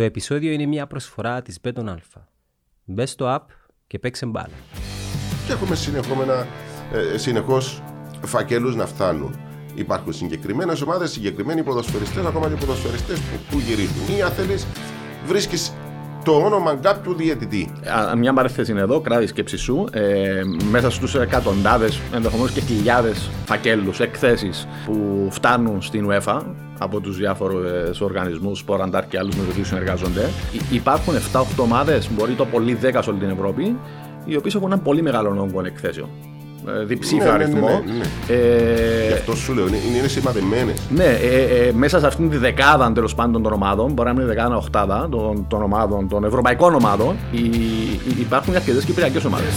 [0.00, 2.20] Το επεισόδιο είναι μια προσφορά της Beton Alpha.
[2.84, 3.44] Μπε στο app
[3.86, 4.54] και παίξε μπάλα.
[5.46, 6.46] Και έχουμε συνεχόμενα,
[7.14, 7.82] ε, συνεχώς
[8.24, 9.40] φακέλους να φτάνουν.
[9.74, 14.16] Υπάρχουν συγκεκριμένες ομάδες, συγκεκριμένοι ποδοσφαιριστές, ακόμα και ποδοσφαιριστές που, που γυρίζουν.
[14.16, 14.66] Ή αν θέλεις,
[15.26, 15.72] βρίσκεις
[16.24, 17.72] το όνομα κάποιου διαιτητή.
[18.10, 19.88] Α, Μια παρέθεση είναι εδώ, κράτη σκέψη σου.
[19.92, 26.42] Ε, μέσα στους εκατοντάδες, ενδεχομένως και χιλιάδες φακέλους, εκθέσεις που φτάνουν στην UEFA
[26.82, 30.28] από τους διάφορους οργανισμούς, Σποραντάρ και άλλους με τους οποίους συνεργάζονται.
[30.52, 33.76] Υ- Υπάρχουν 7-8 ομάδες, μπορεί το πολύ 10 σε όλη την Ευρώπη,
[34.24, 36.08] οι οποίες έχουν ένα πολύ μεγάλο όγκο εκθέσεων.
[36.80, 37.68] Ε, διψήφιο Ναι, ναι, ναι, αριθμό.
[37.68, 38.34] ναι, ναι.
[38.34, 40.80] Ε, Γι' αυτό σου λέω, είναι, είναι σημαδεμένες.
[40.94, 44.24] ναι, ε, ε, μέσα σε αυτήν τη δεκάδα τέλος πάντων των ομάδων, μπορεί να είναι
[44.24, 49.52] δεκάδα οχτάδα των, των ομάδων, των ευρωπαϊκών ομάδων, οι, οι- υπάρχουν αρκετές κυπριακέ ομάδες.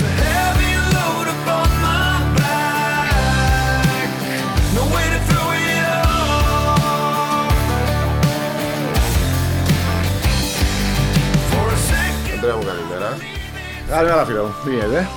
[13.94, 14.54] Καλημέρα, φίλε μου.
[14.64, 15.08] Τι γίνεται.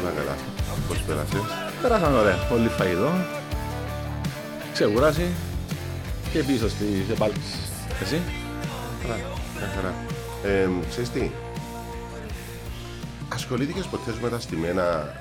[0.00, 0.36] Όλα καλά.
[0.88, 1.36] Πώς πέρασε;
[1.82, 2.36] Περάσαμε ωραία.
[2.48, 3.10] Πολύ φαγητό.
[4.72, 5.34] Ξεκουράσει.
[6.32, 7.40] Και πίσω στι επάλξει.
[8.02, 8.22] Εσύ;
[9.02, 9.14] Καλά,
[9.58, 9.94] μια χαρά.
[10.44, 11.30] Ε, ξέρεις τι,
[13.28, 15.14] ασχολήθηκες ποτέ με τα στημένα...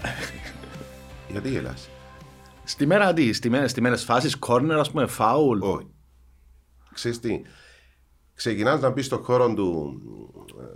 [1.31, 1.89] Γιατί γελάς;
[2.63, 5.59] Στη μέρα τι, στη μέρα φάσεις, corner, ας πούμε, foul.
[5.59, 5.87] Όχι.
[6.93, 7.41] Ξέρεις τι,
[8.33, 9.99] ξεκινάς να μπεις στον χώρο του,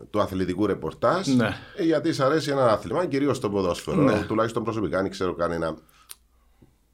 [0.09, 1.49] του αθλητικού ρεπορτάζ Ναι.
[1.75, 4.01] ε, γιατί σ' αρέσει ένα άθλημα, κυρίως το ποδόσφαιρο.
[4.01, 4.19] Ναι.
[4.27, 5.75] Τουλάχιστον προσωπικά, δεν ξέρω κανένα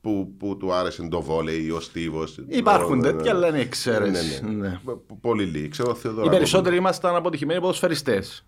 [0.01, 2.37] που, που του άρεσε το βόλεϊ, ο Στίβος.
[2.47, 3.37] Υπάρχουν Ναι, ναι, τέτοια, ναι.
[3.37, 4.43] αλλά είναι εξαίρεση.
[4.43, 4.67] Ναι, ναι.
[4.67, 4.79] Ναι.
[4.85, 5.67] Π- Πολύ λίγοι.
[5.67, 6.33] Ξέρω ο Θεοδωράκος.
[6.33, 8.45] Οι περισσότεροι ήμασταν αποτυχημένοι ποδοσφαιριστές.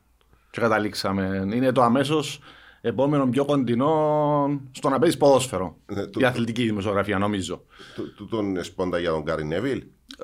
[0.51, 1.47] Και καταλήξαμε.
[1.53, 2.39] Είναι το αμέσως
[2.87, 5.77] επόμενο πιο κοντινό στο να παίζεις ποδόσφαιρο.
[5.85, 7.63] Ναι, το- η αθλητική δημοσιογραφία, νομίζω.
[7.95, 9.83] Του, του την σπόντα για τον Gary Neville.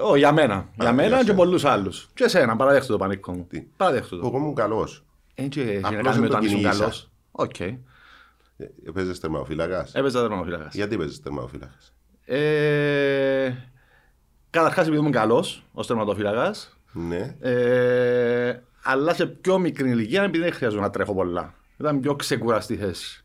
[0.10, 0.54] Ω, για μένα.
[0.56, 1.36] για για μένα και σένα.
[1.38, 2.10] πολλούς άλλους.
[2.14, 3.46] Και εσένα, παραδέχτου το, Πανίκο μου.
[3.50, 4.28] Τι; Παραδέχτου το.
[4.28, 5.06] Εγώ ήμουν καλός.
[5.36, 6.80] Έτσι, έχει να Απλώς κάνει με δεν το το αν ήσουν κυνήγησα.
[6.80, 7.10] καλός.
[7.32, 7.60] Οκ.
[7.60, 7.78] Ε,
[8.88, 9.94] Έπαιζες τερματοφύλακας.
[9.96, 10.70] Έπαιζα τερματοφύλακα.
[10.72, 11.94] Γιατί παίζεις τερματοφύλακας.
[12.26, 13.54] Ε,
[14.50, 16.54] Καταρχάς, επειδή ήμουν καλός ως τερματοφύλακα.
[16.94, 17.36] Ναι.
[17.40, 21.54] Ε, αλλά σε πιο μικρή ηλικία επειδή δεν χρειάζομαι να τρέχω πολλά.
[21.82, 23.24] Ήταν πιο ξεκουραστή θέση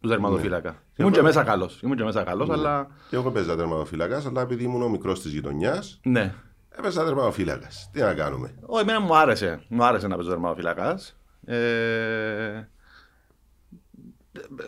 [0.00, 0.82] του τερματοφύλακα.
[0.96, 1.80] Ήμουν και μέσα καλός.
[1.82, 2.86] Ήμουν και μέσα καλός, αλλά.
[3.10, 6.34] Και εγώ παίζα τερματοφύλακας, αλλά επειδή ήμουν ο μικρός της γειτονιάς, Ναι.
[6.78, 7.88] έπαιζα τερματοφύλακας.
[7.92, 9.60] Τι να κάνουμε; Όχι, εμένα μου άρεσε.
[9.68, 10.98] Μου άρεσε να παίζω τερματοφύλακα.
[11.46, 12.68] Ε,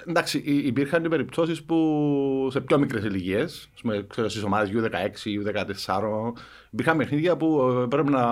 [0.06, 3.68] εντάξει, υ- υπήρχαν και περιπτώσεις που σε πιο μικρές ηλικίες,
[4.26, 6.32] στις ομάδες U16, U14,
[6.76, 8.24] υπήρχαν παιχνίδια που ε, πρέπει να,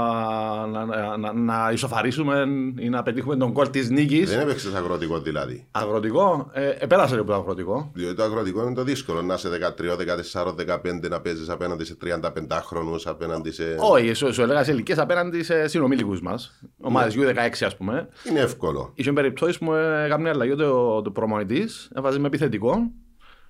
[0.66, 2.44] να, να, να, να ισοφαρίσουμε
[2.78, 4.30] ή να πετύχουμε τον κόλ της νίκης.
[4.30, 5.66] Δεν έπαιξες αγροτικό δηλαδή.
[5.70, 7.90] Αγροτικό, ε, επέρασε λίγο το αγροτικό.
[7.94, 9.22] Διότι το αγροτικό είναι το δύσκολο.
[9.22, 9.96] Να είσαι 13,
[10.32, 12.20] 14, 15, να παίζεις απέναντι σε 35
[12.62, 13.76] χρόνους, απέναντι σε...
[13.78, 16.60] Όχι, σου, σου έλεγα σε ηλικίες απέναντι σε συνομήλικους μας.
[16.80, 18.08] Ομάδε U16, ας πούμε.
[18.30, 18.92] Είναι εύκολο.
[18.94, 22.90] Είχε περιπτώσεις που ε, έκανε μια αλλαγή το, το προμονητής, έβαζε με επιθετικό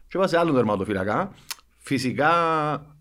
[0.09, 1.33] και έβαζε άλλον τερματοφύλακα.
[1.77, 2.31] Φυσικά
[2.72, 2.94] ε,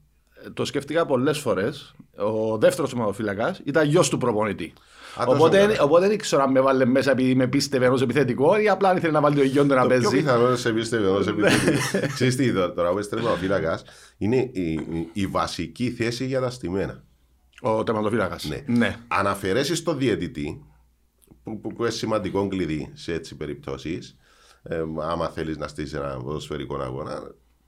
[0.54, 1.96] το σκέφτηκα πολλές φορές.
[2.16, 4.74] Ο δεύτερος τερματοφύλακα ήταν γιος του προπονητή.
[5.20, 5.81] Α, τόσο οπότε, καλά.
[5.81, 9.12] οπότε δεν ξέρω αν με βάλε μέσα επειδή με πίστευε ενό επιθετικό ή απλά ήθελε
[9.12, 10.16] να βάλει το γιο του να Το πιο παίζει.
[10.18, 12.08] πιθανό είναι σε πίστευε ενός επιθετικού.
[12.14, 13.84] Ξέρεις τι, τώρα τώρα που είσαι τερματοφύλακας,
[14.18, 17.03] είναι η, η, η βασική θέση για τα στημένα.
[17.62, 18.38] Ο τερματοφύλακα.
[18.48, 18.64] Ναι.
[18.78, 18.96] ναι.
[19.08, 20.66] Αν αφαιρέσεις το διαιτητή,
[21.44, 24.18] που, που, που είναι σημαντικό κλειδί σε έτσι περιπτώσεις,
[24.64, 27.22] ε, άμα θέλεις να στήσεις ένα ποδοσφαιρικό αγώνα,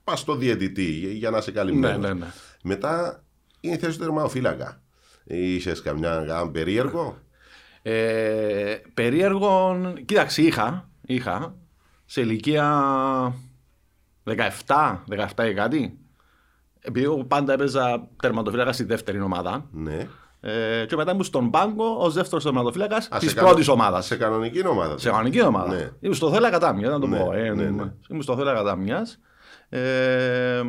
[0.04, 1.98] πας στο διαιτητή για, για να είσαι καλυμμένος.
[1.98, 2.26] Ναι, ναι, ναι.
[2.68, 3.22] Μετά
[3.60, 4.80] είναι η θέση του τερματοφύλακα.
[5.24, 7.18] Είχες καμιά κανένα περίεργο;
[7.82, 11.54] Ε, περίεργο, κοίταξε, είχα, είχα
[12.04, 12.64] σε ηλικία
[14.24, 14.98] 17,
[15.36, 15.98] 17 ή κάτι.
[16.80, 19.66] Επειδή εγώ πάντα έπαιζα τερματοφύλακα στη δεύτερη ομάδα.
[19.72, 20.06] Ναι.
[20.40, 24.06] Ε, και μετά ήμουν στον πάγκο ως δεύτερος τερματοφύλακας Α, της σε κανο- πρώτη ομάδας.
[24.06, 24.98] Σε κανονική ομάδα.
[24.98, 25.74] Σε κανονική ομάδα.
[25.74, 25.90] Ναι.
[26.00, 27.32] Ήμουν στο Θέλα κατά μια, να το Ναι, πω.
[27.32, 27.92] Ε, ναι, ναι.
[28.08, 29.06] Ήμουν στο Θέλα κατά μια.
[29.68, 30.62] Ε,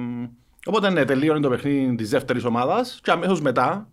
[0.67, 3.87] οπότε ναι, τελείωνε το παιχνίδι της δεύτερης ομάδας και αμέσως μετά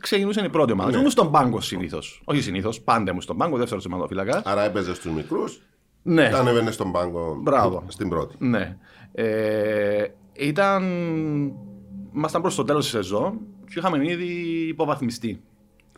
[0.00, 0.90] ξεκινούσε η πρώτη ομάδα.
[0.90, 0.96] Ναι.
[0.98, 2.22] Ήμουν στον πάγκο συνήθως.
[2.24, 4.42] Όχι συνήθως, πάντα ήμουν στον πάγκο, δεύτερος τερματοφύλακα.
[4.44, 5.60] Άρα έπαιζες στους μικρούς,
[6.02, 6.30] Ναι.
[6.34, 7.84] ανέβαινε στον πάγκο Μπράβο.
[7.88, 8.34] στην πρώτη.
[8.38, 8.76] Ναι.
[9.12, 10.82] Ε, ήταν.
[12.14, 14.24] Ήμασταν προς το τέλος της σεζόν και είχαμε ήδη
[14.68, 15.42] υποβαθμιστεί.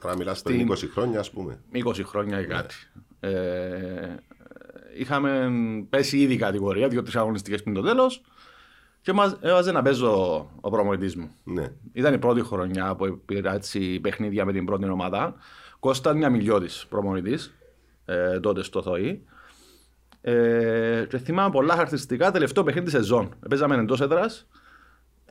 [0.00, 1.60] Τώρα μιλάς πριν 20 χρόνια, ας πούμε.
[1.72, 2.74] 20 χρόνια ή κάτι.
[3.20, 3.30] Ε,
[4.98, 5.50] είχαμε
[5.90, 8.22] πέσει ήδη κατηγορία, δύο-τρεις αγωνιστικές πριν το τέλος
[9.04, 11.30] και μα έβαζε να παίζω ο προμονητής μου.
[11.44, 11.66] Ναι.
[11.92, 15.34] Ήταν η πρώτη χρονιά που πήρα έτσι παιχνίδια με την πρώτη ομάδα.
[15.80, 17.54] Κώστα μια μιλιώτη προμονητής,
[18.04, 19.22] ε, τότε στο ΘΟΗ.
[20.20, 23.34] Ε, και θυμάμαι πολλά χαρακτηριστικά τελευταίο παιχνίδι της σεζόν.
[23.48, 24.46] Παίζαμε εντός έδρας.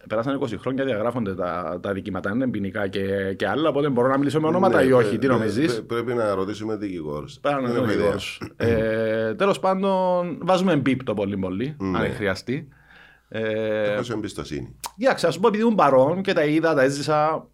[0.08, 3.70] Πέρασαν 20 χρόνια, διαγράφονται τα, τα δικήματα, είναι ποινικά και, και άλλα.
[3.70, 5.08] Οπότε μπορώ να μιλήσω με ονόματα Ναι, ή όχι.
[5.08, 7.40] πρέ- Τι πρέ- νομίζεις; πρέ- Πρέπει να ρωτήσουμε δικηγόρους.
[7.40, 8.42] Πέρα να δω γρήγορος.
[8.56, 11.98] ε, Τέλος πάντων, βάζουμε μπίπ το πολύ πολύ, Ναι.
[11.98, 12.68] αν χρειαστεί.
[13.36, 14.76] Ε, Έχω εμπιστοσύνη.
[14.98, 17.48] Κοίταξε, ας σου πω επειδή ήμουν παρόν και τα είδα, τα έζησα.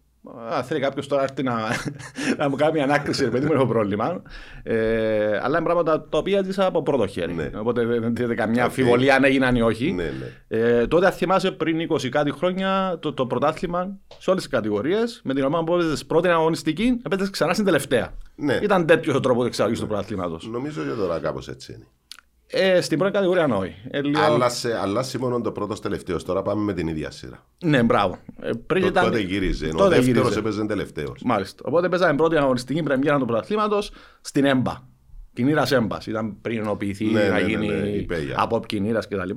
[0.52, 1.54] Α, θέλει κάποιος τώρα έρθει να,
[2.38, 4.22] να μου κάνει μια ανάκριση, ρε παιδί μου, έχω πρόβλημα.
[4.62, 7.34] Ε, αλλά είναι πράγματα τα οποία έζησα από πρώτο χέρι.
[7.34, 7.50] Ναι.
[7.56, 8.68] Οπότε δεν δεν καμιά Οκ.
[8.68, 9.92] αμφιβολία αν έγιναν ή όχι.
[9.92, 10.58] Ναι, ναι.
[10.58, 15.20] Ε, τότε, αν θυμάσαι, πριν 20 κάτι χρόνια, το, το πρωτάθλημα σε όλες τις κατηγορίες,
[15.24, 18.12] με την ομάδα που έπαιζες πρώτη αγωνιστική, έπαιζες ξανά στην τελευταία.
[18.36, 18.58] Ναι.
[18.62, 20.48] Ήταν τέτοιος ο τρόπος διεξαγωγής του πρωταθλήματος.
[20.50, 21.86] Νομίζω και τώρα κάπως έτσι είναι.
[22.52, 23.74] Ε, στην πρώτη κατηγορία όχι.
[23.90, 26.24] Ε, λίγο- Άλλασε, άλλασε μόνο το πρώτος τελευταίος.
[26.24, 27.46] Τώρα πάμε με την ίδια σειρά.
[27.64, 28.18] Ναι, μπράβο.
[28.40, 29.04] Ε, πριν Το, ήταν...
[29.04, 29.66] τότε γύριζε.
[29.66, 30.38] Ενώ ο τότε δεύτερος γύριζε.
[30.38, 31.22] έπαιζε τελευταίος.
[31.24, 31.62] Μάλιστα.
[31.66, 34.88] Οπότε παίζαμε πρώτη αγωνιστική πρεμιέρα του πρωταθλήματος στην ΕΜΠΑ.
[35.32, 36.00] Κινήρα ΕΜΠΑ.
[36.06, 38.34] Ήταν πριν ενοποιηθεί Ναι, να ναι, ναι, γίνει ναι, η Πέγια.
[38.38, 39.30] από Κινήρα κτλ.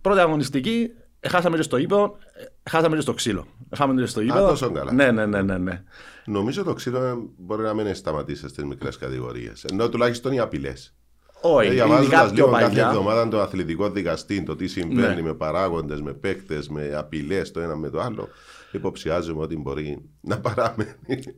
[0.00, 2.16] Πρώτη αγωνιστική, ε, χάσαμε και στο ύπεδο,
[2.64, 3.46] ε, χάσαμε και στο ξύλο.
[3.76, 4.48] Χάσαμε και στο ύπεδο.
[4.48, 4.92] τόσο καλά.
[4.92, 5.82] Ναι, ναι, ναι, ναι, ναι.
[6.24, 9.64] Νομίζω το ξύλο μπορεί να μην σταματήσει στις μικρές κατηγορίες.
[9.64, 10.94] Ενώ τουλάχιστον οι απειλές.
[11.42, 12.86] Όχι, ειδικά Διαβάζοντας πιο λίγο κάθε παλιά.
[12.88, 15.22] εβδομάδα το αθλητικό δικαστή, το τι συμβαίνει Ναι.
[15.22, 18.28] με παράγοντες, με παίκτες, με απειλές το ένα με το άλλο,
[18.72, 20.90] υποψιάζομαι ότι μπορεί να παραμένει.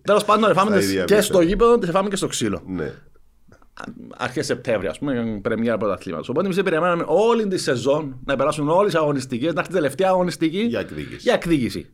[0.03, 1.23] Τέλος πάντων, εφάμε Στα τις ίδια και επίπεδα.
[1.23, 2.63] στο γήπεδο, τις εφάμε και στο ξύλο.
[2.67, 2.93] ναι.
[4.17, 6.25] Αρχές Σεπτέμβρη, ας πούμε, πρεμιέρα πρωταθλήματο.
[6.29, 10.09] Οπότε εμείς περιμέναμε όλη τη σεζόν να περάσουν όλες τις αγωνιστικές, να έρθει η τελευταία
[10.09, 11.17] αγωνιστική Για εκδίκηση.
[11.21, 11.87] Για εκδίκηση.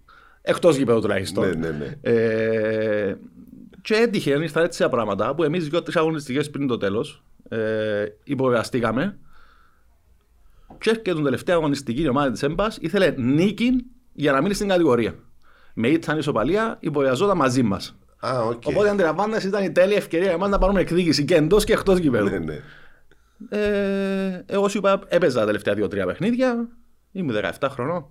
[0.43, 1.49] Εκτός γήπεδου τουλάχιστον.
[1.49, 1.95] Ναι, ναι, ναι.
[2.13, 3.17] Ε,
[3.83, 9.19] και έτυχε, ήρθαν έτσι τα πράγματα που εμείς δύο-τρεις αγωνιστικές πριν το τέλος ε, υποβιβαστήκαμε.
[10.79, 14.69] Και έρχεται την τελευταία αγωνιστική η ομάδα της ΕΜΠΑ ήθελε νίκη για να μείνει στην
[14.69, 15.15] κατηγορία.
[15.75, 17.99] Με ήττα, ισοπαλία, υποβιβαζόταν μαζί μας.
[18.27, 18.63] Α, οκ.
[18.65, 21.99] Οπότε αντιλαμβάνεσαι ήταν η τέλεια ευκαιρία για εμάς να πάρουμε εκδίκηση και εντός και εκτός
[21.99, 22.29] γηπέδου.
[22.29, 22.61] Ναι, ναι.
[23.49, 26.69] Ε, εγώ σου είπα, έπαιζα τα τελευταία δύο-τρία παιχνίδια.
[27.13, 28.07] Είμαι 17 χρονών.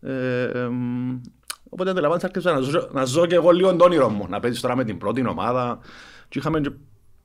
[0.00, 1.20] Ε, εμ,
[1.68, 4.26] οπότε αντιλαμβάνεσαι, άρχισα να ζω, να ζω και εγώ λίγο το όνειρο μου.
[4.28, 5.78] Να παίζεις τώρα με την πρώτη ομάδα.
[6.28, 6.60] Και είχαμε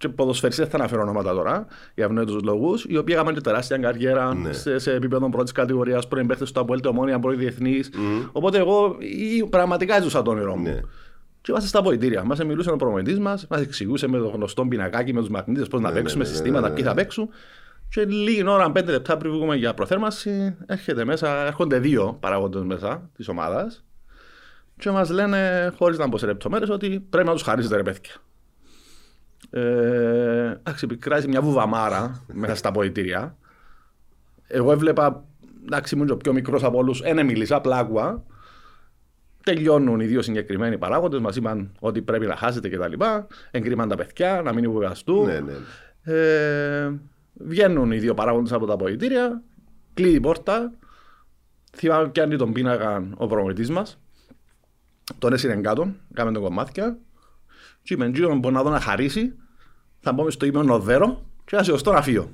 [0.04, 1.66] και, και ποδοσφαιριστές, δεν θα αναφέρω ονόματα τώρα,
[1.96, 4.54] για ευνόητους λόγους, οι οποίοι έκαναν και τεράστια καριέρα Ναι.
[4.54, 7.90] σε, σε επίπεδο πρώτης κατηγορίας, πρώην παίχτες του Αποέλ, Ομόνια, πρώην διεθνής.
[8.32, 10.64] Οπότε εγώ ή, πραγματικά έζωσα το όνειρό μου.
[10.64, 10.80] Ναι.
[11.42, 12.24] Και είμαστε στα βοητήρια.
[12.24, 15.82] Μας μιλούσε ο προμηθευτή μας, μας εξηγούσε με το γνωστό πινακάκι με τους μαγνήτε πώς
[15.82, 16.90] να Ναι, παίξουμε, ναι, ναι, συστήματα, ναι, ναι, ποιοι ναι.
[16.90, 17.30] θα παίξουν.
[17.90, 23.10] Και λίγη ώρα, πέντε λεπτά πριν βγούμε για προθέρμανση, έρχεται μέσα, έρχονται δύο παραγόντες μέσα
[23.16, 23.84] της ομάδας.
[24.80, 28.12] Και μας λένε, χωρίς να μπω σε λεπτομέρειε, ότι πρέπει να τους χαρίσετε ρε παιδιά.
[29.56, 33.38] Ε, εντάξει, επικράζει μια βουβαμάρα μέσα στα ποητήρια.
[34.48, 35.26] Εγώ έβλεπα,
[35.66, 38.24] εντάξει, ήμουν και ο πιο μικρός από όλους, ένα μίλησα, απλά άκουα.
[39.44, 42.94] Τελειώνουν οι δύο συγκεκριμένοι παράγοντες, μας είπαν ότι πρέπει να χάσετε κτλ.
[43.52, 45.26] Εγκρίμαν τα παιδιά, να μην υποβιβαστούν.
[45.26, 45.54] Ναι, ναι.
[46.04, 47.00] Ε,
[47.34, 49.42] βγαίνουν οι δύο παράγοντες από τα αποδητήρια,
[49.94, 50.72] κλείνει η πόρτα.
[51.76, 54.00] Θυμάμαι πιάνει τον πίνακα ο προμηθευτής μας.
[55.18, 56.98] Τον έσυρε κάτω, κάμε τον κομμάτια.
[57.84, 59.34] Και είπε: Τζίον, μπορεί να δω να χαρίσει.
[60.06, 62.32] Θα μπούμε στο ύπνο νοδέρο και να σηκωστώ να φύγω.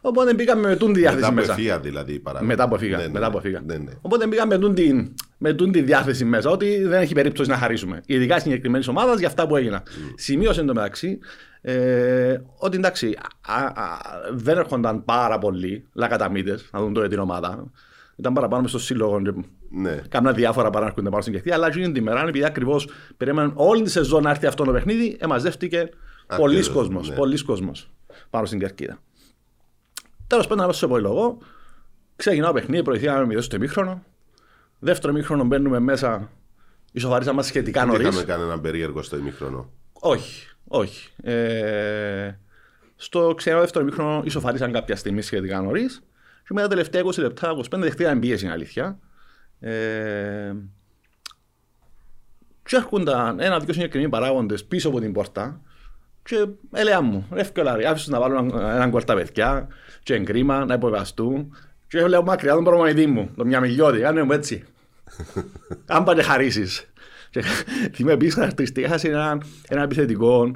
[0.00, 1.52] Οπότε μπήκαμε με τούν τη διάθεση Μετά από μέσα.
[1.52, 2.54] ευφία δηλαδή παράδειγμα.
[2.54, 2.96] Μετά που φύγα.
[2.96, 3.42] Ναι, ναι, μετά που ναι.
[3.42, 3.62] φύγα.
[3.66, 3.92] Ναι, ναι.
[4.00, 4.92] Οπότε μπήκαμε με τούν, τη,
[5.38, 8.00] με τούν τη διάθεση μέσα ότι δεν έχει περίπτωση να χαρίσουμε.
[8.06, 9.82] Ειδικά συγκεκριμένης ομάδας για αυτά που έγιναν.
[10.14, 11.18] Σημείωσε εντωμεταξύ
[11.60, 13.98] ε, ότι εντάξει, α, α,
[14.32, 17.70] δεν έρχονταν πάρα πολλοί λακαταμίτες να δουν τώρα την ομάδα.
[18.16, 19.32] Ήταν παραπάνω μες στο σύλλογο και
[19.70, 20.00] Ναι.
[20.08, 21.52] Κάμουν διάφορα παρά να έρχονται πάνω στην κεχτή.
[21.52, 25.16] Αλλά εκείνη τη μέρα, επειδή ακριβώς περίμεναν όλη τη σεζόν να έρθει αυτό το παιχνίδι,
[25.20, 25.88] εμαζεύτηκε
[26.36, 27.08] πολλοί Ακριβώς, κόσμος.
[27.08, 27.14] ναι.
[27.14, 27.90] Πολλοί κόσμος
[28.30, 28.98] πάνω στην κερκίδα.
[30.26, 31.38] Τέλος πάντων, να πάω στο επιλογό.
[32.16, 34.02] Ξεκινάω παιχνίδι, προηθήκαμε με στο ημίχρονο.
[34.78, 36.30] Δεύτερο ημίχρονο μπαίνουμε μέσα.
[36.92, 38.06] Ισοφαρίσαμε σχετικά Δεν νωρίς.
[38.06, 39.70] είχαμε κανέναν περίεργο στο ημίχρονο.
[39.92, 41.10] Όχι, όχι.
[41.22, 42.32] Ε,
[42.96, 46.02] στο ξένο δεύτερο μήχρονο ισοφαρίσαν κάποια στιγμή σχετικά νωρίς.
[46.42, 48.98] Και μετά τα τελευταία 20 λεπτά, 25 δεχτήκαν πίεση, είναι αλήθεια.
[49.60, 50.52] Ε,
[52.64, 55.60] και έρχονταν ένα-δυο συγκεκριμένοι παράγοντες πίσω από την πόρτα.
[56.24, 59.68] Και έλεγα μου, ρε φκελάρι, άφησες να βάλουν έναν- έναν γκολ τα παιδιά
[60.02, 61.56] και εγκρίμα να υποβαστούν.
[61.88, 64.64] Και λέω μακριά τον προμονητή μου, τον Μιαμιλιώτη, κάνε μου έτσι.
[65.86, 66.88] Αν πάτε χαρίσεις.
[67.30, 67.42] Και
[67.92, 70.50] θυμάμαι επίσης χαρακτηριστικά σε έναν, ένα επιθετικό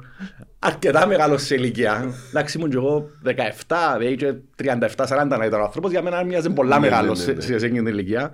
[0.59, 2.13] αρκετά μεγάλος σε ηλικία.
[2.29, 4.33] Εντάξει ήμουν και εγώ 17, δηλαδή και
[4.63, 5.91] 37-40 να ήταν ο άνθρωπος.
[5.91, 7.41] Για μένα μοιάζει πολλά Ναι, ναι, μεγάλος ναι, ναι.
[7.41, 8.31] σε, σε εκείνη την ηλικία.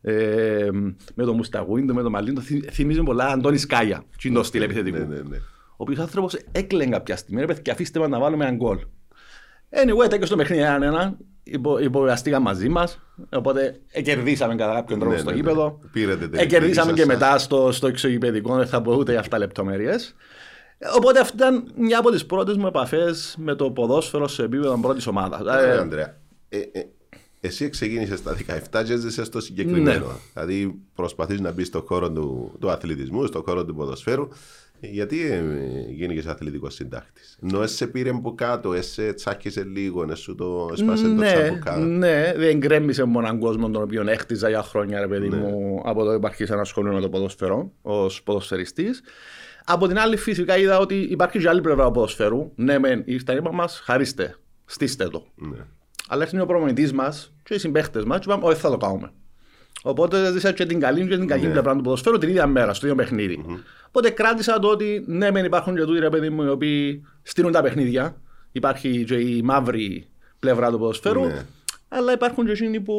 [0.00, 0.68] Ε,
[1.14, 4.02] με τον Μουσταγουίντο, με τον Μαλίντο, θυ- θυμίζει πολλά Αντώνη Σκάγια.
[4.22, 4.98] Τι είναι το στυλ επιθετικού.
[5.78, 5.92] Ναι, ναι, ναι.
[5.92, 7.40] Ο οποίος άνθρωπος έκλαιγε κάποια στιγμή.
[7.40, 8.78] Ρε παιδιά, αφήστε μας να βάλουμε έναν γκολ.
[9.70, 11.16] Anyway, τέτοιο στο παιχνίδι έναν ένα.
[11.42, 13.00] Υπο, υποβιβαστήκαν μαζί μας.
[13.32, 15.40] Οπότε κερδίσαμε κατά κάποιον τρόπο Ναι, στο ναι, ναι.
[15.42, 15.80] γήπεδο.
[15.92, 17.28] Πήρετε την Ε, κερδίσαμε και εκδίκηση σας.
[17.28, 18.56] μετά στο, στο εξωγηπαιδικό.
[18.56, 20.14] Δεν θα πω ούτε για αυτά λεπτομέρειες.
[20.96, 25.06] Οπότε αυτή ήταν μια από τις πρώτες μου επαφές με το ποδόσφαιρο σε επίπεδο πρώτης
[25.06, 25.40] ομάδας.
[25.64, 26.16] Ε, Ανδρέα,
[26.48, 26.82] ε, ε,
[27.40, 30.06] εσύ ξεκίνησες στα 17 και έζησες στο συγκεκριμένο.
[30.06, 30.12] Ναι.
[30.34, 34.28] Δηλαδή προσπαθείς να μπεις στον χώρο του, του αθλητισμού, στον χώρο του ποδοσφαίρου.
[34.80, 35.42] Γιατί ε,
[35.90, 37.38] γίνηκες αθλητικός συντάκτης.
[37.42, 41.76] Ενώ σε πήρε από κάτω, σε τσάκισε λίγο, να σου το σπάσε το ναι, τσαμπουκά.
[41.76, 45.12] ναι, δεν γκρέμισε μόνο έναν κόσμο τον οποίο έχτιζα για χρόνια, ρε Ναι.
[45.12, 49.02] παιδί μου, από το υπάρχει σε ένα σχολείο με το ποδοσφαιρό, ως ποδοσφαιριστής.
[49.64, 52.52] Από την άλλη, φυσικά είδα ότι υπάρχει και άλλη πλευρά του ποδοσφαίρου.
[52.54, 55.26] Ναι, μεν, ήρθε είπα μας, χαρίστε, στήστε το.
[55.34, 55.56] Ναι.
[56.08, 59.12] Αλλά έρθει ο προμονητής μας και οι συμπαίχτες μας και είπαμε, Όχι, θα το κάνουμε.
[59.82, 61.52] Οπότε ζήσα και την καλή και την κακή Ναι.
[61.52, 63.44] πλευρά του ποδοσφαίρου την ίδια μέρα, στο ίδιο παιχνίδι.
[63.88, 67.52] Οπότε κράτησα το ότι ναι, μεν υπάρχουν και τούτοι ρε παιδί μου οι οποίοι στείλουν
[67.52, 68.16] τα παιχνίδια.
[68.52, 70.08] Υπάρχει και η μαύρη
[70.38, 71.24] πλευρά του ποδοσφαίρου.
[71.24, 71.44] Ναι.
[71.88, 72.94] Αλλά υπάρχουν και εκείνοι που,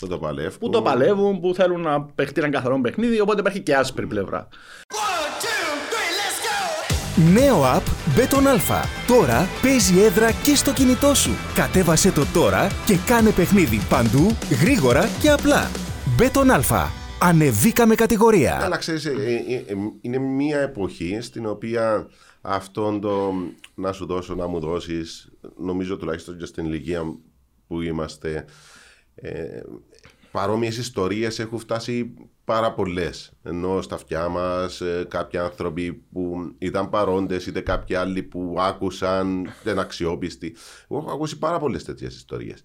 [0.00, 0.58] Που το παλεύουν.
[0.58, 3.20] που το παλεύουν, που θέλουν να παιχτεί ένα καθαρό παιχνίδι.
[3.20, 4.48] Οπότε υπάρχει και άσπρη πλευρά.
[4.48, 5.46] One, two,
[5.90, 7.40] three, let's go!
[7.40, 7.82] Νέο app
[8.16, 8.82] Beton Alpha.
[9.06, 11.30] Τώρα παίζει έδρα και στο κινητό σου.
[11.54, 15.70] Κατέβασε το τώρα και κάνε παιχνίδι παντού, γρήγορα και απλά.
[16.18, 16.86] Beton Alpha.
[17.20, 18.58] Ανεβήκαμε κατηγορία.
[18.62, 22.08] Αλλά ξέρεις, ε, ε, ε, είναι μια εποχή στην οποία
[22.40, 23.32] αυτόν το
[23.74, 27.02] να σου δώσω, να μου δώσεις, νομίζω τουλάχιστον και στην ηλικία
[27.66, 28.44] που είμαστε,
[29.14, 29.60] ε,
[30.30, 33.32] παρόμοιες ιστορίες έχουν φτάσει πάρα πολλές.
[33.42, 39.46] Ενώ στα αυτιά μας ε, κάποιοι άνθρωποι που ήταν παρόντες είτε κάποιοι άλλοι που άκουσαν,
[39.64, 40.56] δεν αξιόπιστοι.
[40.88, 42.62] Εγώ έχω ακούσει πάρα πολλές τέτοιες ιστορίες.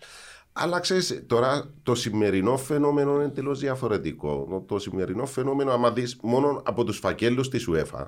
[0.53, 4.63] Αλλά ξέρεις, τώρα το σημερινό φαινόμενο είναι εντελώς διαφορετικό.
[4.67, 8.05] Το σημερινό φαινόμενο, άμα δεις μόνο από τους φακέλους της UEFA,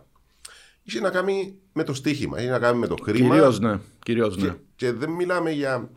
[0.84, 3.30] είχε να κάνει με το στοίχημα, είχε να κάνει με το χρήμα.
[3.36, 3.80] Κυρίως ναι.
[4.00, 4.48] Κυρίως, ναι.
[4.48, 5.90] Και, και δεν μιλάμε για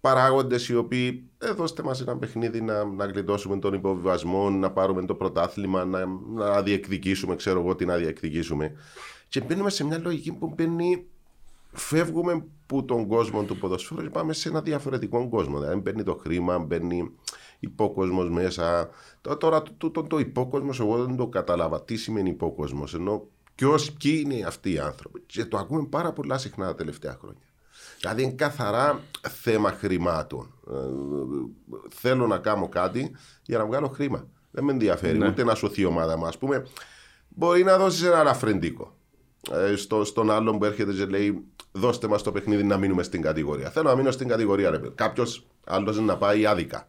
[0.00, 5.04] παράγοντες οι οποίοι ε, δώστε μας ένα παιχνίδι να, να γλιτώσουμε τον υποβιβασμό, να πάρουμε
[5.04, 8.72] το πρωτάθλημα, να, να διεκδικήσουμε, ξέρω εγώ τι να διεκδικήσουμε.
[9.28, 11.06] Και μπαίνουμε σε μια λογική που μπαίνει,
[11.72, 15.58] φεύγουμε από τον κόσμο του ποδοσφαίρου και πάμε σε ένα διαφορετικό κόσμο.
[15.58, 17.10] Δηλαδή μπαίνει το χρήμα, μπαίνει
[17.60, 18.88] υπόκοσμος μέσα.
[19.20, 21.82] Τώρα, τώρα το, το, το, το υπόκοσμος, εγώ δεν το κατάλαβα.
[21.82, 25.22] Τι σημαίνει υπόκοσμος, ενώ ποιος, ποιοι είναι αυτοί οι άνθρωποι.
[25.26, 27.40] Και το ακούμε πάρα πολλά συχνά τα τελευταία χρόνια.
[28.04, 30.54] Δηλαδή είναι καθαρά θέμα χρημάτων.
[30.70, 30.74] Ε,
[31.88, 34.26] θέλω να κάνω κάτι για να βγάλω χρήμα.
[34.50, 35.28] Δεν με ενδιαφέρει Ναι.
[35.28, 36.26] ούτε να σωθεί η ομάδα μου.
[36.26, 36.66] Α πούμε,
[37.28, 38.96] μπορεί να δώσεις ένα αφρεντικό.
[39.52, 43.22] Ε, στο, στον άλλον που έρχεται και λέει: Δώστε μας το παιχνίδι να μείνουμε στην
[43.22, 43.70] κατηγορία.
[43.70, 46.86] Θέλω να μείνω στην κατηγορία, ρε Κάποιος άλλος να πάει άδικα.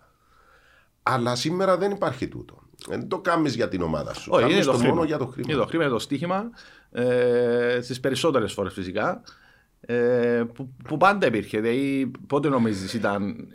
[1.03, 2.57] Αλλά σήμερα δεν υπάρχει τούτο.
[2.87, 4.29] Δεν το κάνεις για την ομάδα σου.
[4.33, 4.93] Όχι, είναι Κάνεις το, το χρήμα.
[4.93, 5.47] μόνο για το χρήμα.
[5.51, 6.49] Είναι το χρήμα, είναι το στοίχημα.
[6.91, 9.21] Ε, Στις περισσότερες φορές φυσικά.
[9.87, 11.59] Ε, που, που πάντα υπήρχε.
[11.59, 13.47] Δηλαδή, πότε νομίζεις ήταν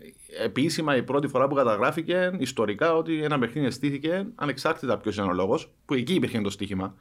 [0.45, 5.33] επίσημα η πρώτη φορά που καταγράφηκε ιστορικά ότι ένα παιχνίδι στήθηκε ανεξάρτητα ποιος είναι ο
[5.33, 6.95] λόγος, που εκεί υπήρχε το στοίχημα.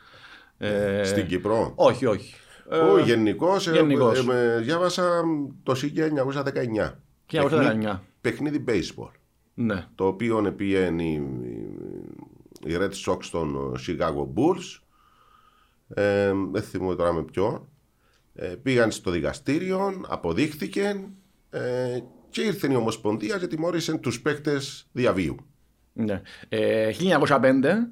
[0.57, 2.33] Ε, Στην Κύπρο; Όχι, όχι.
[2.69, 3.69] Ε, Ο γενικός.
[3.69, 4.25] γενικώς.
[4.61, 5.23] διάβασα
[5.63, 6.99] το 1919.
[7.31, 7.99] 1919.
[8.21, 9.11] Παιχνίδι baseball.
[9.53, 9.85] ναι.
[9.95, 11.21] Το οποίο πήγαινε η,
[12.65, 14.79] η Red Sox των Chicago Bulls.
[15.93, 17.68] Ε, δεν θυμούμαι τώρα με ποιο.
[18.41, 21.03] Ε, πήγαν στο δικαστήριο, αποδείχθηκε
[21.49, 21.59] ε,
[22.29, 25.35] και ήρθε η Ομοσπονδία και τιμώρησε τους παίκτες διαβίου.
[25.93, 26.21] Ναι.
[26.49, 27.89] Ε, 1905,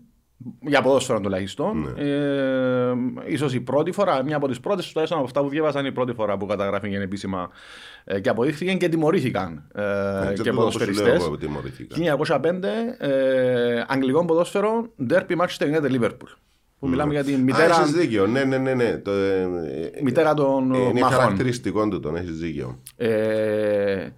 [0.62, 2.04] για ποδόσφαιρο τουλάχιστον, Ναι.
[2.04, 2.94] ε,
[3.26, 6.14] ίσως η πρώτη φορά, μια από τις πρώτες, τουλάχιστον από αυτά που διάβασαν, η πρώτη
[6.14, 7.50] φορά που καταγράφηκε επίσημα
[8.04, 11.24] ε, και αποδείχθηκαν και τιμωρήθηκαν ε, Ε, και τούτο που σου λέω ποδοσφαιριστές.
[11.26, 11.96] εγώ τιμωρήθηκα.
[11.98, 12.64] 1905,
[12.98, 16.32] ε, αγγλικό ποδόσφαιρο, Derby Manchester United Liverpool.
[16.80, 18.28] Που μιλάμε για την μητέρα, Α, έχεις δίκιο.
[18.28, 18.74] Ναι, ναι, ναι.
[18.74, 18.98] ναι.
[18.98, 19.42] Το, ε,
[19.94, 21.18] ε, μητέρα των ε, είναι μαχών.
[21.20, 22.80] χαρακτηριστικό του, τον έχεις δίκιο.
[22.96, 24.10] Ε,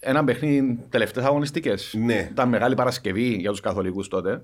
[0.00, 1.94] ένα παιχνίδι τελευταίες αγωνιστικές.
[2.04, 2.28] Ναι.
[2.30, 4.42] Ήταν μεγάλη Παρασκευή για τους Καθολικούς τότε.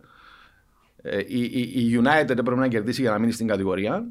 [1.03, 4.05] Ε, η, η, η United έπρεπε να κερδίσει για να μείνει στην κατηγορία.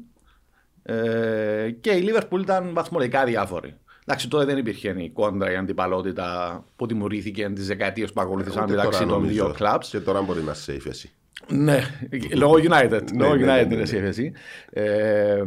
[0.82, 3.74] Ε, και η Liverpool ήταν βαθμολογικά διάφορη.
[4.06, 8.72] Εντάξει, τότε δεν υπήρχε η κόντρα, η αντιπαλότητα που τιμωρήθηκε τις δεκαετίες που ακολούθησαν Ούτε
[8.74, 9.44] μεταξύ τώρα των νομίζω.
[9.44, 9.84] δύο clubs.
[9.90, 11.12] Και τώρα μπορεί να είσαι σε ύφεση.
[11.48, 11.80] Ναι,
[12.34, 13.02] λόγω United.
[13.18, 13.84] λόγω ναι, United ναι, ναι, είναι ναι.
[13.84, 14.32] σε έφεση.
[14.70, 15.42] Ε,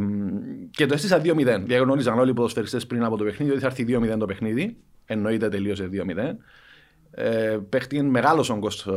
[0.71, 1.63] και το έστεισα 2-0.
[1.65, 4.77] Διαγνώριζαν όλοι οι ποδοσφαιριστές πριν από το παιχνίδι ότι θα έρθει 2-0 το παιχνίδι.
[5.05, 6.35] Εννοείται τελείωσε 2-0.
[7.11, 8.87] Ε, παίχτηκε μεγάλος όγκος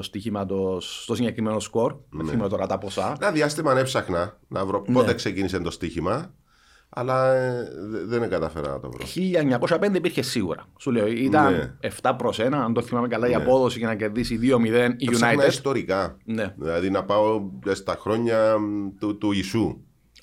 [0.00, 1.94] στοιχήματο στο συγκεκριμένο σκορ.
[2.10, 3.16] Δεν θυμάμαι τώρα τα ποσά.
[3.20, 4.94] Ένα διάστημα έψαχνα να βρω Ναι.
[4.94, 6.34] πότε ξεκίνησε το στοίχημα,
[6.88, 9.06] αλλά ε, δε- δεν καταφέρα να το βρω.
[9.80, 10.66] 1905 υπήρχε σίγουρα.
[10.78, 11.72] Σου λέω, ήταν Ναι.
[12.02, 15.44] 7 προς 1, αν το θυμάμαι καλά, η απόδοση για να κερδίσει 2-0 η Έψαχνα
[15.44, 15.48] United.
[15.48, 16.16] ιστορικά.
[16.24, 16.54] Ναι.
[16.58, 19.76] Δηλαδή να πάω στα χρόνια μ, του, του Ιησού.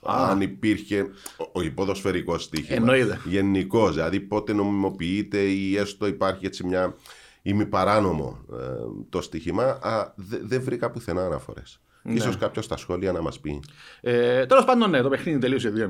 [0.08, 1.02] Αν υπήρχε
[1.38, 2.76] ο, ο ποδοσφαιρικό στοίχημα.
[2.78, 3.20] Εννοείται.
[3.26, 3.92] Γενικώ.
[3.92, 6.96] Δηλαδή πότε νομιμοποιείται ή έστω υπάρχει έτσι μια
[7.42, 8.56] ημιπαράνομο ε,
[9.10, 9.64] το στοίχημα.
[9.82, 11.80] Α, δε- δεν βρήκα πουθενά αναφορές.
[12.02, 12.14] Ναι.
[12.14, 13.60] Ίσως κάποιος στα σχόλια να μας πει.
[14.02, 15.82] Ε, Τέλος πάντων, ναι, το παιχνίδι τελείωσε 2-0.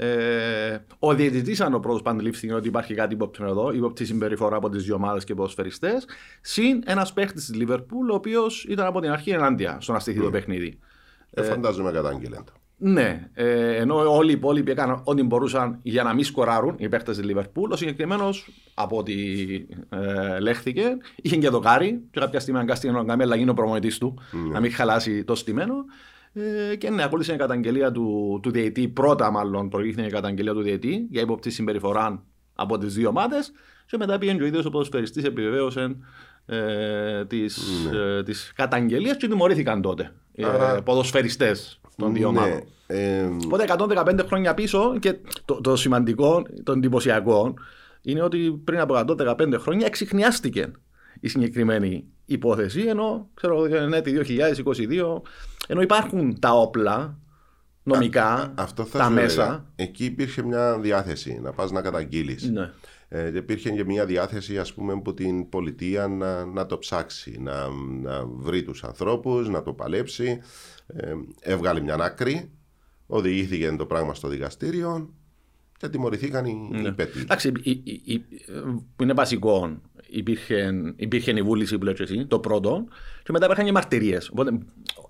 [0.00, 4.56] Ε, ο διαιτητής, αν ο πρώτος που αντιλήφθηκε ότι υπάρχει κάτι ύποπτο εδώ, ύποπτη συμπεριφορά
[4.56, 6.06] από τις δύο ομάδες και ποδοσφαιριστές,
[6.40, 10.20] συν ένας παίχτης της Λίβερπουλ, ο οποίος ήταν από την αρχή ενάντια στο να στηθεί
[10.20, 10.78] το παιχνίδι.
[11.30, 12.52] Ε, φαντάζομαι κατάγγειλε το.
[12.80, 17.16] Ναι, ε, ενώ όλοι οι υπόλοιποι έκαναν ό,τι μπορούσαν για να μην σκοράρουν οι παίχτες
[17.16, 17.70] της Λίβερπουλ.
[17.70, 19.14] Ο συγκεκριμένος, από ό,τι
[19.88, 22.02] ε, λέχθηκε, είχε και δοκάρι.
[22.10, 24.18] Και κάποια στιγμή αναγκάστηκε να κάνει αλλαγή ο προμονητής του,
[24.52, 25.74] να μην χαλάσει το στημένο.
[26.32, 28.88] Ε, και ναι, ακολούθησε η καταγγελία του, του διαιτή.
[28.88, 32.22] Πρώτα, μάλλον, προηγήθηκε η καταγγελία του διαιτή για ύποπτη συμπεριφορά
[32.54, 33.52] από τις δύο ομάδες.
[33.86, 35.96] Και μετά πήγαινε ο ίδιος ο ποδοσφαιριστής, επιβεβαίωσε
[36.46, 37.58] ε, τις,
[37.92, 37.98] Ναι.
[37.98, 42.50] ε, τις καταγγελίες και τιμωρήθηκαν τότε οι Άρα- ε, ποδοσφαιριστές των δύο ομάδων.
[42.86, 47.54] Ναι, ε, Οπότε 115 χρόνια πίσω και το, το σημαντικό, το εντυπωσιακό
[48.02, 50.70] είναι ότι πριν από 115 χρόνια εξηχνιάστηκε
[51.20, 55.20] η συγκεκριμένη υπόθεση ενώ ξέρω ναι, τη 2022
[55.66, 57.18] ενώ υπάρχουν τα όπλα
[57.82, 59.42] νομικά, αυτό θα τα σου μέσα.
[59.42, 59.64] έλεγα.
[59.76, 62.50] Εκεί υπήρχε μια διάθεση να πας να καταγγείλεις.
[62.50, 62.70] Ναι.
[63.08, 67.36] Ε, και υπήρχε και μια διάθεση ας πούμε από την πολιτεία να, να το ψάξει,
[67.40, 67.68] να,
[68.02, 70.40] να βρει τους ανθρώπους, να το παλέψει.
[70.86, 72.50] Ε, έβγαλε μια άκρη,
[73.06, 75.10] οδηγήθηκε το πράγμα στο δικαστήριο
[75.78, 77.20] και τιμωρηθήκαν οι, οι πέτοι.
[77.20, 78.24] Εντάξει, η- η- η-
[78.96, 79.76] που είναι βασικό,
[80.10, 82.84] υπήρχε, υπήρχε η βούληση που λέω και εσύ, το πρώτο,
[83.22, 84.28] και μετά υπήρχαν και μαρτυρίες.
[84.28, 84.58] Οπότε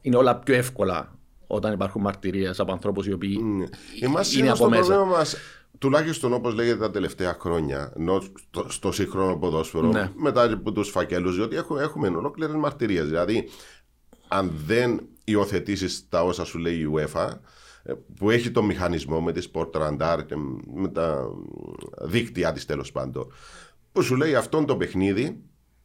[0.01, 3.39] είναι όλα πιο εύκολα όταν υπάρχουν μαρτυρίες από ανθρώπους οι οποίοι
[4.01, 4.83] Εμάς είναι είναι από στο μέσα.
[4.83, 5.37] πρόβλημα μας,
[5.79, 10.11] τουλάχιστον όπως λέγεται τα τελευταία χρόνια, ενώ στο, στο σύγχρονο ποδόσφαιρο, Ναι.
[10.17, 13.07] μετά από τους φακέλους, διότι έχουμε, έχουμε ολόκληρες μαρτυρίες.
[13.07, 13.49] Δηλαδή,
[14.29, 17.29] αν δεν υιοθετήσεις τα όσα σου λέει η UEFA,
[17.83, 20.35] ε, που έχει το μηχανισμό με τη Sport Radar και
[20.75, 21.29] με τα
[22.03, 23.33] δίκτυα της τέλος πάντων,
[23.99, 25.43] που σου λέει αυτόν το παιχνίδι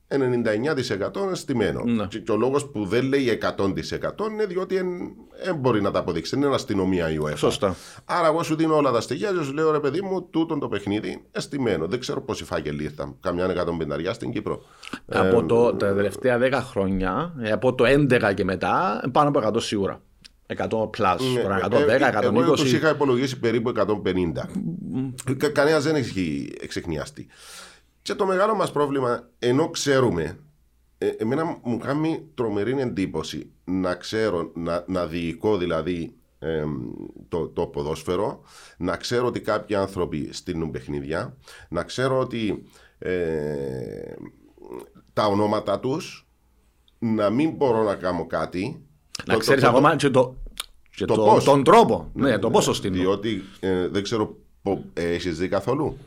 [0.08, 0.16] 99%
[1.18, 1.84] είναι στημένο.
[1.86, 2.06] Ναι.
[2.06, 3.68] Και, και ο λόγος που δεν λέει 100%
[4.32, 6.36] είναι διότι δεν μπορεί να τα αποδείξει.
[6.36, 7.38] Δεν είναι αστυνομία η UEFA.
[7.38, 7.76] Σωστά.
[8.06, 10.68] Άρα, εγώ σου δίνω όλα τα στοιχεία και σου λέω ρε παιδί μου, τούτον το
[10.68, 11.88] παιχνίδι εστιμένο.
[11.88, 13.16] Δεν ξέρω πόσοι φάκελοι ήρθαν.
[13.20, 13.66] Καμιά
[14.10, 14.64] 150 στην Κύπρο.
[15.06, 19.62] Από το, τα τελευταία 10 χρόνια, ε, από το 11 και μετά, πάνω από 100
[19.62, 20.02] σίγουρα.
[20.58, 21.76] 100 plus, τώρα 110,
[22.30, 22.42] 120.
[22.42, 24.50] Εγώ τους είχα υπολογίσει περίπου 150.
[25.38, 27.28] Κα, Κανένας δεν έχει εξεχνιαστεί.
[28.04, 30.40] Και το μεγάλο μας πρόβλημα, ενώ ξέρουμε,
[30.98, 36.72] ε, εμένα μου κάνει τρομερή εντύπωση να ξέρω, να, να διοικώ δηλαδή εμ,
[37.28, 38.42] το, το ποδόσφαιρο,
[38.78, 41.38] να ξέρω ότι κάποιοι άνθρωποι στείλουν παιχνίδια,
[41.70, 42.64] να ξέρω ότι
[43.00, 44.14] ε,
[45.14, 46.28] τα ονόματα τους
[47.00, 48.86] να μην μπορώ να κάνω κάτι.
[49.26, 50.36] Να Το- ξέρεις το- ακόμα και, το,
[50.96, 51.44] και το το- πώς.
[51.44, 52.10] τον τρόπο.
[52.14, 52.96] Ναι, το πόσο στείλω.
[52.96, 54.38] Διότι ε, δεν ξέρω,
[54.94, 55.98] ε, έχεις δει καθόλου;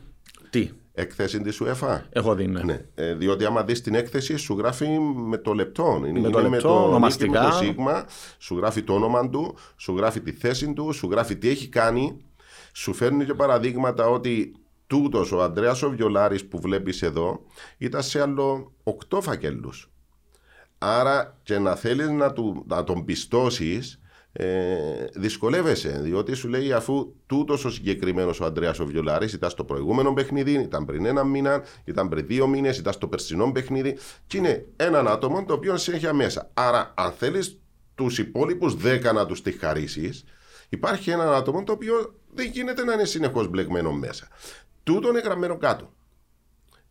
[0.49, 2.01] Τι, έκθεση της UEFA.
[2.09, 2.61] έχω δει, ναι.
[2.63, 6.01] Ναι, ε, διότι άμα δεις την έκθεση σου γράφει με το λεπτό.
[6.07, 7.41] Είναι, Με το είναι λεπτό, με το ονομαστικά.
[7.41, 8.05] νίκη, με το σίγμα,
[8.37, 12.17] σου γράφει το όνομα του, σου γράφει τη θέση του, σου γράφει τι έχει κάνει.
[12.73, 14.55] Σου φέρνει και παραδείγματα ότι
[14.87, 17.39] τούτος ο Αντρέα ο Βιολάρης που βλέπεις εδώ
[17.77, 19.91] ήταν σε άλλο οκτώ φακέλους.
[20.77, 23.99] Άρα και να θέλεις να, του, να τον πιστώσεις
[24.39, 29.63] ε, δυσκολεύεσαι διότι σου λέει αφού τούτος ο συγκεκριμένος ο Αντρέας ο Βιολάρης ήταν στο
[29.63, 33.97] προηγούμενο παιχνίδι, ήταν πριν ένα μήνα, ήταν πριν δύο μήνες, ήταν στο περσινό παιχνίδι
[34.27, 36.49] και είναι έναν άτομο το οποίο σε έχει μέσα.
[36.53, 37.59] Άρα αν θέλεις
[37.95, 40.23] τους υπόλοιπους δέκα να τους τη χαρίσεις
[40.69, 44.27] υπάρχει έναν άτομο το οποίο δεν γίνεται να είναι συνεχώς μπλεγμένο μέσα.
[44.83, 45.91] Τούτο είναι γραμμένο κάτω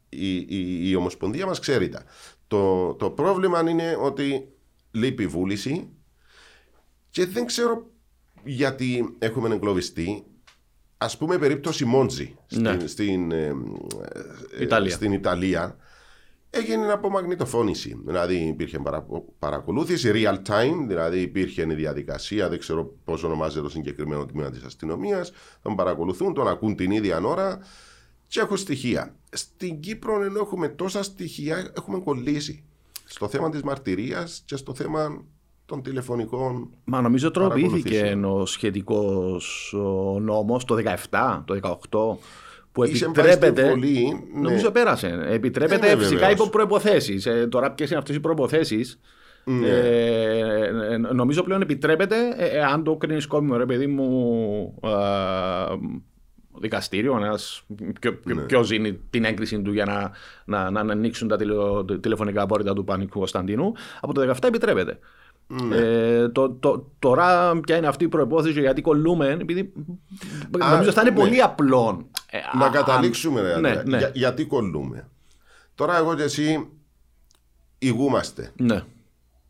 [0.09, 2.05] η, η, η Ομοσπονδία μας ξέρει τα.
[2.47, 4.49] Το, το πρόβλημα είναι ότι
[4.91, 5.89] λείπει βούληση
[7.17, 7.87] και δεν ξέρω
[8.45, 10.25] γιατί έχουμε εγκλωβιστεί.
[10.99, 12.87] Ας πούμε περίπτωση Μόντζη στην, Ναι.
[12.87, 13.55] στην, ε,
[14.53, 14.91] ε, Ιταλία.
[14.95, 15.77] στην Ιταλία
[16.51, 18.01] έγινε από μαγνητοφώνηση.
[18.05, 19.07] Δηλαδή υπήρχε παρα,
[19.39, 24.63] παρακολούθηση real time, δηλαδή υπήρχε η διαδικασία, δεν ξέρω πώς ονομάζεται το συγκεκριμένο τμήμα της
[24.63, 27.59] αστυνομίας, τον παρακολουθούν, τον ακούν την ίδια ώρα
[28.27, 29.17] και έχω στοιχεία.
[29.31, 32.65] Στην Κύπρο ενώ έχουμε τόσα στοιχεία έχουμε κολλήσει
[33.05, 35.25] στο θέμα της μαρτυρίας και στο θέμα
[35.67, 38.25] των τηλεφωνικών Μα νομίζω τροποποιήθηκε Παρακολουθήσεων.
[38.25, 39.75] ο σχετικός
[40.21, 40.75] νόμος το
[41.11, 42.19] 17, το 18,
[42.73, 43.63] που Είχε πάει επιτρέπεται.
[43.63, 44.41] στην Βουλή, ναι.
[44.41, 45.27] Νομίζω πέρασε.
[45.29, 46.39] Επιτρέπεται Δεν είμαι φυσικά βέβαιος.
[46.41, 47.21] υπό προποθέσει.
[47.25, 48.81] Ε, τώρα, ποιες είναι αυτές οι προποθέσει.
[49.45, 49.69] Ναι.
[49.69, 54.89] Ε, ε, νομίζω πλέον επιτρέπεται, ε, ε, αν το κρίνεις σκόπιμο, ρε παιδί μου, ε,
[56.61, 57.63] δικαστήριο, ένας,
[58.01, 58.43] ποιο, ποιο, Ναι.
[58.43, 60.11] ποιος είναι την έγκριση του για να,
[60.45, 63.73] να, να, να ανοίξουν τα τηλε- τηλεφωνικά απόρριτα του Πανικού Κωνσταντίνου.
[64.01, 64.99] Από το 17 επιτρέπεται.
[65.49, 65.77] Ναι.
[65.77, 69.73] Ε, το, το, τώρα ποια είναι αυτή η προπόθεση γιατί κολλούμε, επειδή
[70.61, 71.17] Α, νομίζω θα είναι ναι.
[71.17, 72.09] πολύ απλό.
[72.31, 73.83] ε, να α- καταλήξουμε ρε, ναι, Αντρέα.
[73.87, 73.99] ναι.
[73.99, 75.09] Για- γιατί κολλούμε.
[75.75, 76.69] Τώρα εγώ και εσύ
[77.79, 78.83] ηγούμαστε Ναι.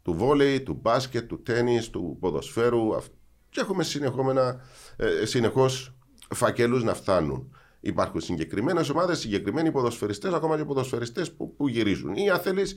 [0.02, 3.12] του βόλεϊ, του μπάσκετ, του τέννις, του ποδοσφαίρου αυ-
[3.50, 4.61] και έχουμε συνεχόμενα,
[4.96, 5.94] ε, συνεχώς
[6.35, 7.56] φακέλους να φτάνουν.
[7.80, 12.14] Υπάρχουν συγκεκριμένες ομάδες, συγκεκριμένοι ποδοσφαιριστές, ακόμα και ποδοσφαιριστές που, που γυρίζουν.
[12.14, 12.76] Ή αν θέλεις,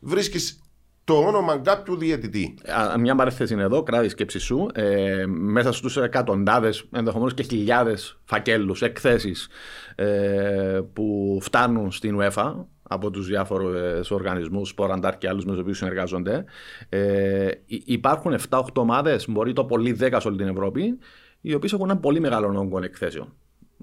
[0.00, 0.60] βρίσκεις
[1.04, 2.54] το όνομα κάποιου διαιτητή.
[2.92, 4.66] Α, Μια παρέθεση είναι εδώ, κράτη σκέψη σου.
[4.74, 9.48] Ε, μέσα στους εκατοντάδες, ενδεχομένως και χιλιάδες φακέλους, εκθέσεις
[9.94, 15.76] ε, που φτάνουν στην UEFA από τους διάφορους οργανισμούς, Σποραντάρ και άλλους με τους οποίους
[15.78, 16.44] συνεργάζονται.
[16.88, 20.98] Ε, υ- υπάρχουν 7-8 ομάδες, μπορεί το πολύ 10 σε όλη την Ευρώπη,
[21.40, 23.32] οι οποίες έχουν ένα πολύ μεγάλο όγκο εκθέσεων.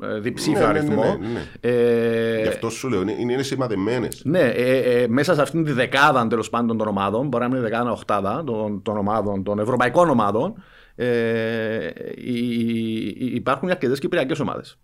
[0.01, 1.17] Ε, διψήφιο Ναι, ναι, ναι, αριθμό.
[1.21, 1.45] ναι, ναι.
[1.59, 4.21] Ε, Γι' αυτό σου λέω, είναι, είναι σημαδεμένες.
[4.25, 7.59] ναι, ε, ε, μέσα σε αυτήν τη δεκάδα τέλος πάντων των ομάδων, μπορεί να είναι
[7.69, 10.53] δεκάδα οχτάδα των, των ομάδων, των ευρωπαϊκών ομάδων,
[10.95, 14.79] ε, οι- οι- υπάρχουν αρκετές κυπριακές ομάδες.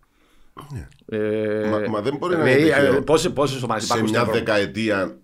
[1.06, 2.96] Ε, Μα- μα δεν μπορεί να δηλαδή, είναι τυχαίο.
[2.96, 4.46] ε, Πόσες πόσες ομάδες σε υπάρχουν στην μια Ευρώπη.
[4.52, 5.18] δεκαετία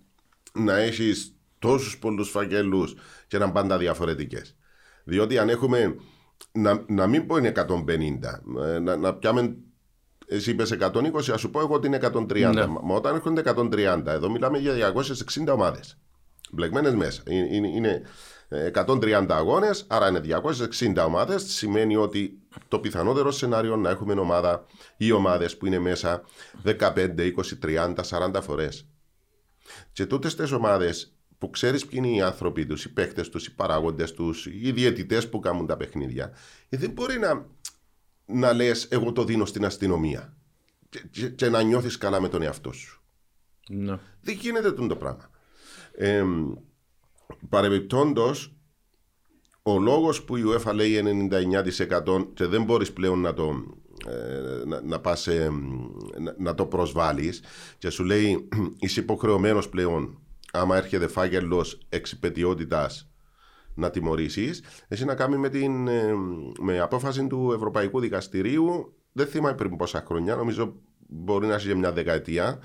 [0.53, 2.95] να έχεις τόσους πολλούς φακελούς
[3.27, 4.55] και να είναι πάντα διαφορετικές.
[5.03, 5.95] Διότι αν έχουμε.
[6.51, 8.43] Να, να μην πω είναι 150,
[8.75, 9.55] ε, να, να πιάμε.
[10.31, 12.51] Εσύ είπες 120, ας σου πω εγώ ότι είναι 130.
[12.53, 12.65] Ναι.
[12.65, 15.97] Μα όταν έρχονται 130, εδώ μιλάμε για 260 ομάδες.
[16.51, 17.23] Μπλεγμένες μέσα.
[17.27, 18.01] Είναι, είναι, είναι
[18.47, 20.21] ε, 130 αγώνες, άρα είναι
[20.79, 21.43] 260 ομάδες.
[21.43, 24.65] Σημαίνει ότι το πιθανότερο σενάριο να έχουμε ομάδα
[24.97, 26.23] ή ομάδες που είναι μέσα
[26.65, 26.75] 15,
[27.17, 28.87] 20, 30, 40 φορές.
[29.91, 33.55] Και τούτες τις ομάδες που ξέρεις ποιοι είναι οι άνθρωποι τους, οι παίκτες τους, οι
[33.55, 36.33] παράγοντε τους, οι διαιτητές που κάνουν τα παιχνίδια,
[36.69, 37.45] ε, δεν μπορεί να,
[38.29, 40.33] να λες: Εγώ το δίνω στην αστυνομία.
[40.89, 43.01] Και, και, και να νιώθεις καλά με τον εαυτό σου.
[43.69, 43.99] Ναι.
[44.21, 45.29] Δεν γίνεται τούτο το πράγμα.
[45.91, 46.23] Ε,
[47.49, 48.53] Παρεμπιπτόντως,
[49.61, 51.03] ο λόγος που η UEFA λέει
[52.05, 53.63] 99% και δεν μπορείς πλέον να το,
[54.07, 55.49] ε, να, να, πας, ε,
[56.19, 57.41] να, να το προσβάλλεις
[57.77, 58.47] και σου λέει
[58.79, 60.19] είσαι υποχρεωμένος πλέον
[60.51, 63.08] άμα έρχεται φάκελος εξυπετιότητας
[63.79, 66.13] να τιμωρήσεις έχει να κάνει με, την, ε,
[66.59, 70.73] με απόφαση του Ευρωπαϊκού Δικαστηρίου δεν θυμάμαι πριν πόσα χρόνια νομίζω
[71.07, 72.59] μπορεί να έχει για μια δεκαετία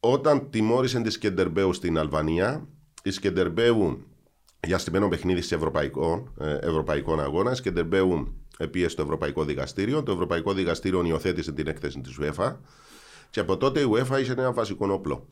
[0.00, 2.68] όταν τιμώρησε τη Σκεντερμπέου στην Αλβανία,
[3.02, 4.04] η Σκεντερμπέου
[4.66, 10.02] για στημένο παιχνίδι σε ευρωπαϊκών, ε, ευρωπαϊκών αγώνα, η Σκεντερμπέου επίε στο Ευρωπαϊκό Δικαστήριο.
[10.02, 12.56] Το Ευρωπαϊκό Δικαστήριο υιοθέτησε την έκθεση της UEFA
[13.30, 15.28] και από τότε η UEFA είχε ένα βασικό όπλο.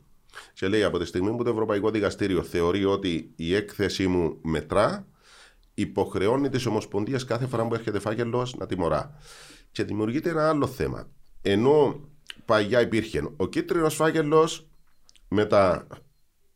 [0.53, 5.07] Και λέει από τη στιγμή που το Ευρωπαϊκό Δικαστήριο θεωρεί ότι η έκθεσή μου μετρά,
[5.73, 9.17] υποχρεώνει τις Ομοσπονδίες κάθε φορά που έρχεται φάκελος να τιμωρά.
[9.71, 11.09] Και δημιουργείται ένα άλλο θέμα.
[11.41, 11.99] Ενώ
[12.45, 14.67] παλιά υπήρχε ο κίτρινος φάκελος,
[15.27, 15.87] μετά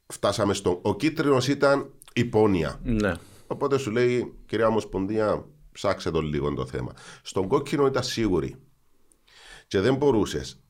[0.07, 0.79] φτάσαμε στο.
[0.81, 2.79] Ο κίτρινος ήταν υπόνοια.
[2.83, 3.13] ναι.
[3.47, 6.93] Οπότε σου λέει, κυρία Ομοσπονδία, ψάξε το λίγο το θέμα.
[7.21, 8.55] Στον κόκκινο ήταν σίγουρη.
[9.67, 10.62] Και δεν μπορούσες.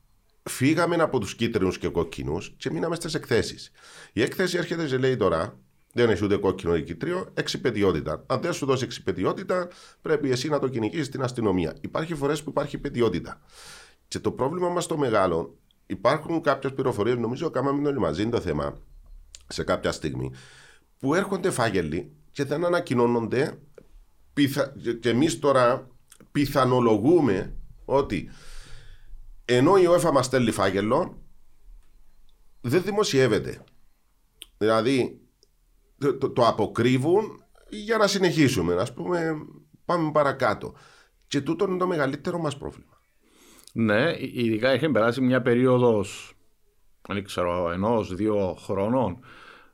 [0.54, 3.70] Φύγαμε από τους κίτρινους και κόκκινους και μείναμε στις εκθέσεις.
[4.12, 5.58] Η έκθεση έρχεται και λέει τώρα,
[5.92, 8.24] δεν έχει ούτε κόκκινο ή κίτριο, εξυπετιότητα.
[8.26, 9.68] Αν δεν σου δώσει εξυπετιότητα,
[10.02, 11.76] πρέπει εσύ να το κυνηγήσεις στην αστυνομία.
[11.80, 13.40] Υπάρχει φορές που υπάρχει υπετιότητα.
[14.08, 18.78] Και το πρόβλημα μας το μεγάλο, υπάρχουν κάποιες πληροφορίες, νομίζω κάναμε όλοι μαζί το θέμα
[19.48, 20.32] σε κάποια στιγμή,
[20.98, 23.58] που έρχονται φάγελοι και δεν ανακοινώνονται.
[24.32, 24.74] Πιθα...
[25.00, 25.88] Και εμείς τώρα
[26.32, 28.30] πιθανολογούμε ότι
[29.44, 31.18] ενώ η UEFA μας στέλνει φάκελο,
[32.60, 33.64] δεν δημοσιεύεται.
[34.58, 35.20] Δηλαδή
[35.98, 38.74] το, το, το αποκρύβουν για να συνεχίσουμε.
[38.74, 39.32] Α πούμε,
[39.84, 40.74] πάμε παρακάτω.
[41.26, 42.92] Και τούτο είναι το μεγαλύτερο μας πρόβλημα.
[43.72, 46.34] Ναι, ειδικά έχει περάσει μια περίοδος,
[47.08, 49.18] δεν ξέρω, ενός, δύο χρόνων,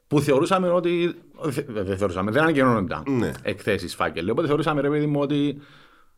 [0.07, 1.15] που θεωρούσαμε ότι.
[1.43, 3.33] δε- Δεν θεωρούσαμε, δεν ανακοινώνονταν Ναι.
[3.43, 4.31] εκθέσεις φάκελοι.
[4.31, 5.61] Οπότε θεωρούσαμε, ρε παιδί μου, ότι.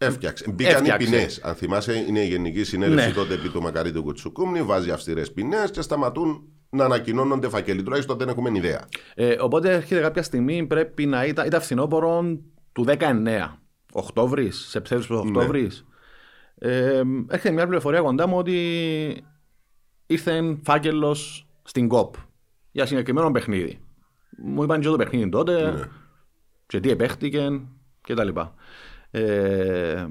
[0.06, 0.50] Έφτιαξε.
[0.50, 1.06] Μπήκαν Έφτιαξε.
[1.06, 1.40] οι ποινές.
[1.42, 3.12] Αν θυμάσαι, είναι η Γενική Συνέλευση Ναι.
[3.14, 7.82] τότε επί του Μακαρίτου Κουτσουκούμνη, βάζει αυστηρές ποινές και σταματούν να ανακοινώνονται φακελοί.
[7.82, 8.88] Τουλάχιστον δεν έχουμε ιδέα.
[9.14, 12.38] Ε, οπότε έρχεται κάποια στιγμή, πρέπει να ήταν, ήταν φθινόπωρο
[12.72, 13.58] του 19.
[13.92, 15.84] Οκτώβρης, Σεπτέμβρη του Οκτώβρης.
[16.58, 18.56] Ε, έρχεται μια πληροφορία κοντά μου ότι
[20.06, 22.14] ήρθε φάκελος στην ΚΟΠ
[22.70, 23.78] για συγκεκριμένο παιχνίδι.
[24.44, 25.74] Μου είπαν και το παιχνίδι τότε
[26.66, 27.60] και τι επέχτηκε
[28.00, 28.54] και τα λοιπά.
[29.14, 30.06] Ε,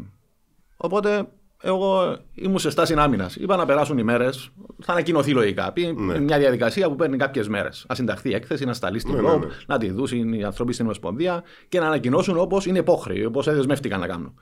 [0.77, 1.27] οπότε
[1.61, 3.35] εγώ ήμουν σε στάση άμυνας.
[3.35, 4.49] Είπα να περάσουν οι μέρες,
[4.81, 5.71] θα ανακοινωθεί λογικά.
[5.71, 7.85] Πει μια διαδικασία που παίρνει κάποιες μέρες.
[7.89, 9.51] Να συνταχθεί η έκθεση, να σταλεί στην Ναι, ΚΟΠ, ναι, ναι.
[9.67, 13.99] να τη δώσουν οι άνθρωποι στην Ομοσπονδία και να ανακοινώσουν όπως είναι υπόχρεοι, όπως δεσμεύτηκαν
[13.99, 14.33] να κάνουν.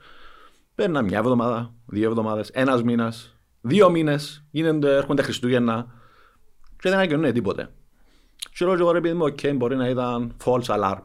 [0.74, 4.44] Παίρνουν μια εβδομάδα, δύο εβδομάδες, ένας μήνας, δύο μήνες,
[4.82, 5.86] έρχονται Χριστούγεννα
[6.76, 7.70] και δεν ανακοινώνουν τίποτε.
[8.52, 10.98] Και λέω και εγώ ρε παιδί μου, οκ, μπορεί να ήταν false alarm.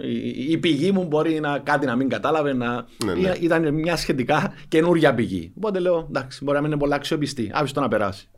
[0.00, 2.86] Η, η πηγή μου μπορεί να κάτι να μην κατάλαβε, να...
[3.04, 3.32] Ναι, ναι.
[3.40, 5.52] ήταν μια σχετικά καινούργια πηγή.
[5.56, 8.28] Οπότε λέω, εντάξει, μπορεί να μην είναι πολλά αξιοπιστή, άφησε το να περάσει.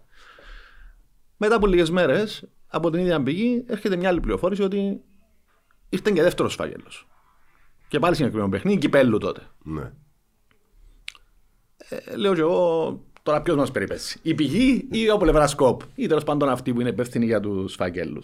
[1.37, 5.01] Μετά από λίγες μέρες, από την ίδια πηγή, έρχεται μια άλλη πληροφόρηση ότι
[5.88, 7.09] ήρθε και δεύτερος φάκελος.
[7.88, 9.40] Και πάλι συγκεκριμένο παιχνίδι, κυπέλου τότε.
[9.62, 9.92] Ναι.
[11.88, 14.18] Ε, λέω και εγώ τώρα ποιος μας περιπέσει.
[14.22, 15.81] Η πηγή ή ο πλευράς σκοπ.
[15.94, 18.22] Ή τέλος πάντων αυτοί που είναι υπεύθυνοι για τους φακέλου.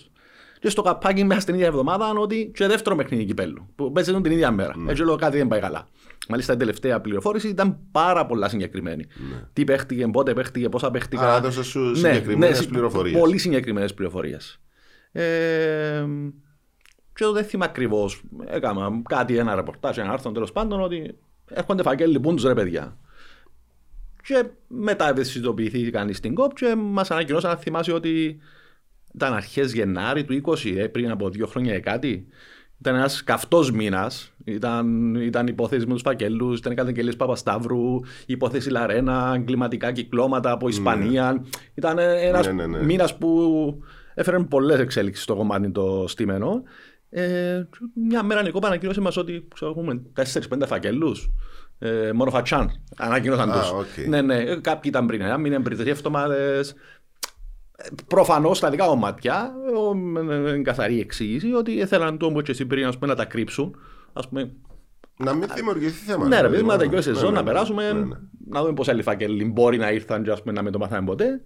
[0.65, 3.69] Και στο καπάκι μέσα στην ίδια εβδομάδα ότι και δεύτερο παιχνίδι κυπέλου.
[3.75, 4.77] Που παίζεται την ίδια μέρα.
[4.77, 4.91] Ναι.
[4.91, 5.89] Έτσι λέω κάτι δεν πάει καλά.
[6.29, 9.07] Μάλιστα η τελευταία πληροφόρηση ήταν πάρα πολλά συγκεκριμένη.
[9.53, 11.25] Τι παίχτηκε, πότε παίχτηκε, πόσα παίχτηκαν.
[11.25, 11.31] Ναι.
[11.33, 13.19] Α, έδωσε σου συγκεκριμένες συ- πληροφορίες.
[13.21, 14.61] Πολύ συγκεκριμένες πληροφορίες.
[15.13, 16.05] Ε,
[17.15, 18.23] και δεν θυμάμαι ακριβώς.
[18.47, 21.19] Έκανα κάτι, ένα ρεπορτάζ, ένα άρθρο τέλος πάντων ότι
[21.51, 22.97] έρχονται φακέλοι πούντου ρε παιδιά.
[24.23, 28.39] Και μετά ευαισθητοποιηθήκαν στην ΚΟΠ και μας ανακοινώσαν να θυμάσαι ότι
[29.15, 32.27] ήταν αρχές Γενάρη του 20, ε, πριν από δύο χρόνια ή κάτι.
[32.81, 34.33] Ήταν ένας καυτός μήνας.
[34.45, 40.69] Ήταν, ήταν υπόθεση με τους φακέλους, ήταν οι καταγγελίε Παπασταύρου, υπόθεση Λαρένα, εγκληματικά κυκλώματα από
[40.69, 41.45] Ισπανία.
[41.75, 42.85] Ήταν ένας Ναι, ναι, ναι.
[42.85, 43.39] μήνας που
[44.15, 46.63] έφερε πολλές εξέλιξεις στο κομμάτι το στήμενο.
[47.11, 47.23] Ε,
[47.71, 51.31] και μια μέρα Νικό ανακοίνωσε μας ότι ξέρω, έχουμε 4-5 φακέλους.
[51.79, 52.71] Ε, μόνο φατσάν.
[52.97, 53.71] Ανακοίνωσαν Α, τους.
[53.71, 54.07] οκ.
[54.09, 56.75] Ναι, ναι, ε, κάποιοι ήταν πριν ένα μήνα, πριν τρει εβδομάδες.
[58.09, 62.51] Προφανώς στα δικά μου μάτια, εγώ, με- με- με καθαρή εξήγηση ότι ήθελαν το και
[62.51, 63.77] εσύ πριν ας πούμε, να τα κρύψουν.
[64.13, 64.53] Ας πούμε,
[65.17, 66.29] Να μην δημιουργηθεί θέμα.
[66.29, 66.69] ναι, ρε παιδί παιδί, μου.
[66.69, 67.51] μετά τελειώσει η Ναι, σεζόν, ναι, να ναι.
[67.53, 68.15] περάσουμε, Ναι, ναι.
[68.49, 71.07] να δούμε πώ άλλοι φάκελοι μπορεί να ήρθαν και ας πούμε, να μην το μάθαμε
[71.07, 71.41] ποτέ.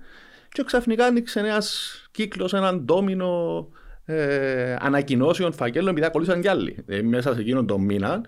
[0.49, 3.69] Και ξαφνικά άνοιξε ένας κύκλος, έναν ντόμινο
[4.05, 6.85] ε, ανακοινώσεων φακέλων, επειδή ακολούθησαν κι άλλοι.
[6.87, 8.21] Ε, μέσα σε εκείνον τον μήνα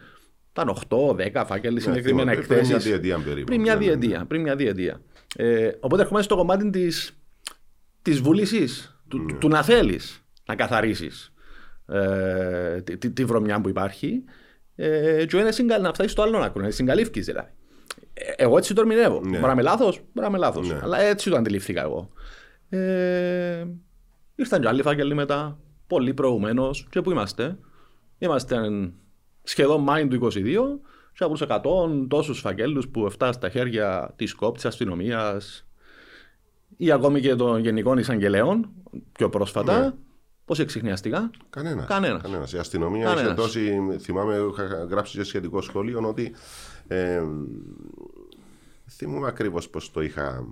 [0.51, 2.85] ήταν 8-10 φάκελοι συγκεκριμένα θυμάμαι, πριν μια εκθέσεις.
[2.91, 3.45] διετία περίπου.
[3.45, 3.97] Πριν μια Ναι, ναι, ναι.
[3.97, 4.25] διετία.
[4.27, 5.01] Πριν μια διετία.
[5.37, 7.20] Ε, οπότε ερχόμαστε στο κομμάτι της
[8.03, 9.33] της βούλησης, του, Ναι.
[9.33, 11.33] του να θέλεις να καθαρίσεις
[11.87, 14.25] ε, τη, τη, τη βρωμιά που υπάρχει.
[14.75, 15.79] Ε, και είναι συγκα...
[15.79, 17.51] να φτάσεις στο άλλο άκρο, είναι συγκαλύφκης δηλαδή.
[18.13, 19.21] Ε, εγώ έτσι το ερμηνεύω.
[19.21, 19.29] Ναι.
[19.29, 20.69] Μπορεί να είμαι λάθος, μπορεί να είμαι λάθος.
[20.69, 20.79] Ναι.
[20.83, 22.11] Αλλά έτσι το αντιληφθήκα εγώ.
[22.69, 23.67] Ε,
[24.35, 26.87] ήρθαν και άλλοι φάκελοι μετά, πολύ προηγουμένως.
[26.91, 27.59] Και πού είμαστε,
[28.23, 28.57] Είμαστε
[29.43, 30.81] σχεδόν Μάη του 22
[31.13, 35.67] και από τους 100 τόσους φακέλους που φτάσουν στα χέρια της ΚΟΠ, τη αστυνομίας
[36.81, 38.69] ή ακόμη και των γενικών εισαγγελέων
[39.13, 39.81] πιο πρόσφατα.
[39.81, 39.91] Ναι.
[40.45, 41.87] Πώς εξηχνιαστικά; Κανένας.
[41.87, 42.53] Κανένας.
[42.53, 43.25] Η αστυνομία Κανένας.
[43.25, 46.33] είχε δώσει, θυμάμαι, είχα γράψει σε σχετικό σχολείο ότι.
[46.89, 47.23] Ε,
[48.91, 50.45] θυμούμαι ακριβώς πώς το είχα α,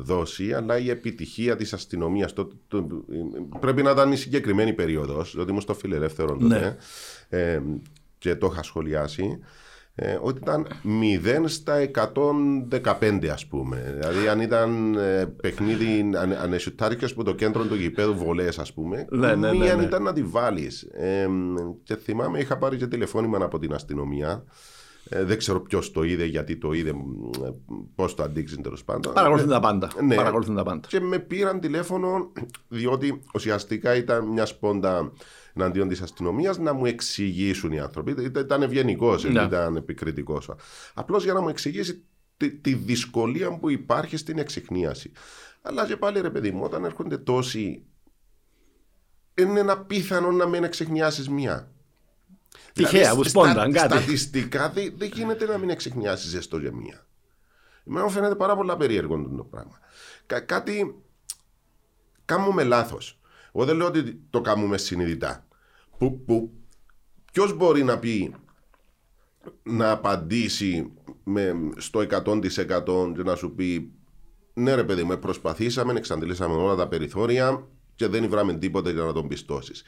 [0.00, 2.32] δώσει, αλλά η επιτυχία της αστυνομίας.
[3.60, 6.76] πρέπει να ήταν η συγκεκριμένη περίοδος, διότι ήμουν στο φιλελεύθερο τότε
[7.28, 7.60] ε,
[8.18, 9.38] και το είχα σχολιάσει.
[9.94, 11.90] Ε, ότι ήταν 0 στα
[13.00, 17.74] 115 ας πούμε δηλαδή αν ήταν ε, παιχνίδι αν, αν εσουτάρικες που το κέντρο του
[17.74, 19.82] γηπέδου βολές ας πούμε Ναι, ναι, ναι, μία ναι.
[19.82, 21.28] ήταν να τη βάλεις ε,
[21.82, 24.44] και θυμάμαι είχα πάρει και τηλεφώνημα από την αστυνομία
[25.08, 26.92] ε, δεν ξέρω ποιος το είδε, γιατί το είδε,
[27.94, 29.12] πώς το αντίξεις τέλος πάντων.
[29.12, 29.90] Παρακολουθούν τα πάντα.
[30.02, 30.14] Ναι.
[30.14, 30.88] Παρακολουθούν τα πάντα.
[30.88, 32.32] Και με πήραν τηλέφωνο,
[32.68, 35.12] διότι ουσιαστικά ήταν μια σπόντα
[35.54, 38.10] εναντίον της αστυνομίας να μου εξηγήσουν οι άνθρωποι.
[38.10, 39.42] Ήταν, ήταν ευγενικός, δεν Ναι.
[39.42, 40.50] ήταν επικριτικός.
[40.94, 42.04] Απλώς για να μου εξηγήσει
[42.36, 45.12] τη, τη δυσκολία που υπάρχει στην εξυχνίαση.
[45.62, 47.84] Αλλά και πάλι ρε παιδί μου, όταν έρχονται τόσοι,
[49.34, 51.70] είναι ένα πιθανό να μην εξυχνιάσεις μία.
[52.72, 53.96] Τυχαία, Δηλαδή, που στα- σπόνταν κάτι.
[53.96, 57.06] Στατιστικά δεν δεν γίνεται να μην εξυχνιάσεις έστω για μία.
[57.86, 59.78] Εμένα μου φαίνεται πάρα πολλά περίεργο το πράγμα.
[60.26, 60.94] Κα, κάτι
[62.24, 63.20] κάνουμε λάθος.
[63.54, 65.46] Εγώ δεν λέω ότι το κάνουμε συνειδητά.
[65.98, 66.50] Που, που,
[67.32, 68.34] Ποιος μπορεί να πει
[69.62, 70.92] να απαντήσει
[71.24, 73.92] με, στο 100% και να σου πει
[74.54, 79.12] ναι ρε παιδί μου, προσπαθήσαμε, εξαντλήσαμε όλα τα περιθώρια και δεν βράμε τίποτα για να
[79.12, 79.82] τον πιστώσεις.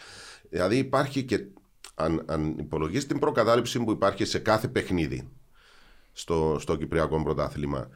[0.50, 1.46] Δηλαδή υπάρχει και,
[1.94, 5.29] αν, αν υπολογίσεις την προκατάληψη που υπάρχει σε κάθε παιχνίδι
[6.12, 7.88] στο, στο Κυπριακό πρωτάθλημα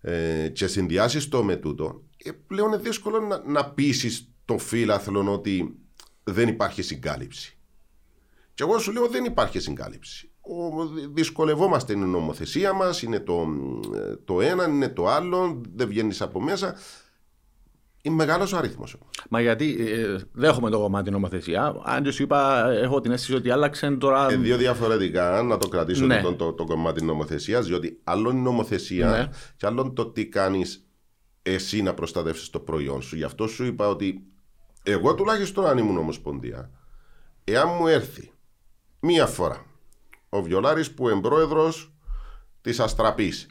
[0.00, 5.32] ε, και συνδυάσεις το με τούτο, ε, πλέον είναι δύσκολο να, να πείσεις το φίλαθλο
[5.32, 5.76] ότι
[6.24, 7.58] δεν υπάρχει συγκάλυψη.
[8.54, 10.30] Και εγώ σου λέω δεν υπάρχει συγκάλυψη.
[10.40, 13.46] Ο, δυσκολευόμαστε είναι η νομοθεσία μας, είναι το,
[13.94, 16.76] ε, το ένα, είναι το άλλο, δεν βγαίνεις από μέσα.
[18.02, 18.96] Είναι μεγάλος ο αριθμός.
[19.30, 21.80] Μα γιατί ε, δεν έχουμε το κομμάτι νομοθεσία.
[21.84, 24.30] Αν και σου είπα, έχω την αίσθηση ότι άλλαξε τώρα.
[24.32, 26.20] Ε, δύο διαφορετικά, να το κρατήσω Ναι.
[26.22, 29.28] το, το, το κομμάτι νομοθεσίας, διότι άλλο είναι η νομοθεσία Ναι.
[29.56, 30.86] και άλλο είναι το τι κάνεις
[31.42, 33.16] εσύ να προστατεύσεις το προϊόν σου.
[33.16, 34.22] Γι' αυτό σου είπα ότι
[34.86, 36.70] εγώ τουλάχιστον αν ήμουν ομοσπονδία,
[37.44, 38.32] εάν μου έρθει
[39.00, 39.66] μία φορά
[40.28, 41.92] ο Βιολάρης που είναι πρόεδρος
[42.60, 43.48] της Αστραπής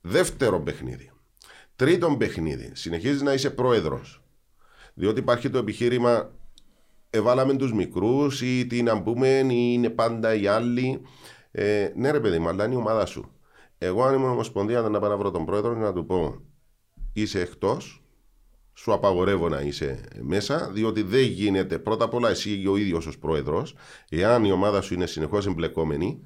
[0.00, 1.10] δεύτερο παιχνίδι.
[1.76, 2.70] Τρίτον παιχνίδι.
[2.74, 4.22] Συνεχίζεις να είσαι πρόεδρος.
[4.94, 6.30] Διότι υπάρχει το επιχείρημα
[7.10, 11.00] εβάλαμε τους μικρούς ή τι να πούμε ή είναι πάντα οι άλλοι
[11.50, 13.30] ε, ναι ρε παιδί μου αλλά είναι η ομάδα σου.
[13.78, 16.42] Εγώ αν ήμουν ομοσπονδία να πάω να βρω τον πρόεδρο και να του πω
[17.12, 18.03] είσαι εκτός
[18.74, 23.18] σου απαγορεύω να είσαι μέσα, διότι δεν γίνεται πρώτα απ' όλα εσύ ο ίδιος ως
[23.18, 23.74] πρόεδρος,
[24.08, 26.18] εάν η ομάδα σου είναι συνεχώς εμπλεκόμενη,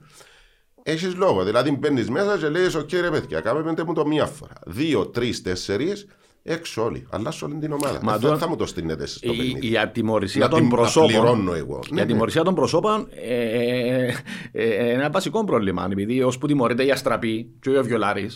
[0.83, 1.45] έχεις λόγο.
[1.45, 4.53] Δηλαδή μπαίνεις μέσα και λέει: Οκ, ρε παιδιά, κάμε πέντε μου το μία φορά.
[4.67, 6.07] Δύο, τρεις, τέσσερις,
[6.43, 7.07] έξω όλοι.
[7.11, 8.01] Αλλά σε όλη την ομάδα.
[8.03, 9.71] Μα δεν τώρα- θα, θα μου το στείλετε εσείς στο Η, παιχνίδι.
[9.71, 11.09] η ατιμορρησία Να των την- να προσώπων.
[11.09, 11.81] πληρώνω εγώ.
[11.91, 14.07] Η Ναι, ατιμορρησία των προσώπων ε, ε,
[14.53, 15.89] ε, ε, ένα βασικό πρόβλημα.
[15.93, 18.29] Επειδή ως που τιμωρείται η Αστραπή και ο Βιολάρη, ε,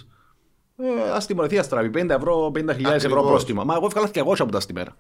[1.15, 1.91] ας τιμωρηθεί η Αστραπή.
[2.03, 3.27] 50 ευρώ, 50.000 ευρώ Ακριβώς.
[3.27, 3.65] πρόστιμο.
[3.65, 4.97] Μα εγώ έβγαλα 200 από τα στη μέρα.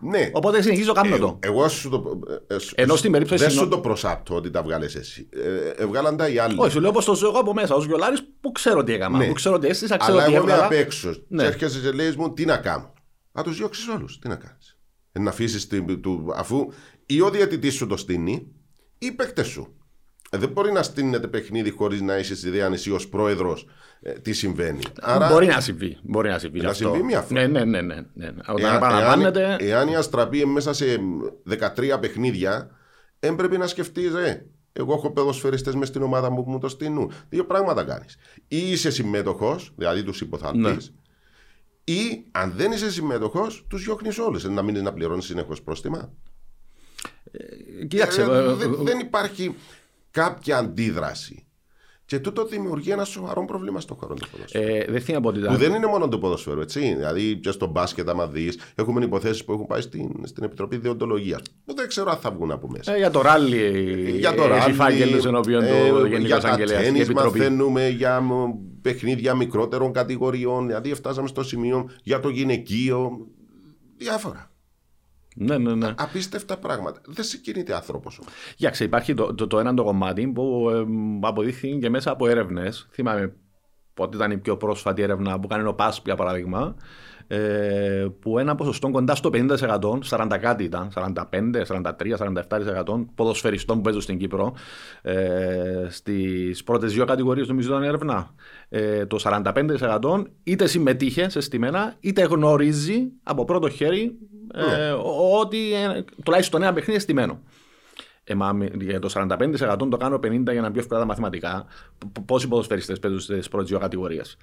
[0.00, 0.30] ναι.
[0.32, 1.38] Οπότε συνεχίζω κάνω το.
[1.42, 2.20] Ε, εγώ σου το.
[2.48, 5.28] ε, ε, σου- Ενώ στην περίπτωση Δεν συνο- σου το προσάπτω ότι τα βγάλες εσύ.
[5.32, 6.54] Ε, έβγαλαν τα οι άλλοι.
[6.58, 7.74] Όχι, σου λέω πως το ζω εγώ από μέσα.
[7.74, 9.18] Ω Βιολάρη που ξέρω τι έκανα.
[9.18, 9.26] Ναι.
[9.26, 10.66] Που ξέρω τι έστεισα, ξέρω Αλλά τι εγώ είμαι έβγαλα.
[10.68, 11.14] απ' έξω.
[11.28, 11.42] Ναι.
[11.42, 12.92] Και έρχεσαι και λέει μου τι να κάνω.
[13.32, 14.18] Να τους διώξεις όλους.
[14.18, 14.78] Τι να κάνεις.
[15.12, 16.26] Να αφήσεις του.
[16.34, 16.68] Αφού
[17.06, 18.32] ή ο διαιτητή σου το στείνει
[18.98, 19.74] ή οι παίκτες σου.
[20.34, 23.66] Ε, δεν μπορεί να στείνεται παιχνίδι χωρίς να είσαι ιδέα αν εσύ ως πρόεδρος
[24.22, 24.80] τι συμβαίνει.
[25.00, 25.98] Άρα, Μπορεί να συμβεί.
[26.02, 26.60] Μπορεί να συμβεί.
[26.60, 26.84] Να αυτό.
[26.84, 27.46] συμβεί μια φορά.
[27.46, 27.80] Ναι, ναι, ναι.
[27.80, 28.32] ναι, ναι.
[28.48, 29.56] Όταν εάν, επαναλαμβάνεται.
[29.60, 30.84] εάν η Αστραπή είναι μέσα σε
[31.76, 32.70] 13 παιχνίδια,
[33.18, 34.46] δεν πρέπει να σκεφτείς, ρε.
[34.72, 37.12] Εγώ έχω ποδοσφαιριστές μες στην ομάδα μου που μου το στείλουν.
[37.28, 38.16] Δύο πράγματα κάνεις.
[38.48, 41.94] Ή είσαι συμμέτοχος, δηλαδή τους υποθαλπείς, Ναι.
[41.94, 44.44] ή αν δεν είσαι συμμέτοχος, τους διώχνεις όλους.
[44.44, 46.12] Να μείνεις να πληρώνεις συνεχώς πρόστιμα.
[47.88, 48.22] Κοίταξε.
[48.22, 49.54] Ε, ε, ε, δεν, δεν υπάρχει
[50.14, 51.38] κάποια αντίδραση.
[52.06, 54.64] Και τούτο δημιουργεί ένα σοβαρό πρόβλημα στον χώρο του ποδοσφαίρου.
[54.74, 55.56] ε, Δεν θέλω να πω ότι Που ήταν.
[55.58, 56.80] δεν είναι μόνο το ποδοσφαίρο, έτσι.
[56.94, 61.40] Δηλαδή, και στο μπάσκετ, άμα δεις, έχουμε υποθέσεις που έχουν πάει στην, στην Επιτροπή Διοντολογίας.
[61.64, 62.94] Που δεν ξέρω αν θα βγουν από μέσα.
[62.94, 63.56] Ε, για το ράλι.
[64.18, 65.72] για το έχει ράλι, φάκελους ενώπιον του
[66.04, 66.80] ε, Γενικού για τα Αγγελέα.
[66.80, 67.38] η τέννις Επιτροπή.
[67.38, 68.32] μαθαίνουμε για μ,
[68.82, 70.66] παιχνίδια μικρότερων κατηγοριών.
[70.66, 73.26] Δηλαδή, φτάσαμε στο σημείο για το γυναικείο.
[73.96, 74.50] Διάφορα.
[75.34, 75.94] Ναι, ναι, ναι.
[75.96, 77.00] Απίστευτα πράγματα.
[77.06, 78.32] Δεν συγκινείται άνθρωπος όμως.
[78.56, 80.84] Κοίταξε, υπάρχει το, το, το ένα το κομμάτι που ε,
[81.26, 82.88] αποδείχθηκε και μέσα από έρευνες.
[82.90, 83.34] Θυμάμαι
[83.94, 86.76] πότε ήταν η πιο πρόσφατη έρευνα που κάνει ο ΠΑΣ, για παράδειγμα.
[87.26, 89.48] Ε, που ένα ποσοστό κοντά στο 50%,
[90.08, 91.12] 40 κάτι ήταν, 45,
[91.66, 91.92] 43,
[92.84, 94.54] 47% ποδοσφαιριστών που παίζουν στην Κύπρο.
[95.02, 98.34] Ε, Στις πρώτες δύο κατηγορίες, νομίζω ήταν η έρευνα.
[98.68, 104.18] Ε, το 45% είτε συμμετείχε σε στημένα, είτε γνωρίζει από πρώτο χέρι
[104.54, 107.40] ε, ο- ότι ε, τουλάχιστον ένα παιχνίδι είναι στημένο.
[108.24, 111.64] Ε, μα, μη- για το 45% το κάνω 50 για να μπει εύκολα τα μαθηματικά.
[111.98, 114.36] Π- π- Πόσοι ποδοσφαιριστές παίζουν στις πρώτες δύο κατηγορίες.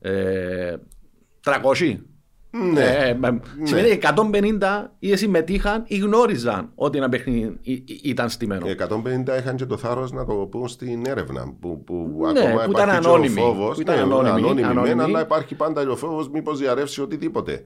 [0.00, 0.76] Ε,
[1.44, 1.98] 300.
[2.72, 2.82] Ναι.
[2.84, 8.66] Ε, μα- Σημαίνει 150 ή συμμετείχαν ή γνώριζαν ότι ένα παιχνίδι ή- ή- ήταν στημένο.
[8.66, 11.54] 150 είχαν και το θάρρος να το πούν στην έρευνα.
[11.60, 14.28] Που, που Ναι, ακόμα που ήταν υπάρχει και ανώνυμοι, ο φόβος, που ήταν ναι, ανώνυμοι,
[14.28, 15.02] ανώνυμοι μεν, ανώνυμοι.
[15.02, 17.64] αλλά υπάρχει πάντα ο φόβος μήπως διαρρεύσει οτιδήποτε.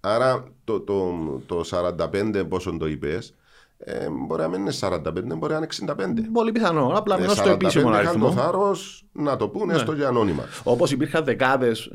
[0.00, 1.12] Άρα το, το,
[1.46, 3.34] το 45 πόσο το είπες,
[3.78, 5.00] ε, μπορεί να μην είναι 45,
[5.38, 5.94] μπορεί να είναι 65.
[6.32, 6.92] Πολύ πιθανό.
[6.94, 8.32] Απλά Ε, μην στο επίσημο είχαν το αριθμό.
[8.32, 10.44] θάρρος να το πούνε έστω και ανώνυμα.
[10.64, 11.90] Όπως υπήρχαν δεκάδες,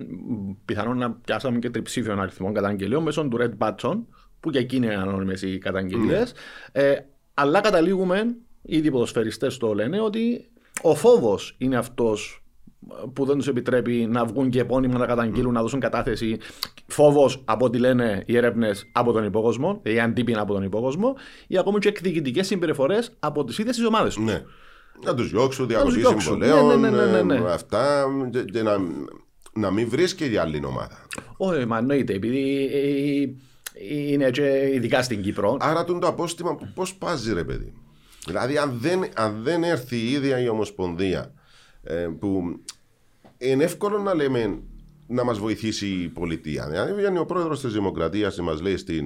[0.65, 3.98] πιθανόν να πιάσαμε και τριψήφιων αριθμών καταγγελιών μέσω του Red Button,
[4.39, 6.34] που και εκείνοι είναι ανώνυμες οι καταγγελίες.
[6.72, 6.96] Ε,
[7.34, 10.50] αλλά καταλήγουμε, ήδη οι ποδοσφαιριστές το λένε, ότι
[10.82, 12.45] ο φόβος είναι αυτός
[13.13, 16.38] που δεν τους επιτρέπει να βγουν και επώνυμα να καταγγείλουν, να δώσουν κατάθεση.
[16.88, 21.15] Φόβος από ό,τι λένε οι έρευνες από τον υπόκοσμο, ή αντίπεινα από τον υπόκοσμο,
[21.48, 24.24] ή ακόμη και εκδικητικές συμπεριφορές από τις ίδιες τις ομάδες τους.
[24.24, 24.43] Ναι.
[25.04, 26.21] Να τους διώξουν, τους διακοπή διώξουν.
[26.21, 27.36] συμβολέων, Ναι, ναι, ναι, ναι, ναι.
[27.36, 28.78] ε, αυτά και, και να,
[29.54, 31.08] να μην βρίσκει η άλλη ομάδα.
[31.38, 33.30] Όχι, μα εννοείται, επειδή ε,
[34.12, 35.58] είναι και ειδικά στην Κύπρο.
[35.60, 37.74] Άρα τον το απόστημα πώς πάζει, ρε παιδί.
[38.26, 41.34] Δηλαδή, αν δεν, αν δεν έρθει η ίδια η Ομοσπονδία,
[41.84, 42.60] ε, που
[43.38, 44.62] είναι εύκολο να λέμε
[45.08, 46.67] να μας βοηθήσει η πολιτεία.
[46.69, 49.06] Δηλαδή, βγαίνει ο πρόεδρος της Δημοκρατίας και μας λέει στην,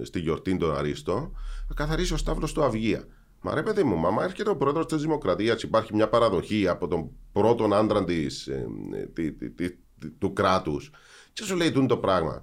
[0.00, 1.32] ε, στη γιορτή των Αρίστο,
[1.68, 3.04] θα καθαρίσει ο Σταύλο του Αυγία.
[3.40, 6.88] Μα ρε παιδί μου, μα άμα έρχεται ο πρόεδρος της Δημοκρατίας, υπάρχει μια παραδοχή από
[6.88, 10.90] τον πρώτον άντρα της, ε, ε, τη- τη- τη- του κράτους,
[11.32, 12.42] και σου λέει τούτο το πράγμα.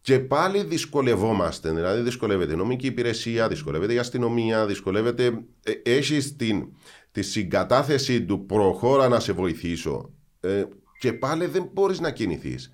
[0.00, 1.72] Και πάλι δυσκολευόμαστε.
[1.72, 5.44] Δηλαδή, δυσκολεύεται η νομική υπηρεσία, δυσκολεύεται η αστυνομία, δυσκολεύεται.
[5.62, 6.68] Ε, Έχεις την,
[7.12, 10.10] τη συγκατάθεση του προχώρα να σε βοηθήσω.
[10.40, 10.64] Ε,
[10.98, 12.72] και πάλι δεν μπορείς να κινηθείς.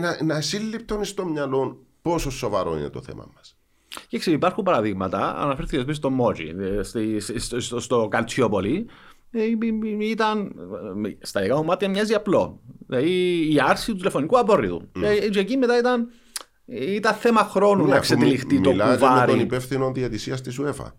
[0.00, 3.54] Να, να σύλληπτον στο μυαλό πόσο σοβαρό είναι το θέμα μας.
[4.08, 8.86] Και ξέρω, υπάρχουν παραδείγματα, αναφέρθηκες πριν στο Μότζι, ε, στη- στο, στο, στο Καλτσιόπολη.
[9.30, 9.44] ε, ε,
[10.00, 10.52] ε, Ήταν
[11.04, 12.60] ε, στα δικά μου μάτια μοιάζει απλό.
[12.86, 13.10] Δηλαδή
[13.52, 14.88] η άρση του τηλεφωνικού απόρριτου.
[15.02, 16.08] Ε, Και εκεί μετά ήταν,
[16.66, 19.40] ήταν θέμα χρόνου να ξετυλιχτεί το Μιλάτε με τον κουβάρι.
[19.40, 20.92] υπεύθυνο διατησίας της UEFA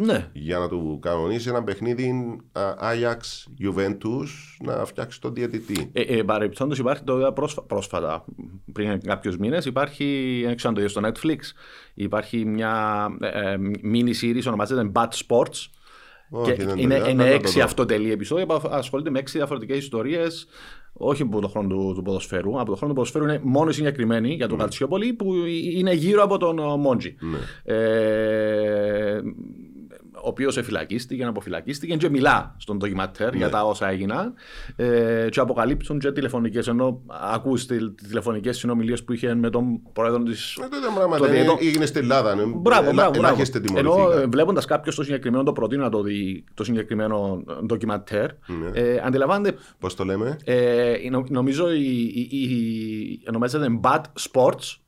[0.00, 2.10] Ναι, για να του κανονίσει ένα παιχνίδι
[2.52, 3.20] α, Ajax
[3.64, 4.26] Juventus
[4.64, 5.90] να φτιάξει τον διαιτητή.
[5.92, 8.24] Ε, ε, Παρεμπιπτόντως υπάρχει το είδα πρόσφα- πρόσφατα,
[8.72, 11.38] πριν κάποιους μήνες, υπάρχει, δεν ξέρω αν το είδες στο Netflix,
[11.94, 13.56] υπάρχει μια ε, ε,
[13.92, 15.66] mini series ονομάζεται Bad Sports.
[16.30, 17.64] Όχι, και δεν το είναι, είδα, είναι να το έξι δω.
[17.64, 20.46] αυτοτελή επεισόδια που ασχολείται με έξι διαφορετικές ιστορίες.
[20.92, 22.60] Όχι από τον χρόνο του, του ποδοσφαίρου.
[22.60, 24.62] Από τον χρόνο του ποδοσφαίρου είναι μόνο συγκεκριμένη για τον Ναι.
[24.62, 25.34] Καλτσιόπολη που
[25.74, 27.14] είναι γύρω από τον ε, Μόντζι.
[27.64, 29.18] Ε,
[30.22, 34.34] ο οποίος εφυλακίστηκε, αποφυλακίστηκε και μιλά στον ντοκιματέρ για τα όσα έγιναν.
[34.76, 36.68] Ε, και αποκαλύπτουν και τηλεφωνικές.
[36.68, 37.02] Ενώ
[37.32, 40.30] ακούς τι τηλεφωνικές συνομιλίες που είχε με τον πρόεδρο τη.
[40.30, 42.34] Ε, τότε πράγματα το είναι- διαιτό- έγινε στην Ελλάδα.
[42.34, 42.42] ναι.
[42.42, 43.10] Μπράβο, Ελα- μπράβο.
[43.10, 43.26] μπράβο.
[43.26, 44.30] ελάχιστοι Ενώ τιμωρηθήκαν.
[44.30, 48.80] βλέποντας κάποιος το συγκεκριμένο το προτείνω να το δει το συγκεκριμένο ντοκιματέρ, Ναι.
[48.80, 54.00] ε, αντιλαμβάνεται Πώς το λέμε, ε, νο- νομίζω η, η, η, η- ονομάζεται Bad
[54.30, 54.87] Sports ε,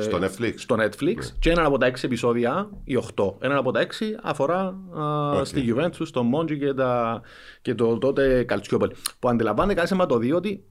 [0.00, 0.52] στο Netflix.
[0.54, 4.76] στο Netflix και ένα από τα έξι επεισόδια, ή οχτώ, ένα από τα έξι αφορά
[4.98, 5.46] α, Οκ.
[5.46, 7.20] στη Juventus, τον Μότζι και, τα,
[7.62, 8.94] και το τότε Καλτσιόπολη.
[9.18, 10.64] Που αντιλαμβάνεται κανείς να το δει ότι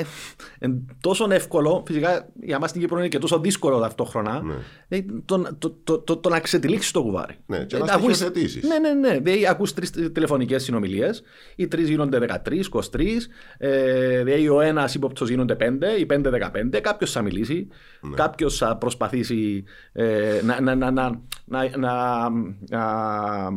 [0.00, 4.54] ε, είναι τόσο εύκολο, φυσικά για μας στην Κύπρο είναι και τόσο δύσκολο ταυτόχρονα, Ναι.
[4.88, 7.36] ε, το, το, το, το, το να ξετυλίξεις το κουβάρι.
[7.46, 8.62] Ναι, και Ε, να ακούεις- στοιχειοθετήσεις.
[8.68, 9.18] Ναι, ναι, ναι.
[9.18, 11.22] Δηλαδή, ακούς τρεις τηλεφωνικές συνομιλίες,
[11.56, 13.28] οι τρεις γίνονται 13, 23,
[13.58, 17.68] ε, δηλαδή ο ένας ύποπτος γίνονται 5, οι 5, 15, κάποιος θα μιλήσει,
[18.00, 18.14] Ναι.
[18.14, 22.30] κάποιος θα προσπαθήσει ε, να, να, να, να, να, να,
[22.70, 23.48] να,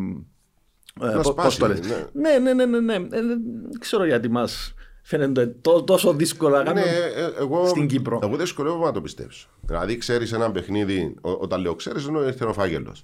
[1.01, 1.79] ε, πώς- πώς σπάσει, το λες.
[1.79, 2.05] ναι.
[2.13, 2.93] Ναι, ναι, ναι, ναι, ναι.
[2.93, 4.73] Ε, Δεν ξέρω γιατί μας
[5.05, 8.19] φαίνεται τό- τόσο δύσκολο να Ναι, κάνουμε ε, εγώ, στην Κύπρο.
[8.23, 9.47] Εγώ δυσκολεύομαι να το πιστέψω.
[9.61, 12.95] Δηλαδή, ξέρεις ένα παιχνίδι, ό- όταν λέω ξέρεις, ενώ ήρθε ο φάγελο.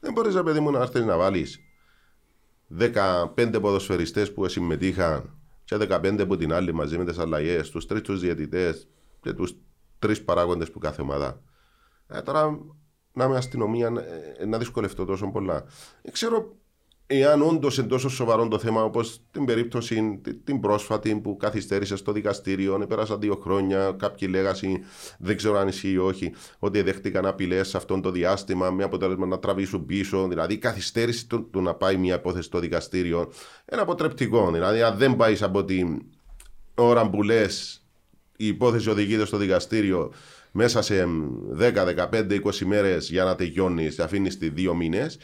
[0.00, 1.60] Δεν μπορείς, παιδί μου, να έρθεις να βάλεις
[2.78, 8.00] 15 ποδοσφαιριστές που συμμετείχαν και 15 από την άλλη μαζί με τις αλλαγές, τους τρεις
[8.00, 8.88] τους διαιτητές
[9.20, 9.54] και τους
[9.98, 11.42] τρεις παράγοντες που κάθε ομάδα.
[12.08, 12.58] Ε, τώρα
[13.12, 13.92] να είμαι αστυνομία
[14.38, 15.64] ε, να δυσκολευτώ τόσο πολλά.
[16.02, 16.56] Δεν ξέρω
[17.20, 21.96] εάν όντως είναι τόσο σοβαρό το θέμα, όπως την περίπτωση την- την πρόσφατη που καθυστέρησε
[21.96, 23.96] στο δικαστήριο, πέρασαν δύο χρόνια.
[23.98, 24.78] Κάποιοι λέγασαν,
[25.18, 29.26] δεν ξέρω αν ισχύει ή όχι, ότι δέχτηκαν απειλές σε αυτό το διάστημα με αποτέλεσμα
[29.26, 30.28] να τραβήσουν πίσω.
[30.28, 33.32] Δηλαδή, η καθυστέρηση του, του να πάει μια υπόθεση στο δικαστήριο
[33.72, 34.50] είναι αποτρεπτικό.
[34.52, 36.02] Δηλαδή, αν δεν πάεις από την
[36.74, 37.82] ώρα που λες
[38.36, 40.12] η υπόθεση οδηγείται στο δικαστήριο
[40.52, 41.06] μέσα σε
[41.52, 45.18] 10, 15, 20 μέρες για να τελειώνεις, αφήνεις τη δύο μήνες.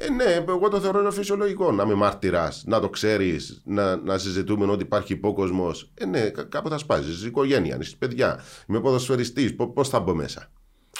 [0.00, 4.18] Ε, ναι, εγώ το θεωρώ είναι φυσιολογικό να είμαι μάρτυρας, να το ξέρεις, να, να
[4.18, 5.90] συζητούμε ότι υπάρχει υπόκοσμος.
[5.94, 7.10] Ε, ναι, κα- κάπου θα σπάσει.
[7.10, 8.40] Είσαι οικογένεια, είσαι παιδιά.
[8.68, 9.56] Είμαι ποδοσφαιριστής.
[9.56, 10.50] Πώς θα μπω μέσα;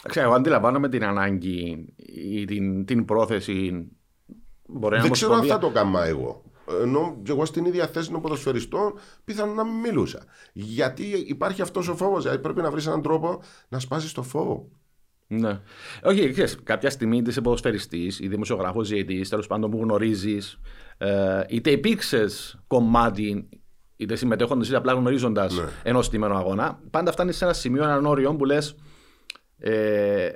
[0.08, 3.88] Ξέρω, εγώ αντιλαμβάνομαι την ανάγκη ή την, την πρόθεση.
[4.66, 6.42] Μπορεί να Δεν ξέρω αν ομοσπονδία- θα το κάνω εγώ.
[6.82, 8.92] Ενώ και εγώ στην ίδια θέση των ποδοσφαιριστών
[9.24, 10.22] πιθανόν να μην μιλούσα.
[10.52, 12.22] Γιατί υπάρχει αυτός ο φόβος.
[12.22, 14.68] Δηλαδή πρέπει να βρεις έναν τρόπο να σπάσεις το φόβο.
[15.30, 15.60] Ναι.
[16.02, 20.60] Όχι, ξέρεις, κάποια στιγμή είσαι ποδοσφαιριστή ή δημοσιογράφος διαιτή, τέλος πάντων που γνωρίζεις,
[20.98, 23.48] ε, είτε υπήρξες κομμάτι,
[23.96, 25.64] είτε συμμετέχοντα είτε απλά γνωρίζοντας Ναι.
[25.82, 28.74] ενός στιμένο αγώνα, πάντα φτάνεις σε ένα σημείο, έναν όριο που λες
[29.58, 30.28] ε,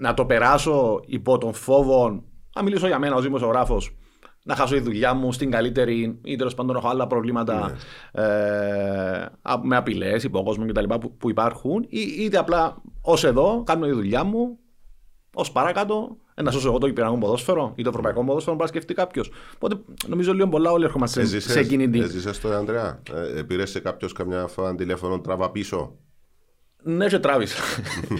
[0.00, 3.96] να το περάσω υπό τον φόβο, να μιλήσω για μένα ως δημοσιογράφος,
[4.44, 7.72] να χάσω τη δουλειά μου στην καλύτερη ή τέλος πάντων έχω άλλα προβλήματα
[8.12, 8.22] Ναι.
[8.22, 10.84] ε, α- με απειλές, υπόκοσμο κτλ.
[11.00, 14.58] Που, που υπάρχουν, ή, είτε απλά ως εδώ κάνω τη δουλειά μου,
[15.34, 18.76] ως παρακάτω, ε, να σώσω εγώ το κυπριακό ποδόσφαιρο ή το ευρωπαϊκό ποδόσφαιρο, μπορεί να
[18.76, 19.30] σκεφτεί κάποιος.
[19.54, 19.76] Οπότε
[20.06, 22.02] νομίζω λίγο πολλά όλοι ερχόμαστε σε, σε εκείνη την.
[22.02, 23.02] Έζησες το, Ανδρέα.
[23.36, 25.96] Ε, πήρες σε κάποιος καμιά φορά τηλέφωνο τραβά πίσω;
[26.84, 27.62] Ναι, και τράβησα.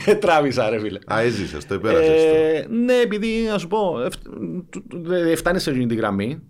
[0.07, 0.99] Ε, τράβησα, ρε φίλε.
[1.13, 2.23] Α, έζησες, το υπέρασες.
[2.25, 4.23] Ε, ναι, επειδή να σου πω, εφ-
[4.71, 6.43] του- του- δε- φτάνει σε εκείνη τη γραμμή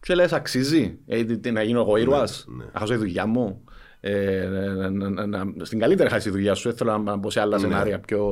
[0.00, 2.64] και λες, αξίζει ε, τι- τι- να γίνω εγώ ήρωας, ναι.
[2.72, 3.64] να χάσω τη δουλειά μου;
[4.00, 7.30] Ε, να- να- να- να- στην καλύτερη χάσει τη δουλειά σου, δεν θέλω να μπω
[7.30, 7.44] σε Ναι.
[7.44, 8.30] άλλα σενάρια πιο,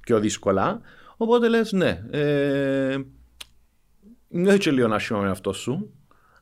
[0.00, 0.80] πιο δύσκολα.
[1.16, 2.02] Οπότε λες, ναι.
[2.10, 2.96] Ε,
[4.28, 5.92] νιώθει και λίγο να σου με αυτό σου,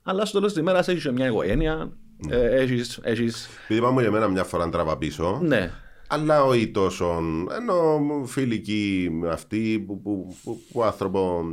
[0.03, 1.83] αλλά στο τέλος της μέρα έχεις μια οικογένεια, Ναι.
[1.83, 1.89] ε,
[2.31, 5.41] έχεις, έχεις, Επειδή είπαμε για μένα μια φορά τραβά πίσω.
[5.43, 5.71] ναι,
[6.09, 7.23] Αλλά όχι τόσο.
[7.61, 11.45] Ενώ φιλική αυτή που, που, που, που άνθρωπο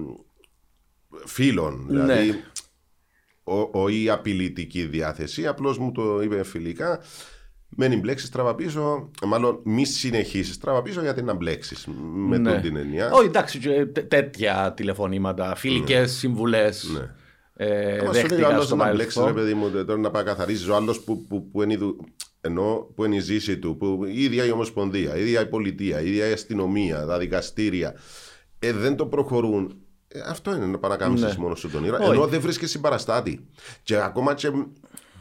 [1.26, 1.86] φίλων.
[1.90, 2.00] Ναι.
[2.02, 2.44] Δηλαδή,
[3.44, 7.00] ο- όχι απειλητική διάθεση, απλώς μου το είπε φιλικά.
[7.76, 11.88] Μένει μπλέξεις τραβά πίσω, μάλλον μη συνεχίσεις τραβά πίσω γιατί να μπλέξεις.
[12.28, 12.52] Με Ναι.
[12.52, 13.12] τον την έννοια.
[13.12, 16.90] Όχι, εντάξει, και τέ- τέτοια τηλεφωνήματα, φιλικές συμβουλές.
[16.94, 17.10] Ναι.
[17.64, 19.44] Ε, Άμα σου λέει ο δέχτηκα άλλος στο να μπλέξεις, ρε παρελθόν.
[19.44, 22.00] παιδί μου, τώρα να πάει καθαρίζει ο άλλος που, που, που, είναι η δου-
[22.42, 26.02] ενώ που είναι η ζήση του, που η ίδια η Ομοσπονδία, η ίδια η Πολιτεία,
[26.02, 27.96] η ίδια η αστυνομία, τα δικαστήρια,
[28.60, 29.76] ε, δεν το προχωρούν.
[30.08, 31.44] Ε, αυτό είναι να παρακάμψεις Ναι.
[31.44, 32.00] μόνος σου τον ήρωα.
[32.00, 32.10] Όχι.
[32.12, 33.48] Ενώ δεν βρίσκει συμπαραστάτη.
[33.84, 34.52] Και ακόμα και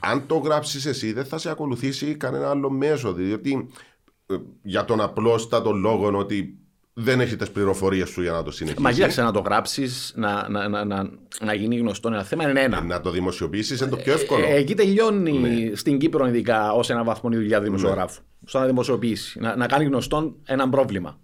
[0.00, 3.12] αν το γράψεις εσύ, δεν θα σε ακολουθήσει κανένα άλλο μέσο.
[3.12, 3.68] Διότι
[4.26, 6.58] ε, για τον απλόστατο λόγο ότι
[6.92, 8.82] δεν έχει τις πληροφορίες σου για να το συνεχίσει.
[8.82, 11.10] Μα κοίταξε να το γράψεις, να, να, να, να,
[11.44, 12.80] να γίνει γνωστό ένα θέμα είναι ένα.
[12.80, 14.44] Να το δημοσιοποιήσεις είναι το πιο εύκολο.
[14.44, 15.74] Ε, εκεί τελειώνει Ναι.
[15.76, 18.20] στην Κύπρο, ειδικά ως ένα βαθμό η δουλειά του δημοσιογράφου.
[18.44, 21.18] Στο να δημοσιοποιήσει, να, να κάνει γνωστό ένα πρόβλημα.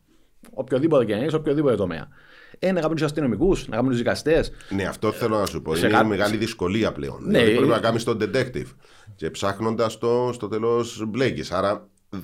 [0.51, 2.09] Οποιοδήποτε και να είναι, σε οποιοδήποτε τομέα.
[2.59, 4.53] Ε, να κάνουν του αστυνομικούς, να κάνουν του δικαστές.
[4.71, 5.75] Ναι, αυτό θέλω να σου πω.
[5.75, 7.19] Σε Είναι κα- μεγάλη δυσκολία πλέον.
[7.23, 8.67] Ναι, Δηλαδή πρέπει ε- να κάνεις τον detective.
[9.17, 11.53] Και ψάχνοντας το, στο τέλος μπλέκεις.
[11.53, 12.19] Άρα δ-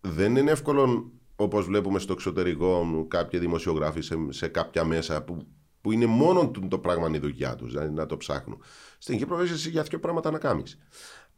[0.00, 1.10] δεν είναι εύκολο
[1.40, 5.46] όπως βλέπουμε στο εξωτερικό κάποιοι δημοσιογράφοι σε, σε κάποια μέσα που,
[5.80, 8.62] που είναι μόνο του το πράγμα η δουλειά τους, δηλαδή να το ψάχνουν.
[8.98, 10.78] Στην Κύπρο έχεις εσύ για δύο πράγματα να κάνεις.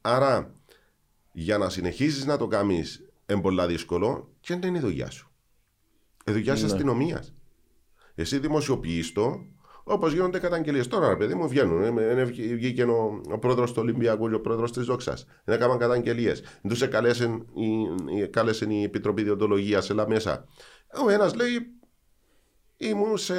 [0.01, 0.55] Άρα
[1.33, 5.31] για να συνεχίσεις να το κάνεις είναι πολύ δύσκολο και δεν είναι η δουλειά σου.
[6.27, 6.67] Η δουλειά τη Ναι.
[6.67, 7.35] αστυνομίας.
[8.15, 9.47] Εσύ δημοσιοποιείς το,
[9.91, 10.89] όπως γίνονται καταγγελίες.
[10.89, 11.99] Τώρα, ρε παιδί μου, βγαίνουν.
[11.99, 15.27] Ε, ε, Βγήκε ο, ο πρόεδρος του Ολυμπιακού και ο πρόεδρος της Δόξας.
[15.45, 16.43] Δεν έκαναν καταγγελίες.
[16.69, 17.45] Τους κάλεσε
[18.15, 20.45] η, κάλεσε η Επιτροπή Διοντολογίας, έλα μέσα.
[21.07, 21.59] Ο ένας λέει.
[22.77, 23.35] Ήμουν σε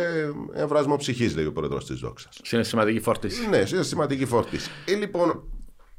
[0.53, 2.39] εμβρασμό ψυχής, λέει ο πρόεδρος της Δόξας.
[2.43, 3.49] Συναισθηματική φόρτιση.
[3.49, 4.69] Ναι, είναι σημαντική φόρτιση.
[4.85, 5.29] Ε, λοιπόν,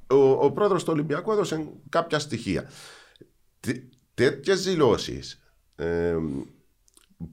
[0.06, 2.70] ο, ο πρόεδρος του Ολυμπιακού έδωσε κάποια στοιχεία.
[4.14, 5.42] Τέτοιες δηλώσεις
[5.76, 6.16] ε,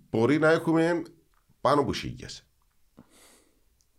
[0.10, 1.02] μπορεί να έχουμε
[1.62, 2.49] πάνω από χίλιες.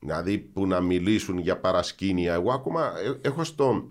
[0.01, 2.33] Δηλαδή που να μιλήσουν για παρασκήνια.
[2.35, 2.93] Εγώ ακόμα
[3.23, 3.89] ε, έχω στο.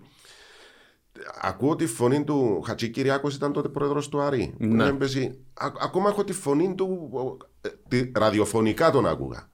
[1.42, 4.54] Ακούω τη φωνή του Χατζη Κυριάκος ήταν τότε πρόεδρος του Άρη.
[4.58, 4.84] που Ναι.
[4.86, 7.10] έμπαιζε- Α- ακόμα έχω τη φωνή του,
[7.60, 9.50] ε, τη- ραδιοφωνικά τον άκουγα.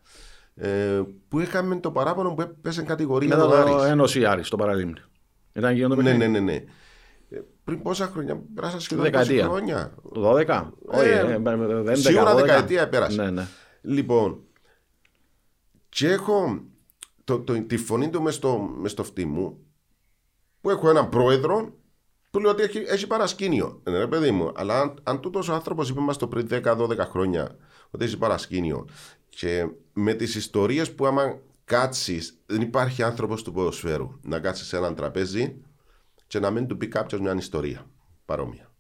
[0.54, 3.72] Ε, που είχαμε το παράπονο που έπεσε κατηγορία Μετά τον Άρης.
[3.74, 5.00] το Ένωση Άρης στο παραλίμνη.
[5.54, 6.18] Ήταν και το Ναι, παιχνίδι.
[6.18, 6.52] ναι, ναι, ναι.
[7.30, 9.44] Ε, Πριν πόσα χρόνια, πέρασα σχεδόν 20 Δεκαετία.
[9.44, 9.94] χρόνια.
[10.02, 10.72] 12.
[10.86, 12.40] Όχι, Ε, ε, ε, δεν σίγουρα 12.
[12.40, 13.22] δεκαετία πέρασε.
[13.22, 13.46] Ναι, ναι.
[13.82, 14.40] Λοιπόν,
[15.96, 16.62] και έχω
[17.24, 19.66] το, το, τη φωνή του μες στο, μες στο φτύ μου,
[20.60, 21.74] που έχω έναν πρόεδρο
[22.30, 23.80] που λέει ότι έχει, έχει παρασκήνιο.
[23.84, 26.96] Ε, ρε παιδί μου, αλλά αν, αν τούτος ο άνθρωπος είπε μας το πριν 10-12
[26.98, 27.56] χρόνια
[27.90, 28.88] ότι έχει παρασκήνιο
[29.28, 34.76] και με τις ιστορίες που άμα κάτσεις, δεν υπάρχει άνθρωπος του ποδοσφαίρου να κάτσεις σε
[34.76, 35.62] έναν τραπέζι
[36.26, 37.90] και να μην του πει κάποιος μια ιστορία
[38.24, 38.72] παρόμοια.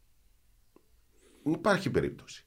[1.42, 2.45] Δεν υπάρχει περίπτωση.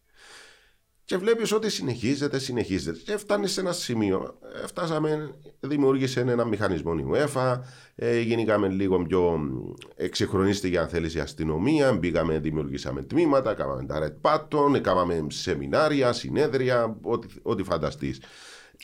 [1.10, 3.00] Και βλέπεις ότι συνεχίζεται, συνεχίζεται.
[3.04, 4.38] Και φτάνει σε ένα σημείο.
[4.64, 7.60] ε, Φτάσαμε, δημιούργησε ένα μηχανισμό η UEFA.
[7.96, 9.22] Ε, γίνηκαμε λίγο πιο.
[9.38, 11.94] μ, Εξυγχρονίστηκε, αν θέλεις, η αστυνομία.
[11.94, 13.54] Μπήκαμε, δημιουργήσαμε τμήματα.
[13.54, 14.80] Κάναμε τα Red Button.
[14.82, 16.98] Κάναμε σεμινάρια, συνέδρια.
[17.02, 18.22] Ό,τι, ό,τι φανταστείς.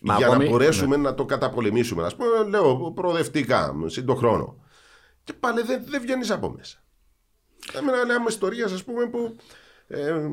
[0.04, 2.04] Μα Για ακόμη- να μπορέσουμε να το καταπολεμήσουμε.
[2.06, 4.64] Α πούμε, λέω προοδευτικά, σύντο χρόνο.
[5.24, 6.84] Και πάλι δεν, δεν βγαίνεις από μέσα.
[7.74, 9.36] Εμένα λέμε ιστορίες, ας πούμε, που.
[9.88, 10.30] Ε,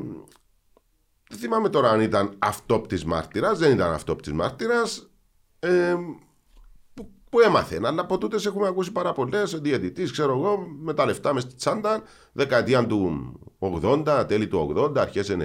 [1.33, 5.07] δεν θυμάμαι τώρα αν ήταν αυτόπτης μάρτυρας, δεν ήταν αυτόπτης μάρτυρας.
[5.59, 5.95] Ε,
[6.93, 7.79] που, που έμαθε.
[7.83, 9.59] Αλλά από τούτες έχουμε ακούσει πάρα πολλές.
[9.61, 14.97] Διαιτητής, ξέρω εγώ, με τα λεφτά μες στη τσάντα, δεκαετία του 80, τέλη του 80,
[14.97, 15.37] αρχές 90,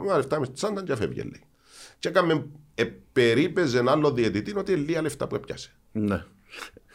[0.00, 1.42] με τα λεφτά μες στη τσάντα και φεύγε, λέει.
[1.98, 5.72] Και έκαμε, ε, περίπεζε ένα άλλο διαιτητή ότι είναι λίγα λεφτά που έπιασε.
[5.92, 6.24] ναι.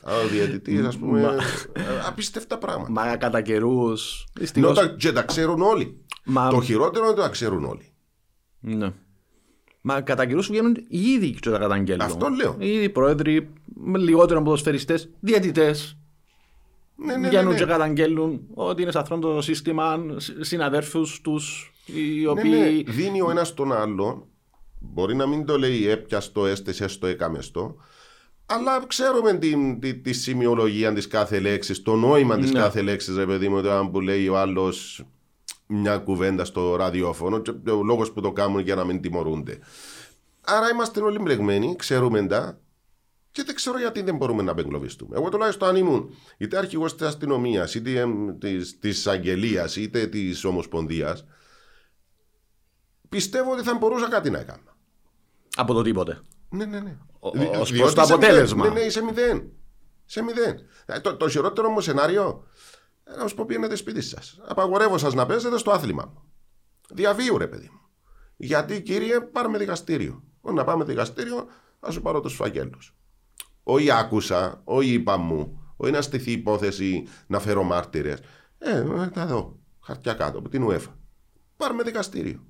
[0.04, 1.22] Ο διαιτητή, ας πούμε.
[1.22, 1.34] Μα-
[1.74, 2.91] ε, απίστευτα πράγματα.
[2.91, 4.26] Μα κατά καιρούς.
[4.54, 6.06] Ενώ τα, και τα ξέρουν όλοι.
[6.26, 7.91] Μα- Το χειρότερο είναι ότι τα ξέρουν όλοι.
[8.60, 8.93] Ναι.
[9.82, 12.05] Μα κατά καιρούς βγαίνουν οι ίδιοι και τα καταγγέλνουν.
[12.05, 12.55] Αυτό λέω.
[12.60, 15.97] Οι ίδιοι πρόεδροι, με λιγότερο ποδοσφαιριστές, διαιτητές.
[16.95, 17.58] Ναι, ναι, ναι, Βγαίνουν ναι.
[17.58, 19.99] και καταγγέλνουν ότι είναι σταθρό το σύστημα,
[20.39, 22.84] συναδέρφους τους, οι Ναι, οποίοι.
[22.86, 24.28] ναι, δίνει ο ένας τον άλλο.
[24.80, 27.76] Μπορεί να μην το λέει έπιαστο, έστεσε, έστω, έκαμε στο.
[28.45, 32.60] Αλλά ξέρουμε τη, τη, τη σημειολογία της κάθε λέξης, το νόημα της Ναι.
[32.60, 35.05] κάθε λέξης, ρε παιδί μου, όταν που λέει ο άλλος
[35.68, 39.59] μια κουβέντα στο ραδιόφωνο, και ο λόγος που το κάνουν για να μην τιμωρούνται.
[40.41, 42.59] Άρα είμαστε όλοι μπλεγμένοι, ξέρουμε τα,
[43.32, 45.15] και δεν ξέρω γιατί δεν μπορούμε να απεγκλωβιστούμε.
[45.18, 48.05] Εγώ τουλάχιστον αν ήμουν είτε αρχηγός της αστυνομίας, είτε
[48.80, 51.26] της αγγελίας, είτε της Ομοσπονδίας,
[53.09, 54.76] πιστεύω ότι θα μπορούσα κάτι να έκανα.
[55.55, 56.20] Από το τίποτε.
[56.49, 56.97] Ναι, ναι, ναι.
[57.20, 58.57] Ο- Δι- ως διότι προς το σε αποτέλεσμα.
[58.63, 58.74] μηδέν.
[58.74, 59.51] Ναι, ναι, είσαι μηδέν.
[60.05, 60.59] Σε μηδέν.
[60.86, 62.57] Ε, Το, το χειρότερο μου σενάριο, ε,
[63.18, 64.39] να σου πω πήγαινε σπίτι σας.
[64.47, 66.24] Απαγορεύω σας να παίζετε στο άθλημα μου.
[66.89, 67.80] Διαβίου, ρε παιδί μου.
[68.38, 70.24] Γιατί, κύριε, πάρουμε δικαστήριο.
[70.41, 71.47] Ω, να πάμε δικαστήριο,
[71.80, 72.95] θα σου πάρω τους φακέλους.
[73.64, 78.20] Όχι άκουσα, όχι είπα μου, όχι να στηθεί υπόθεση να φέρω μάρτυρες.
[78.58, 79.60] Ε, ε, τα δω.
[79.80, 80.93] Χαρτιά κάτω από την UEFA.
[81.58, 82.43] Πάρουμε δικαστήριο.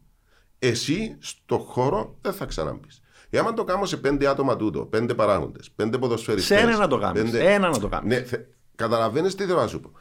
[0.59, 3.01] Εσύ στο χώρο δεν θα ξαναμπείς.
[3.29, 6.55] Εάν το κάνω σε πέντε άτομα τούτο, πέντε παράγοντες, πέντε ποδοσφαιριστέ.
[6.55, 8.17] Σε ένα να το κάνεις, ένα να το κάνεις.
[8.17, 8.37] Ναι, θε...
[8.75, 9.91] καταλαβαίνεις τι θέλω να σου πω.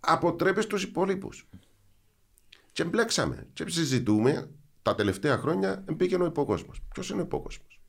[0.00, 1.48] Αποτρέπεις τους υπόλοιπους.
[2.72, 3.46] Και μπλέξαμε.
[3.52, 4.50] Και συζητούμε
[4.82, 6.80] τα τελευταία χρόνια μπήκε ο υποκόσμος.
[6.94, 7.80] Ποιος είναι ο υποκόσμος;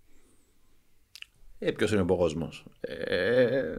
[1.59, 3.71] Ε, Ποιος είναι ο υποκόσμος; Ε, ε, ε,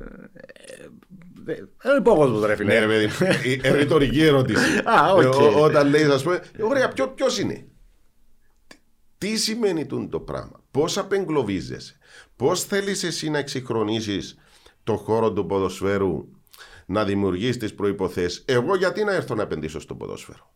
[1.46, 1.54] ε,
[1.84, 2.72] είναι ο υποκόσμος, ρε φίλε.
[2.72, 3.48] Ναι, ρε παιδί.
[3.52, 4.78] η- ε, Ρητορική ερώτηση.
[4.84, 5.22] Α, οκ.
[5.22, 7.66] Ε, ο- Όταν λέει, ας πούμε, «Ε, ωραία, ποιο είναι;
[8.66, 8.76] Τι-
[9.18, 11.96] Τι σημαίνει τούτο το πράγμα, πώς απεγκλωβίζεσαι,
[12.36, 14.38] πώς θέλεις εσύ να εξυγχρονίσεις
[14.84, 16.28] το χώρο του ποδοσφαίρου,
[16.92, 18.42] να δημιουργήσει τις προϋποθέσεις.
[18.46, 20.54] Εγώ γιατί να έρθω να επενδύσω στο ποδόσφαιρο;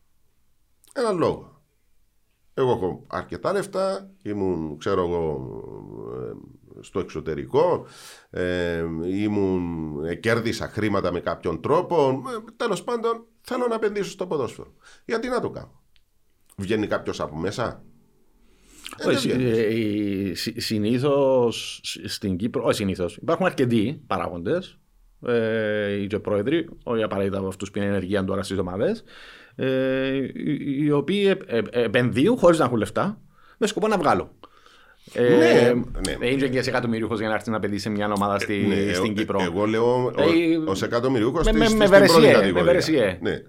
[0.95, 1.55] Ένα λόγο.
[2.55, 5.51] Εγώ έχω αρκετά λεφτά, ήμουν, ξέρω εγώ,
[6.23, 6.33] ε,
[6.81, 7.87] στο εξωτερικό,
[8.31, 12.23] ε, ήμουν, ε, κέρδισα χρήματα με κάποιον τρόπο.
[12.29, 14.75] Ε, τέλος πάντων, θέλω να επενδύσω στο ποδόσφαιρο.
[15.05, 15.83] Γιατί να το κάνω;
[16.57, 17.85] βγαίνει κάποιος από μέσα;
[18.99, 19.45] Ε, δεν Όχι, βγαίνει.
[19.45, 24.79] ε, ε, Συνήθως στην Κύπρο, όχι συνήθως, υπάρχουν αρκετοί παράγοντες.
[25.27, 29.05] Ε, οι και πρόεδροι, όχι απαραίτητα από αυτούς που είναι ενεργεία τώρα στι ομάδες,
[29.57, 33.21] ε, οι, οι οποίοι ε, ε, επενδύουν χωρίς να έχουν λεφτά
[33.59, 34.29] με σκοπό να βγάλουν.
[35.13, 35.73] Ε, Ναι,
[36.19, 36.27] ναι.
[36.29, 38.57] Είναι και εσύ εκατομμυρίουχος για να έρθεις να παιδί σε μια ομάδα στη,
[38.87, 39.41] Ναι, στην ε, Κύπρο.
[39.43, 42.65] Εγώ λέω Ε, ω εκατομμυριούχο με- στη, με- στη, με στην πρώτη βερεσιέ, με κατηγορία.
[42.65, 43.19] βερεσιέ.
[43.23, 43.43] Ναι.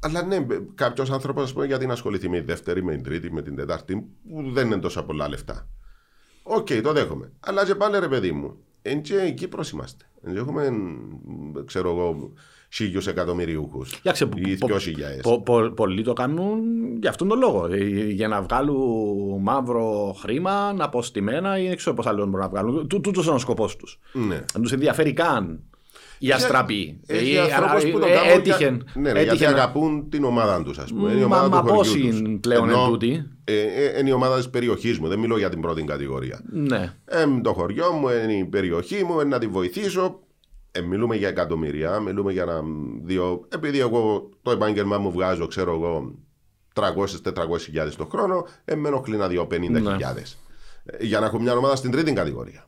[0.00, 3.56] Αλλά ναι, κάποιος άνθρωπος γιατί να ασχοληθεί με τη δεύτερη, με την τρίτη, με την
[3.56, 3.94] τετάρτη,
[4.30, 5.68] που δεν είναι τόσα πολλά λεφτά.
[6.42, 7.32] Οκ, το δέχομαι.
[7.40, 10.04] Αλλά και πάλι ρε παιδί μου, εν και η Κύπρος είμαστε.
[10.22, 12.32] Εν και έχουμε, μ, ξέρω εγώ,
[12.72, 13.94] χίλιους εκατομμυριούχους.
[13.94, 15.20] Κοίταξε, πο- Ή πο- δυο χιλιάδες.
[15.20, 16.60] πο- πο- πολλοί το κάνουν
[17.00, 17.66] για αυτόν τον λόγο.
[17.72, 22.88] Ε, Για να βγάλουν μαύρο χρήμα, αποστημένα ή δεν ξέρω πώ άλλο μπορούν να βγάλουν.
[22.88, 23.98] Τούτος είναι ο σκοπός τους.
[24.12, 24.40] Ναι.
[24.52, 25.60] Δεν τους ενδιαφέρει καν
[26.18, 27.00] η αστραπή.
[27.06, 28.56] Έχει Ε, ανθρώπους ε, που το ε, κάνουν έτυχε.
[28.58, 31.10] για- Ναι, ρε, γιατί έτυχε να- αγαπούν την ομάδα τους, ας πούμε.
[31.12, 32.18] Είναι η Μα- ομάδα μα του χωριού πόσοι τους.
[32.18, 35.38] είναι πλέον Ενώ, εν τούτοι; ε, ε, είναι η ομάδα της περιοχής μου, δεν μιλώ
[35.38, 36.40] για την πρώτη κατηγορία.
[36.52, 36.94] Ναι.
[37.04, 40.20] Ε, το χωριό μου, είναι η περιοχή μου, είναι να τη βοηθήσω.
[40.72, 42.62] Ε, μιλούμε για εκατομμυρία, μιλούμε για ένα
[43.04, 43.46] δύο.
[43.54, 46.14] Επειδή εγώ το επάγγελμά μου βγάζω, ξέρω εγώ,
[46.72, 50.38] 300-400 χιλιάδες το χρόνο, ε, με ενοχλεί να δω 50 χιλιάδες.
[51.00, 52.66] για να έχω μια ομάδα στην τρίτη κατηγορία.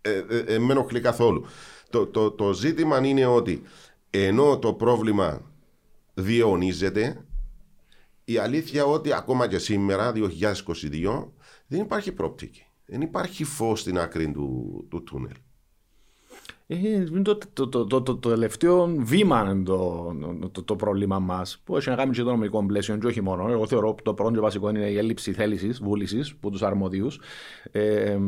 [0.00, 1.44] Ε, ε, ε, με ενοχλεί καθόλου.
[1.92, 3.62] Το, το, το ζήτημα είναι ότι
[4.10, 5.40] ενώ το πρόβλημα
[6.14, 7.24] διαιωνίζεται,
[8.24, 11.26] η αλήθεια ότι ακόμα και σήμερα, 2022,
[11.66, 12.66] δεν υπάρχει πρόπτικη.
[12.86, 15.34] Δεν υπάρχει φως στην άκρη του, του τούνελ.
[16.66, 20.14] Ε, είναι το, το, το, το, το, το τελευταίο βήμα είναι το,
[20.52, 21.60] το, το πρόβλημα μας.
[21.64, 23.50] Που έχει να κάνει και το νομικό πλαίσιο, και όχι μόνο.
[23.50, 27.20] Εγώ θεωρώ ότι το πρώτο και βασικό είναι η έλλειψη θέλησης, βούλησης που τους αρμοδίους.
[27.70, 28.18] Ε,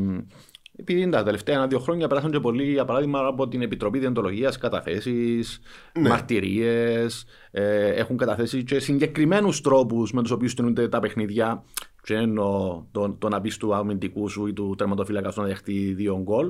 [0.77, 5.61] επειδή τα τελευταία ένα-δύο χρόνια περάσαν και πολλοί, για παράδειγμα, από την Επιτροπή Διεντολογία καταθέσεις,
[6.01, 6.09] Ναι.
[6.09, 7.25] μαρτυρίες.
[7.51, 11.65] Ε, έχουν καταθέσει και συγκεκριμένους τρόπους με τους οποίους στείνονται τα παιχνίδια.
[12.03, 15.93] Και εννοώ το, το να μπει του αμυντικού σου ή του τερματοφύλακα σου να δεχτεί
[15.95, 16.47] δύο γκολ.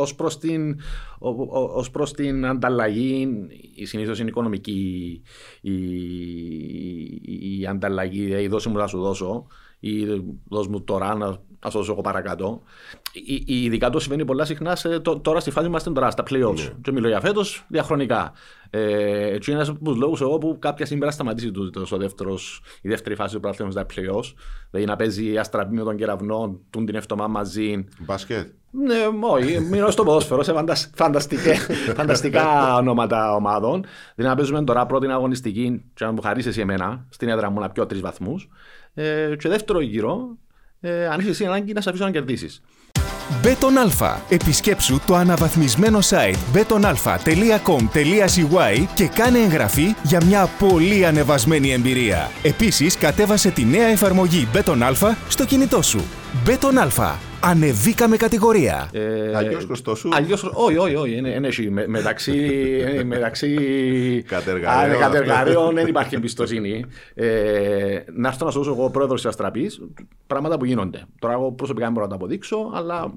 [0.00, 0.70] Ω προς την,
[1.18, 3.28] ο- ο- ως προς την ανταλλαγή,
[3.82, 5.22] συνήθως είναι οικονομική
[5.60, 5.72] η,
[7.22, 8.24] η, η ανταλλαγή.
[8.24, 9.46] Δηλαδή, δώσε μου να σου δώσω,
[9.80, 10.04] ή
[10.48, 12.62] δώσ' μου τώρα να, να σου δώσω εγώ παρακάτω.
[13.12, 16.10] Η- η- Ειδικά το συμβαίνει πολλά συχνά σε, το- τώρα στη φάση που είμαστε τώρα,
[16.10, 16.72] στα playoffs.
[16.82, 18.32] Και μιλώ για φέτος διαχρονικά.
[18.70, 18.78] Ε,
[19.38, 21.96] και είναι ένας από τους λόγους εγώ που κάποια στιγμή πρέπει να σταματήσει τούτος ο
[21.96, 24.34] δεύτερος, η δεύτερη φάση του πρωταθλήματος στα playoffs.
[24.70, 27.84] Δηλαδή να παίζει αστραπή με τον κεραυνό, τούν την εβδομάδα μαζί.
[27.98, 28.46] Μπάσκετ.
[28.70, 33.84] Ναι, όχι, μείνω στο ποδόσφαιρο, σε φαντασ- φανταστικέ- φανταστικά ονόματα ομάδων.
[34.14, 37.60] Δηλαδή να παίζουμε τώρα πρώτη αγωνιστική, και να μου χαρίσεις εσύ εμένα, στην έδρα μου
[37.60, 38.48] να πιάω τρεις βαθμούς.
[38.94, 40.36] Ε, και δεύτερο γύρο,
[40.80, 42.62] ε, αν έσιεις εσύ ανάγκη να σε αφήσω να κερδίσεις.
[43.42, 44.20] Bet on Alfa.
[44.28, 52.30] Επισκέψου το αναβαθμισμένο site betonalpha.com.cy και κάνε εγγραφή για μια πολύ ανεβασμένη εμπειρία.
[52.42, 56.04] Επίσης, κατέβασε τη νέα εφαρμογή Bet on Alfa στο κινητό σου.
[56.44, 57.18] Μπέτον Αλφα.
[57.46, 58.90] Ανεβήκαμε κατηγορία.
[58.92, 60.08] Ε, Αλλιώς χρωστό σου.
[60.12, 61.16] Αλλιώς, όχι, όχι, όχι.
[61.16, 61.70] Είναι, είναι εσύ.
[61.70, 62.32] Με- μεταξύ,
[62.96, 63.54] ε, μεταξύ
[64.28, 64.84] Κατεργαρίων.
[64.84, 66.84] Α, ναι, κατεργαρίων δεν υπάρχει εμπιστοσύνη.
[67.14, 69.80] Ε, να έρθω να σου δώσω εγώ πρόεδρος της Αστραπής,
[70.26, 71.04] πράγματα που γίνονται.
[71.18, 73.12] Τώρα, εγώ προσωπικά δεν μπορώ να τα αποδείξω, αλλά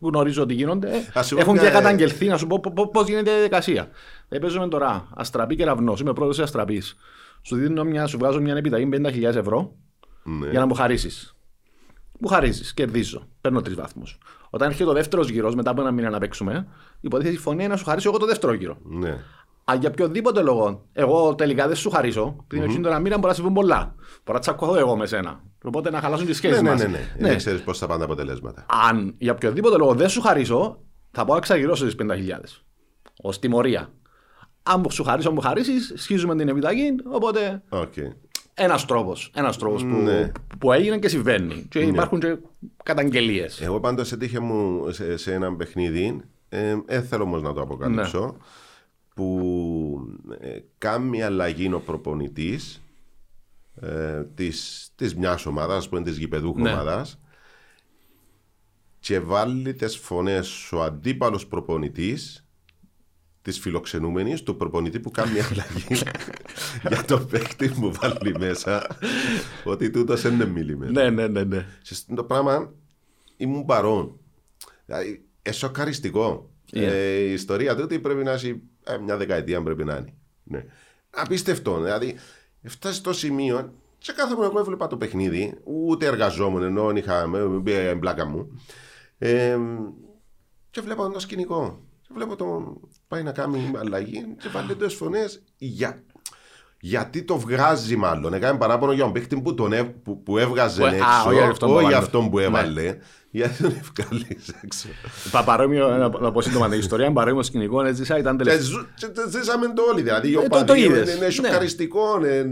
[0.00, 0.90] γνωρίζω ότι γίνονται.
[1.14, 2.60] Ας σου πω Έχουν μια- και καταγγελθεί να σου πω
[2.92, 3.88] πώς γίνεται η διαδικασία.
[4.28, 5.94] Ε, παίζουμε τώρα Αστραπή και Ραυνό.
[6.00, 6.96] Είμαι πρόεδρος της Αστραπής.
[7.42, 9.72] Σου, δίνω μια, σου βγάζω μια επιταγή 50.000 ευρώ
[10.24, 10.50] Ναι.
[10.50, 11.32] για να μου χαρίσεις.
[12.18, 13.28] Μου χαρίζει, κερδίζω.
[13.40, 14.18] Παίρνω τρεις βαθμούς.
[14.50, 16.68] Όταν έρχεται ο δεύτερος γύρος, μετά από ένα μήνα να παίξουμε,
[17.00, 18.76] υποτίθεται η συμφωνία είναι να σου χαρίσω εγώ το δεύτερο γύρο.
[18.82, 19.18] Ναι.
[19.64, 22.80] Αν για οποιοδήποτε λόγο εγώ τελικά δεν σου χαρίσω, την mm-hmm.
[22.82, 23.94] το ένα μήνα μπορεί να συμβούν πολλά.
[23.96, 25.40] Μπορεί να τσακωθώ εγώ με σένα.
[25.64, 26.82] Οπότε να χαλάσουν τις σχέσεις Ναι, ναι, μας.
[26.82, 26.88] ναι,
[27.18, 27.28] ναι.
[27.28, 28.66] Δεν ξέρεις πώς θα πάνε τα αποτελέσματα.
[28.88, 30.78] Αν για οποιοδήποτε λόγο δεν σου χαρίσω,
[31.10, 32.08] θα πάω να εξαργυρώσω τις 50.000.
[33.22, 33.92] Ως τιμωρία.
[34.62, 36.94] Αν σου χαρίσω, μου χαρίσεις, σχίζουμε την επιταγή.
[37.10, 37.92] Οπότε Οκ.
[38.58, 40.32] Ένας τρόπος ένας τρόπος που, Ναι.
[40.58, 41.66] που έγινε και συμβαίνει.
[41.68, 42.36] Και υπάρχουν και
[42.82, 43.60] καταγγελίες.
[43.60, 48.20] Εγώ πάντως έτυχε μου σε, σε ένα παιχνίδι, ε, δεν θέλω όμως να το αποκαλύψω,
[48.20, 48.32] Ναι.
[49.14, 49.38] που
[50.40, 52.82] ε, κάνει αλλαγή ο προπονητής
[53.80, 56.72] ε, της, της μιας ομάδας, ας πούμε της γηπεδούχου Ναι.
[56.72, 57.18] ομάδας
[59.00, 62.47] και βάλει τις φωνές ο αντίπαλος προπονητής
[63.48, 66.02] της φιλοξενούμενης, του προπονητή που κάνει αλλαγή
[66.88, 68.86] για το παίκτη που βάλει μέσα
[69.64, 70.92] ότι τούτος είναι μιλημένο.
[70.92, 71.44] Ναι, ναι, ναι.
[71.44, 71.66] ναι.
[71.82, 72.72] Και στο το πράγμα
[73.36, 74.20] ήμουν παρόν.
[74.86, 76.50] Δηλαδή, ε, σοκαριστικό.
[76.72, 80.14] Ε, η ιστορία τούτη πρέπει να έχει ε, μια δεκαετία πρέπει να είναι.
[80.42, 80.64] Ναι.
[81.10, 81.80] Απίστευτο.
[81.80, 82.16] Δηλαδή,
[82.62, 87.26] φτάσει στο σημείο και κάθε μου εγώ έβλεπα το παιχνίδι, ούτε εργαζόμουν ενώ είχα
[87.60, 88.60] μπει μπλάκα μου.
[89.18, 89.58] Ε,
[90.70, 91.87] και βλέπω το σκηνικό.
[92.08, 95.24] Και βλέπω τον πάει να κάνει αλλαγή και βάλει δύο φωνέ
[95.56, 96.02] για,
[96.80, 98.34] Γιατί το βγάζει μάλλον.
[98.34, 101.28] Έκανε παράπονο για τον παίχτη που, τον έβ- που, που έβγαζε Που- α, έξω.
[101.28, 101.96] όχι αυτόν που όχι έβαλε.
[102.04, 102.44] αυτόν που Ναι.
[102.44, 102.96] έβαλε.
[103.30, 104.88] Γιατί τον έβγαλες έξω.
[105.30, 108.66] Πα- Παρόμοιο, να να πω σύντομα την ιστορία, παρόμοιο σκηνικό έζησα ήταν Και τελευταία.
[108.68, 110.02] ζου- και το ζήσαμε το όλοι.
[110.02, 111.14] Δηλαδή, ο Ε, το- το Παδίου είδες.
[111.16, 111.30] είναι Ναι.
[111.30, 112.24] σοκαριστικό.
[112.24, 112.44] ε,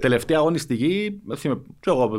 [0.00, 2.18] Τελευταία αγωνιστική, δεν θυμάμαι, ξέρω εγώ,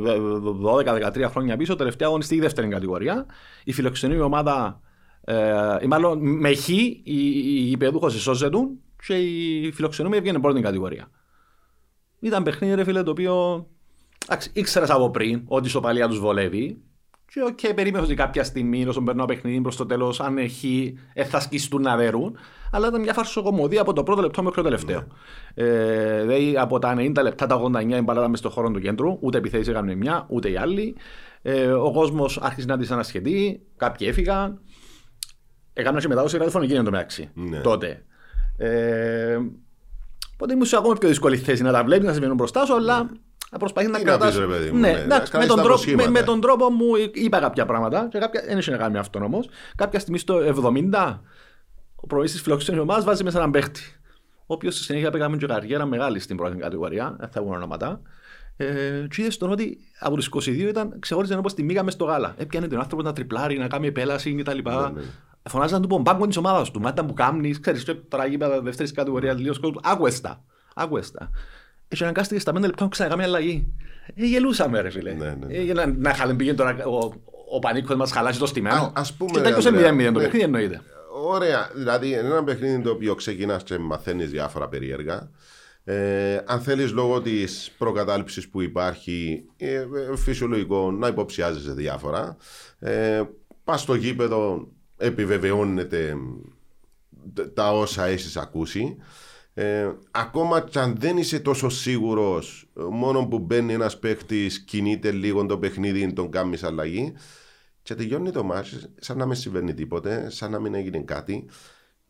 [0.54, 3.26] 12-13 χρόνια πίσω, τελευταία αγωνιστική δεύτερη κατηγορία.
[3.64, 4.82] Η φιλοξενή ομάδα,
[5.30, 11.10] ε, ή μάλλον με Χ, οι, οι γηπεδούχος εσώζετουν και η φιλοξενούμενη έβγαινε πρώτη κατηγορία.
[12.20, 13.68] Ήταν παιχνίδι, ρε φίλε, το οποίο
[14.28, 16.82] εντάξει, ήξερες από πριν ότι η ισοπαλία τους βολεύει.
[17.34, 20.98] Και OK, okay, περίμενες ότι κάποια στιγμή, όσο περνάω παιχνίδι προς το τέλος, αν έχει,
[21.14, 22.38] ε, θα σκιστούν να δερούν.
[22.72, 25.08] Αλλά ήταν μια φαρσοκομωδία από το πρώτο λεπτό μέχρι το τελευταίο.
[25.54, 28.80] Ε, δηλαδή από τα 90 λεπτά, τα 89 η μπάλα ήταν μες στο χώρο του
[28.80, 30.96] κέντρου, ούτε επιθέσεις έκαναν η μια, ούτε οι άλλοι.
[31.42, 34.62] Ε, ο κόσμος άρχισε να τη ανασχετεί, κάποιοι έφυγαν.
[35.80, 37.30] Έκανα και μετάδοση ραδιοφωνική εν τω μεταξύ.
[37.34, 37.60] Ναι.
[37.60, 38.04] Τότε.
[38.58, 39.38] Ε,
[40.34, 43.10] οπότε ήμουν σε ακόμα πιο δύσκολη θέση να τα βλέπεις, να συμβαίνουν μπροστά σου, αλλά
[43.52, 44.30] να προσπαθείς να Τι να κρατάς.
[44.30, 46.10] πεις, ρε παιδί μου, ναι, ναι, εντάξει, να με, κάνεις τον τα τρόπο, με, προσχήματα.
[46.10, 49.24] με τον τρόπο μου είπα κάποια πράγματα και κάποια, δεν είχε να κάνει με αυτόν
[49.24, 49.44] όμω.
[49.76, 50.40] Κάποια στιγμή στο
[50.94, 51.20] 70
[51.96, 53.82] ο προβολή τη φιλοξενία ομάδα βάζει μέσα έναν παίχτη.
[54.50, 58.02] Ο οποίος στη συνέχεια πήγαμε και καριέρα μεγάλη στην πρώτη κατηγορία, δεν θα βγουν ονόματα.
[58.58, 62.06] Ε, και είδες τον ότι από τους 22 ήταν ξεχώριζε όπως τη μήγα μες στο
[62.06, 62.36] γάλα.
[62.38, 64.58] Έπιανε τον άνθρωπο να τριπλάρει, να κάνει επέλαση κτλ.
[65.48, 66.80] Ναι, Φωνάζαν του πομπάγκο της ομάδας του.
[66.80, 69.82] Μάτα που κάμνεις, ξέρεις, τώρα γήπεδα δεύτερης κατηγορίας, λίγος κόσμος.
[69.86, 70.44] Άκουεστα.
[70.76, 71.30] Άκουεστα.
[71.88, 73.74] Έτσι αναγκάστηκε στα 5 λεπτά να ξανακάμει αλλαγή.
[74.16, 75.14] Ε, γελούσαμε, ρε φίλε.
[75.14, 75.54] Ναι, ναι.
[75.54, 77.14] Ε, για να, να είχαμε πήγαινε τώρα ο,
[77.56, 78.76] ο πανίκος μας χαλάσει το στημένο.
[78.76, 80.12] Α- ας πούμε, Και ρε, τέλειωσε Ανδρέα, 0-0 το ναι.
[80.12, 80.82] παιχνίδι εννοείται.
[81.24, 81.70] Ωραία.
[81.76, 85.30] Δηλαδή, είναι ένα παιχνίδι το οποίο ξεκινάς και μαθαίνεις διάφορα περίεργα.
[85.84, 89.86] Ε, αν θέλεις λόγω της προκατάληψης που υπάρχει, ε, ε,
[90.16, 92.38] φυσιολογικό να υποψιάζεσαι διάφορα.
[92.80, 93.22] Ε,
[93.64, 94.68] Πας στο γήπεδο,
[94.98, 96.16] επιβεβαιώνεται
[97.34, 98.98] τ- τα όσα έχεις ακούσει.
[99.54, 105.46] Ε, ακόμα και αν δεν είσαι τόσο σίγουρος, μόνο που μπαίνει ένας παίχτης, κινείται λίγο
[105.46, 107.14] το παιχνίδι, τον κάνεις αλλαγή.
[107.82, 108.70] Και τελειώνει το μάτι,
[109.00, 111.50] σαν να μην συμβαίνει τίποτε, σαν να μην έγινε κάτι.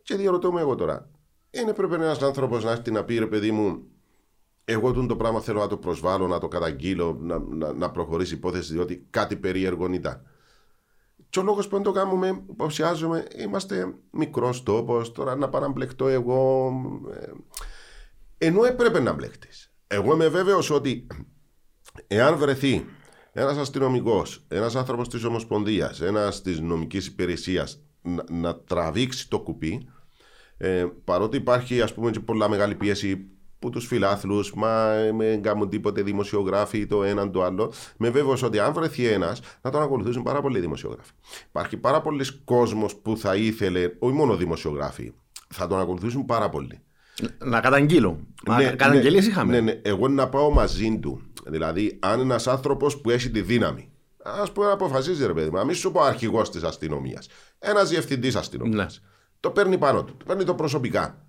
[0.03, 1.09] Και διαρωτώ με εγώ τώρα,
[1.49, 3.83] είναι πρέπει ένας άνθρωπος να έρθει να πει ρε παιδί μου,
[4.65, 8.33] εγώ τούτο το πράγμα θέλω να το προσβάλλω, να το καταγγείλω, να, να, να προχωρήσει
[8.33, 10.21] η υπόθεση, διότι κάτι περίεργο ήταν.
[11.29, 15.11] Και ο λόγος που δεν το κάνουμε, υποψιάζομαι, είμαστε μικρός τόπος.
[15.11, 16.71] Τώρα να πάω να μπλεχτώ εγώ.
[17.13, 17.31] ε,
[18.37, 19.47] Ενώ έπρεπε να μπλεχτεί.
[19.87, 21.07] Εγώ είμαι βέβαιος ότι
[22.07, 22.85] εάν βρεθεί
[23.31, 29.89] ένας αστυνομικός, ένας άνθρωπος της Ομοσπονδίας, ένας της νομικής υπηρεσίας να, να τραβήξει το κουπί,
[30.57, 35.39] ε, παρότι υπάρχει ας πούμε και πολλά μεγάλη πίεση που τους φιλάθλους, μα ε, με
[35.43, 39.81] κάνουν τίποτε δημοσιογράφοι το έναν το άλλο, με βέβαιος ότι αν βρεθεί ένας να τον
[39.81, 41.11] ακολουθήσουν πάρα πολλοί δημοσιογράφοι.
[41.49, 45.13] Υπάρχει πάρα πολλοί κόσμος που θα ήθελε, όχι μόνο δημοσιογράφοι,
[45.47, 46.79] θα τον ακολουθήσουν πάρα πολλοί.
[47.37, 48.27] Να καταγγείλουν.
[48.45, 49.51] Μα Καταγγελίες είχαμε.
[49.51, 51.21] Ναι, ναι, εγώ να πάω μαζί του.
[51.45, 53.91] Δηλαδή, αν ένας άνθρωπος που έχει τη δύναμη,
[54.23, 57.27] ας πούμε, αποφασίζει ρε παιδί μου, να μην σου πω αρχηγός της αστυνομίας,
[57.59, 59.07] ένας διευθυντής αστυνομίας, Ναι.
[59.39, 61.25] το παίρνει πάνω του, το παίρνει το προσωπικά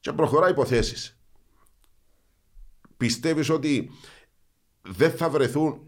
[0.00, 1.16] και προχωρά υποθέσεις.
[3.06, 3.90] Πιστεύεις ότι
[4.82, 5.80] δεν θα βρεθούν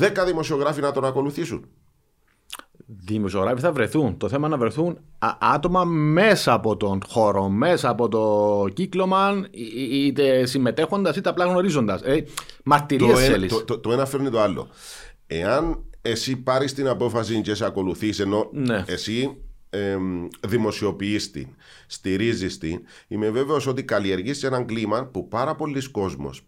[0.00, 1.68] 10 δημοσιογράφοι να τον ακολουθήσουν;
[2.86, 4.16] Δημοσιογράφοι θα βρεθούν.
[4.18, 9.46] Το θέμα είναι να βρεθούν α- άτομα μέσα από τον χώρο, μέσα από το κύκλωμα,
[9.50, 12.02] εί- εί- είτε συμμετέχοντας είτε απλά γνωρίζοντας.
[12.02, 12.24] Ε,
[12.64, 13.52] Μαρτυρίες το, ένα, θέλεις.
[13.52, 14.68] το, το, το ένα φέρνει το άλλο.
[15.26, 18.84] Εάν εσύ πάρεις την απόφαση και σε ακολουθείς, ενώ Ναι.
[18.86, 19.36] εσύ
[19.74, 21.46] εμ, δημοσιοποιείς την,
[21.86, 26.42] στηρίζεις την, είμαι βέβαιος ότι καλλιεργείς έναν κλίμα που πάρα πολλοί κόσμος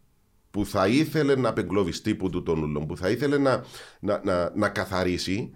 [0.51, 3.65] που θα ήθελε να απεγκλωβιστεί που του των ούλων, που θα ήθελε να,
[4.01, 5.51] να, να, να καθαρίσει,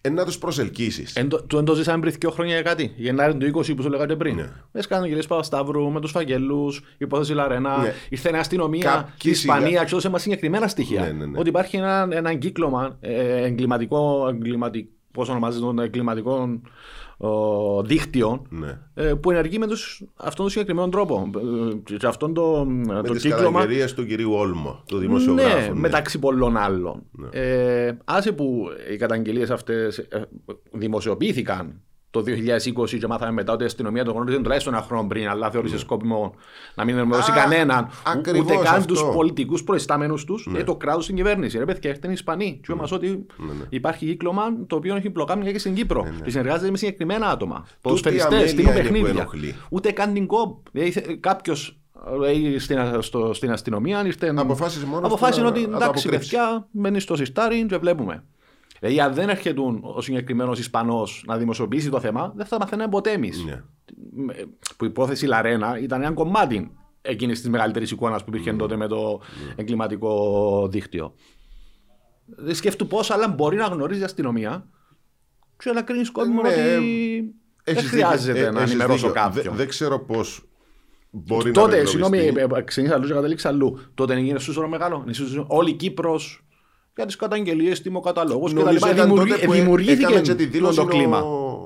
[0.00, 1.14] ε, να τους προσελκύσεις.
[1.16, 2.92] Εν το- Του εν το ζήσαμε πριν δύο χρόνια για κάτι.
[2.96, 4.34] Γενάρη του 20 που σου λέγατε πριν.
[4.36, 4.50] Ναι.
[4.72, 7.78] Με σκάνδαλε Παπασταύρου, με τους φαγγέλου, υπόθεση Λαρένα.
[7.78, 7.92] Ναι.
[8.08, 11.00] Ήρθε η αστυνομία, Κάποιοι η Ισπανία σιγά- και έδωσε μας συγκεκριμένα στοιχεία.
[11.00, 11.38] Ναι, ναι, ναι.
[11.38, 16.60] Ότι υπάρχει ένα, ένα εγκλήμα, ε, εγκληματικό, εγκληματικό, πώς ονομάζεται, τον εγκληματικό
[17.16, 18.78] ο, δίκτυο Ναι.
[18.94, 21.30] ε, που ενεργεί με τους, αυτόν τον συγκεκριμένο τρόπο.
[21.36, 23.60] Ε, Και αυτόν το, Με το τις κύκλωμα.
[23.60, 25.72] καταγγελίες του κυρίου Όλμο, του δημοσιογράφου.
[25.74, 27.02] Ναι, μεταξύ πολλών άλλων.
[27.30, 30.08] Ε, άσε που οι καταγγελίες αυτές
[30.72, 31.80] δημοσιοποιήθηκαν
[32.22, 32.24] το
[32.84, 35.78] 2020 και μάθαμε μετά ότι η αστυνομία το γνώριζε τουλάχιστον ένα χρόνο πριν, αλλά θεώρησε
[35.78, 36.34] σκόπιμο
[36.74, 37.38] να μην ενημερώσει Ναι.
[37.38, 38.78] Α, κανέναν, ου- ακριβώς ούτε καν αυτό.
[38.78, 38.84] Ναι.
[39.00, 41.58] τους πολιτικούς προϊστάμενους τους, ε, το κράτος στην κυβέρνηση.
[41.58, 42.60] Ρε παιδιά, έρχεται οι Ισπανοί.
[42.66, 46.06] Και μας ότι Ναι, υπάρχει κύκλωμα το οποίο έχει μπλοκάμια και στην Κύπρο.
[46.24, 47.66] Και συνεργάζεται με συγκεκριμένα άτομα.
[47.80, 49.10] Ποδοσφαιριστέ, αμέλεια στείλουν είναι που παιχνίδια.
[49.10, 49.54] ενοχλεί.
[49.70, 50.58] Ούτε καν την κοπ.
[51.20, 51.78] Κάποιος
[52.58, 54.34] στην, στο- στην αστυνομία ήρθε.
[54.36, 56.30] Αποφάσισε μόνος του αποφάσισε να- ότι να το εντάξει, αποκρύψει.
[56.30, 58.22] παιδιά, μένει στο συστάρι και βλέπουμε.
[58.86, 59.60] Δηλαδή, αν δεν έρχεται
[59.94, 63.44] ο συγκεκριμένος Ισπανός να δημοσιοποιήσει το θέμα, δεν θα μαθαίναμε ποτέ εμείς.
[63.44, 63.62] Ναι.
[64.76, 66.70] Που η υπόθεση Λαρένα ήταν ένα κομμάτι
[67.02, 69.20] εκείνης της μεγαλύτερης εικόνας που υπήρχε τότε με το
[69.56, 71.14] εγκληματικό δίκτυο.
[72.26, 74.66] Δεν σκέφτου πώς, αλλά μπορεί να γνωρίζεις η αστυνομία
[75.56, 76.60] και να κρίνεις κόσμο Ναι, ότι
[77.64, 78.46] δεν Έχεις χρειάζεται δίκιο.
[78.48, 79.22] Ε, να έχεις ενημερώσω δίκιο.
[79.22, 79.44] κάποιον.
[79.44, 80.48] Δεν- Δεν ξέρω πώς
[81.10, 82.54] μπορεί να Τότε, συγγνώμη, εγκλωβιστεί.
[82.58, 83.78] ε, ξεκίνησα αλλού και κατέληξα αλλού.
[83.94, 85.00] Τότε έγινε σούσορο μεγάλο.
[85.04, 86.43] Είναι σούσορο- Όλη η Κύπρος
[86.96, 88.94] για τις καταγγελίες, τιμοκαταλόγους και τα Νομίζω λοιπά.
[88.96, 91.20] ήταν Δημιουργεί- τότε που ε- Δημιουργήθηκε έκανε και τη δήλωση το κλίμα.
[91.22, 91.58] ο,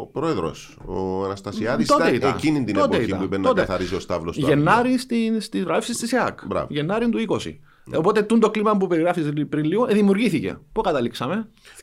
[0.00, 2.30] ο πρόεδρος, ο Αναστασιάδης, Τότε ήταν, ήταν.
[2.36, 3.18] εκείνη την Τότε εποχή ήταν.
[3.18, 3.60] που είπε να Τότε.
[3.60, 6.46] καθαρίζει ο Σταύλο του Γενάρη στην- στη βράβευση της ΙΑΚ.
[6.46, 6.66] Μπράβο.
[6.70, 7.60] Γενάρη του 20.
[7.96, 10.58] Οπότε τούν το κλίμα που περιγράφεις πριν λίγο ε, δημιουργήθηκε.
[10.72, 11.34] Πού καταλήξαμε,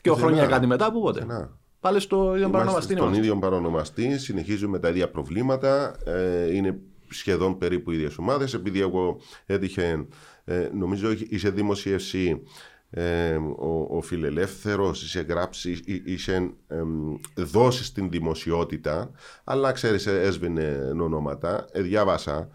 [0.02, 0.32] δύο Πουθενά.
[0.32, 1.58] χρόνια κάτι μετά, πού πότε; Πουθενά.
[1.80, 2.94] Πάλι στο ίδιο Είμαστε παρονομαστή.
[2.94, 3.22] στον είμαστε.
[3.24, 5.96] ίδιο παρονομαστή, συνεχίζουμε τα ίδια προβλήματα.
[6.06, 6.80] Ε, είναι
[7.10, 8.54] σχεδόν περίπου οι ίδιες ομάδες.
[8.54, 10.06] Επειδή εγώ έτυχε,
[10.46, 12.42] ε, νομίζω είχε δημοσίευση
[12.98, 16.34] ε, ο, ο Φιλελεύθερος, είχε γράψει, εί- είχε
[16.68, 16.82] ε,
[17.36, 19.12] δώσεις στην δημοσιότητα,
[19.44, 21.66] αλλά ξέρεις, ε, έσβηνε ονόματα.
[21.72, 22.50] Ε, διάβασα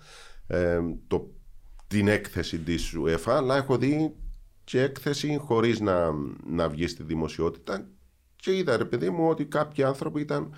[0.47, 1.31] ε, το,
[1.87, 4.15] την έκθεση της UEFA, αλλά έχω δει
[4.65, 6.11] και έκθεση χωρίς να,
[6.47, 7.87] να βγει στη δημοσιότητα
[8.37, 10.55] και είδα ρε παιδί μου ότι κάποιοι άνθρωποι ήταν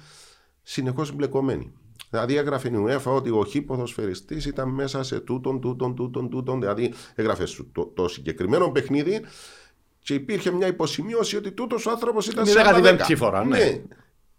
[0.63, 1.73] συνεχώς μπλεκωμένοι.
[2.11, 6.61] Δηλαδή έγραφε η UEFA ότι ο χι ποδοσφαιριστής ήταν μέσα σε τούτον, τούτον, τούτον, τούτον.
[6.61, 9.21] Δηλαδή έγραφε σου το, το συγκεκριμένο παιχνίδι
[10.03, 13.17] και υπήρχε μια υποσημείωση ότι τούτος ο άνθρωπος ήταν Είναι σε άλλα 15η δέκα.
[13.17, 13.83] φορά, ναι.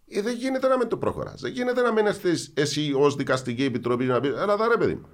[0.08, 1.40] Ε, δεν γίνεται να με το προχωράς.
[1.40, 4.94] Δεν γίνεται να μην έρθεις εσύ ως δικαστική επιτροπή να πεις: Έλα, δα, ρε παιδί
[4.94, 5.06] μου.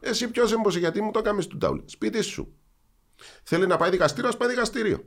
[0.00, 1.78] Εσύ ποιος έμπωσε, γιατί μου το κάνει του τάουλ.
[1.84, 2.52] Σπίτι σου.
[3.42, 5.04] Θέλει να πάει δικαστήριος, α πάει δικαστήριο.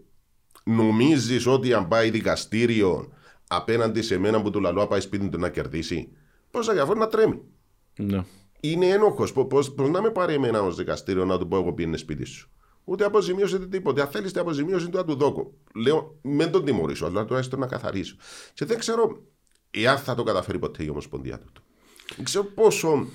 [0.63, 3.11] Νομίζεις ότι αν πάει δικαστήριο
[3.47, 6.11] απέναντι σε μένα που του λαλό να πάει σπίτι του να κερδίσει.
[6.51, 7.41] Πόσα διαφορά να τρέμει.
[7.97, 8.23] Ναι.
[8.59, 9.33] Είναι ένοχος.
[9.33, 12.51] Πώς να με πάρει εμένα ως δικαστήριο να του πω εγώ πήγαινε σπίτι σου.
[12.89, 14.01] Ούτε αποζημίωση ούτε τίποτα.
[14.01, 15.51] Αν θέλεις την αποζημίωση του να του δώκω.
[15.75, 18.15] Λέω, μην τον τιμωρήσω, αλλά τουλάχιστον να καθαρίσω.
[18.53, 19.21] Και δεν ξέρω
[19.71, 21.61] εάν θα το καταφέρει ποτέ η Ομοσπονδία του.
[22.15, 23.07] Δεν ξέρω πόσο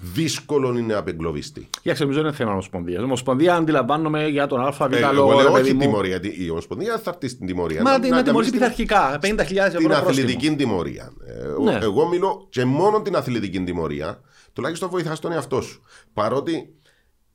[0.00, 1.68] δύσκολο είναι να απεγκλωβιστεί.
[1.82, 3.02] Για νομίζω είναι θέμα ομοσπονδίας.
[3.02, 5.32] Ομοσπονδία αντιλαμβάνομαι για τον ΑΒ Ε, εγώ λόγο.
[5.32, 5.80] λέω ρε παιδί όχι μου.
[5.80, 6.16] τιμωρία.
[6.18, 7.82] γιατί Η Ομοσπονδία θα έρθει στην τιμωρία.
[7.82, 9.18] Μα την να τιμωρήσει την- πειθαρχικά.
[9.22, 10.08] 50.000 ευρώ την πρόστιμο.
[10.08, 11.12] αθλητική τιμωρία.
[11.26, 11.78] Ε, ο- Ναι.
[11.82, 14.20] Εγώ μιλώ και μόνο την αθλητική τιμωρία,
[14.52, 15.82] τουλάχιστον βοηθάς τον εαυτό σου.
[16.12, 16.74] Παρότι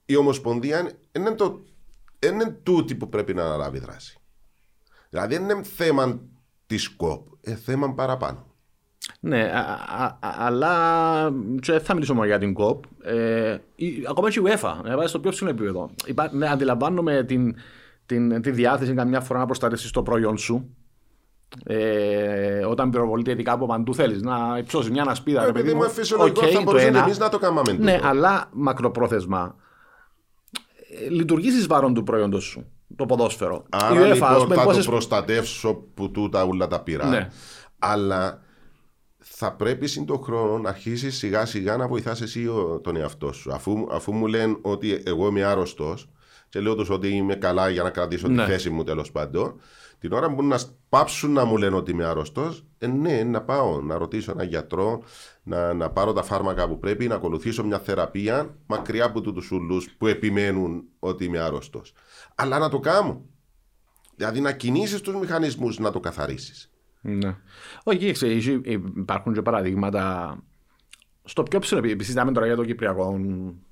[0.05, 1.61] η Ομοσπονδία είναι, το,
[2.28, 4.17] είναι τούτη που πρέπει να αναλάβει δράση.
[5.09, 6.19] Δηλαδή δεν είναι θέμα
[6.65, 8.45] της ΚΟΠ, είναι θέμα παραπάνω.
[9.19, 9.59] Ναι, α,
[9.97, 12.84] α, α, αλλά και δεν θα μιλήσω μόνο για την ΚΟΠ.
[13.03, 15.89] Ε, η- ακόμα και η UEFA, να πάει στο πιο ψηλό επίπεδο.
[16.05, 17.55] Υπά, ναι, αντιλαμβάνομαι την,
[18.05, 20.76] την, τη διάθεση καμιά φορά να προστατεύσεις το προϊόν σου.
[21.65, 25.41] Ε, όταν πυροβολείται ειδικά από παντού θέλεις να υψώσεις μια ασπίδα.
[25.41, 27.03] Ε, ρε παιδί επειδή μου είναι φυσιολογικός, Οκ, θα το μπορούσαμε ένα.
[27.05, 28.07] εμείς να το κάναμε Ναι, τούτο.
[28.07, 29.61] αλλά μακροπρόθεσμα ε,
[31.09, 32.65] λειτουργείς εις βάρον του προϊόντος σου.
[32.95, 33.65] Το ποδόσφαιρο.
[33.69, 37.05] Άρα Η UEFA, ας λοιπόν πούμε, θα πόσες- το προστατεύσω που τούτα όλα τα πειρά.
[37.09, 37.27] Ναι.
[37.79, 38.41] Αλλά
[39.17, 43.31] θα πρέπει συν τον χρόνο να αρχίσεις σιγά σιγά να βοηθάς εσύ ο- τον εαυτό
[43.31, 43.53] σου.
[43.53, 46.09] Αφού, αφού μου λένε ότι εγώ είμαι άρρωστος
[46.49, 48.43] και λέω τους ότι είμαι καλά για να κρατήσω Ναι.
[48.45, 49.59] τη θέση μου τέλος πάντων,
[49.99, 53.82] την ώρα που να πάψουν να μου λένε ότι είμαι άρρωστος, ε, ναι, να πάω
[53.82, 55.03] να ρωτήσω έναν γιατρό,
[55.43, 59.82] να, να πάρω τα φάρμακα που πρέπει, να ακολουθήσω μια θεραπεία μακριά από του ούλου
[59.97, 61.93] που επιμένουν ότι είμαι άρρωστος.
[62.36, 63.21] Αλλά να το κάνω.
[64.15, 66.71] Δηλαδή να κινήσεις τους μηχανισμούς να το καθαρίσεις.
[67.01, 67.36] Ναι.
[67.84, 68.61] Όχι, κοίταξε, έχει-
[68.97, 70.38] υπάρχουν και παραδείγματα
[71.23, 72.03] στο πιο ψηλό επίπεδο.
[72.03, 73.19] Συζητάμε τώρα για το κυπριακό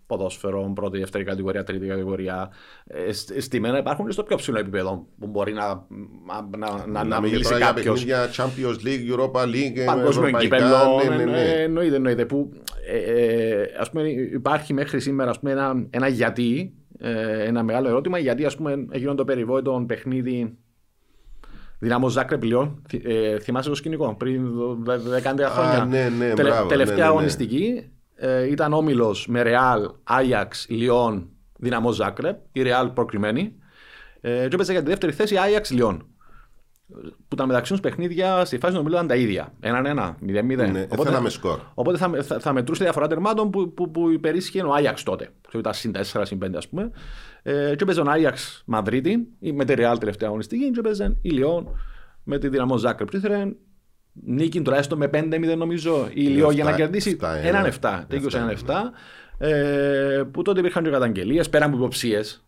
[0.10, 2.50] ποδόσφαιρο, πρώτη, δεύτερη κατηγορία, τρίτη κατηγορία.
[2.86, 6.78] Ε, σ- στη μένα υπάρχουν και στο πιο ψηλό επίπεδο που μπορεί να, να, να,
[6.78, 7.86] να, να Μιλάμε μιλήσει τώρα για κάποιος.
[8.06, 11.02] παιχνίδια Champions League, Europa League, Παγκόσμιο ευρωπαϊκά, κύπελο.
[11.10, 11.42] ναι, ναι, ναι.
[11.42, 12.26] ε, Εννοείται, εννοείται.
[12.26, 12.52] Που,
[12.88, 17.88] ε, ε, ας πούμε, υπάρχει μέχρι σήμερα ας πούμε, ένα, ένα γιατί, ε, ένα μεγάλο
[17.88, 20.58] ερώτημα, γιατί ας πούμε, έγινε το περιβόητο παιχνίδι
[21.82, 22.82] Δυναμό Ζάκρεπ Λιόν.
[22.90, 25.86] Θυ- ε, θυμάσαι το σκηνικό πριν δο- δε- δεκάντα χρόνια.
[25.86, 27.14] ναι, ναι, Τελε- μπράβο, τελευταία ναι, ναι, ναι.
[27.16, 32.38] αγωνιστική ε, ήταν όμιλος με Ρεάλ, Άγιαξ, Λιόν, Δυναμό Ζάκρεπ.
[32.52, 33.56] Η Ρεάλ προκριμένη.
[34.22, 36.08] Ε, και έπαιζε για τη δεύτερη θέση Άγιαξ Λιόν.
[37.28, 39.54] Που τα μεταξύ τους παιχνίδια στη φάση του ομίλου ήταν τα ίδια.
[39.62, 40.72] 1-1, 0-0.
[40.72, 41.60] Ναι, θέλαμε σκορ.
[41.74, 45.30] Οπότε θα, θα, θα μετρούσε τη διαφορά τερμάτων που, που, που υπερίσχυε ο Άγιαξ τότε.
[45.48, 46.92] Ξέρω ήταν συν 4, συν 5 ας πούμε.
[47.44, 51.30] Ε, και έπαιζε ο Άγιαξ Μαδρίτη ή με τη Ρεάλ τελευταία αγωνιστική και έπαιζε η
[51.30, 51.68] Λιόν
[52.24, 53.10] με τη δυναμό Ζάκρεπ.
[53.10, 53.54] Και ήθελε
[54.14, 57.48] νίκη τουλάχιστον με 5-0 νομίζω η Λιόν για να Εφτά- κερδίσει εφτά ένα.
[57.48, 58.06] έναν 7.
[58.08, 58.92] Τέκειο Εφτά έναν ένα.
[59.40, 59.46] 7.
[59.48, 62.44] Ε, που τότε υπήρχαν και καταγγελίες πέρα από υποψίες.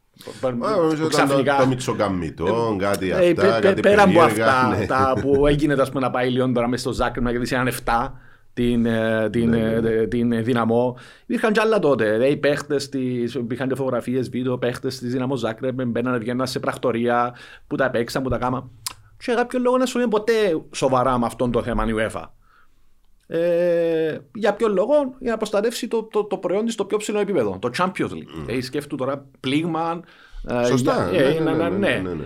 [0.46, 4.46] Α, νομίζω ήταν το, το Μιτσοκαμιτό, κάτι Ε, αυτά, πε- πε- κάτι πέρα από περίεργα,
[4.48, 4.86] αυτά ναι.
[4.86, 7.54] τα που έγινε ας πούμε, να πάει η Λιόν τώρα μέσα στο Ζάκρεπ να κερδίσει
[7.56, 8.14] έναν 7
[8.54, 10.98] την, ε, την, Ναι, ε, την δυναμό.
[11.24, 12.04] Υπήρχαν κι άλλα τότε.
[12.12, 16.60] Δηλαδή, οι παίχτες της, υπήρχαν και φωτογραφίες, βίντεο, παίχτες της δυναμός Ζάκρεπ μπαίνανε, βγαίναν σε
[16.60, 17.36] πρακτορία
[17.68, 18.70] που τα παίξαν, που τα κάμα.
[19.24, 20.34] Και για κάποιο λόγο να σου λένε ποτέ
[20.72, 22.24] σοβαρά με αυτόν το θέμα η UEFA.
[23.28, 27.20] Ε, για ποιο λόγο, για να προστατεύσει το, το, το προϊόν της στο πιο ψηλό
[27.20, 28.50] επίπεδο, το Champions League.
[28.50, 28.58] Mm.
[28.62, 30.00] σκέφτου τώρα πλήγμα.
[30.48, 31.10] ε, Σωστά.
[31.12, 32.00] για- ε, ναι, ναι, ναι, ναι, ναι.
[32.10, 32.26] ναι, ναι.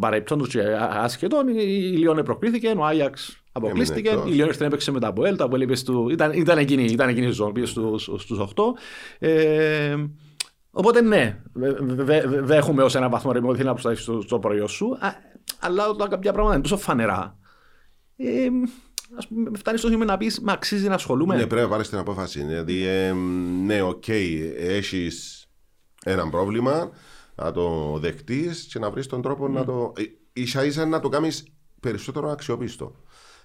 [0.00, 0.60] Παρεπτόντω και
[0.90, 1.54] άσχετον, η
[1.92, 4.08] η Λιόν προκλήθηκε, ο Άγιαξ αποκλείστηκε.
[4.08, 4.30] εκτός.
[4.30, 5.36] Η Λιόν ήρθε να έπαιξε με τα Αποέλ.
[5.36, 8.74] Τα Αποέλ είπες στου- ήταν, ήταν, εκείνη, ήταν εκείνη η ζώνη, πήγες στου 8.
[9.18, 9.94] Ε,
[10.70, 14.06] οπότε ναι, δεν δε, δε, δε έχουμε ως ένα βαθμό ρημό ότι θέλει να προστατεύσεις
[14.06, 14.96] το, το προϊόν σου.
[15.60, 17.38] Α, αλλά όταν κάποια πράγματα είναι τόσο φανερά.
[18.16, 18.48] Ε,
[19.18, 21.36] ας πούμε, φτάνεις στο σημείο να πεις Μα αξίζει να ασχολούμαι.
[21.36, 22.42] Ναι, πρέπει να πάρεις την απόφαση.
[22.44, 23.12] Δηλαδή, ε,
[23.64, 24.08] ναι, οκ,
[24.58, 25.46] έχεις
[26.04, 26.90] ένα πρόβλημα,
[27.34, 29.92] να το δεχτείς και να βρεις τον τρόπο να το.
[29.96, 30.02] ε,
[30.32, 31.44] ίσα ίσα να το κάνεις
[31.80, 32.94] περισσότερο αξιόπιστο.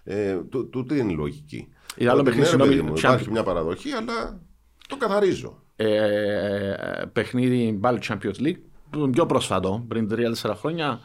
[0.04, 1.68] Ε, τού- τούτη είναι η λογική.
[1.96, 3.14] Ή άλλο Ότι, παιχνίδι, ναι, ρε παιδί συγγνώμη, μου, Champions.
[3.14, 4.42] υπάρχει μια παραδοχή, αλλά
[4.88, 5.62] το καθαρίζω.
[5.76, 6.76] ε,
[7.14, 8.58] παιχνίδι πάλι Champions League,
[8.90, 11.00] το πιο πρόσφατο, πριν 3-4 χρόνια,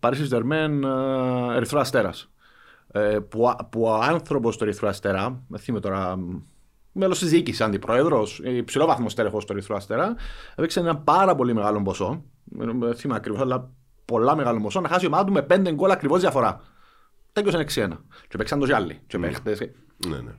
[0.00, 0.82] Paris Saint-Germain,
[1.52, 2.30] ε, Ερυθρό Αστέρας.
[2.92, 6.18] Ε, που, α- που ο άνθρωπος του Ερυθρού Αστέρα, δεν θυμάμαι τώρα,
[6.92, 10.16] μέλος της διοίκησης, αντιπρόεδρος, υψηλό βαθμό στέλεχος του Ερυθρού Αστέρα,
[10.54, 12.24] έπαιξε ένα πάρα πολύ μεγάλο ποσό.
[12.44, 13.70] Δεν θυμάμαι ακριβώς, αλλά
[14.04, 16.60] πολλά μεγάλο ποσό, να χάσει η ομάδα του με 5 γκολ ακριβώς διαφορά.
[17.32, 18.04] Τέλειωσε 6-1.
[18.28, 19.00] Και παίξαν το άλλοι.
[19.06, 19.58] Και παίχτες.
[20.08, 20.32] Ναι, ναι.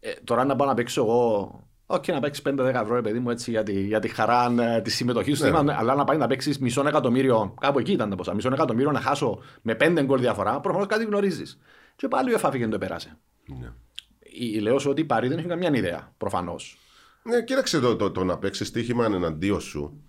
[0.00, 1.63] Ε, τώρα να πάω να παίξω εγώ.
[1.86, 4.80] Όχι να παίξεις 5-10 ευρώ, ρε παιδί μου, έτσι, για τη, για τη χαρά ε,
[4.80, 5.42] τη συμμετοχή σου.
[5.42, 5.48] Ναι.
[5.48, 8.34] Θυμάμαι, Αλλά να πάει να παίξεις μισό εκατομμύριο, κάπου εκεί ήταν τα ποσά.
[8.34, 11.58] Μισό εκατομμύριο να χάσω με 5 γκολ διαφορά, προφανώς κάτι γνωρίζεις.
[11.96, 13.18] Και πάλι ο Εφάφη και δεν το περάσε.
[13.58, 13.72] ναι.
[14.20, 16.78] Η- Λέω σου ότι η Παρή δεν έχει καμιά ιδέα, προφανώς.
[17.22, 20.02] Ναι, κοίταξε το, το, το να παίξεις στοίχημα εναντίον σου,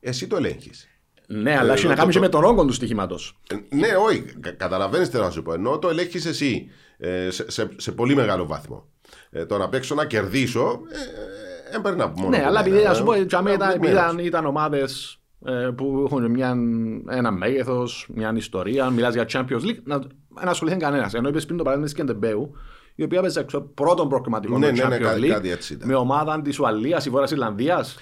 [0.00, 0.88] εσύ το ελέγχεις.
[1.26, 3.18] Ναι, αλλά Ε, έχει να το- κάνει και το- με τον όγκο του στοιχήματο.
[3.70, 5.52] Ναι, όχι, κα- καταλαβαίνεις τι θέλω να σου πω.
[5.52, 8.88] Ενώ το ελέγχεις εσύ ε, σε, σε, σε πολύ μεγάλο βαθμό.
[9.30, 12.28] Ε, το να παίξω να κερδίσω, ε, ε, έμπαιρνα μόνο.
[12.28, 14.12] Ναι, από αλλά μένα, επειδή, ε, ας σου πω, τζαμί ε, ήταν, επειδή μπλεγμένος.
[14.12, 15.18] ήταν, ήταν ομάδες
[15.76, 16.56] που έχουν μια,
[17.10, 19.96] ένα μέγεθος, μια ιστορία, μιλάς για Champions League, να,
[20.44, 21.14] να ασχοληθεί κανένας.
[21.14, 22.54] Ενώ είπες πριν το παράδειγμα της Κεντεμπέου,
[22.94, 25.72] η οποία έπαιζε στο πρώτο προκριματικό Ναι, του ναι, ναι, Champions κάτι- League κάτι έτσι
[25.74, 25.88] ήταν.
[25.88, 27.96] με ομάδα της Ουαλίας ή Βόρειας Ιρλανδίας,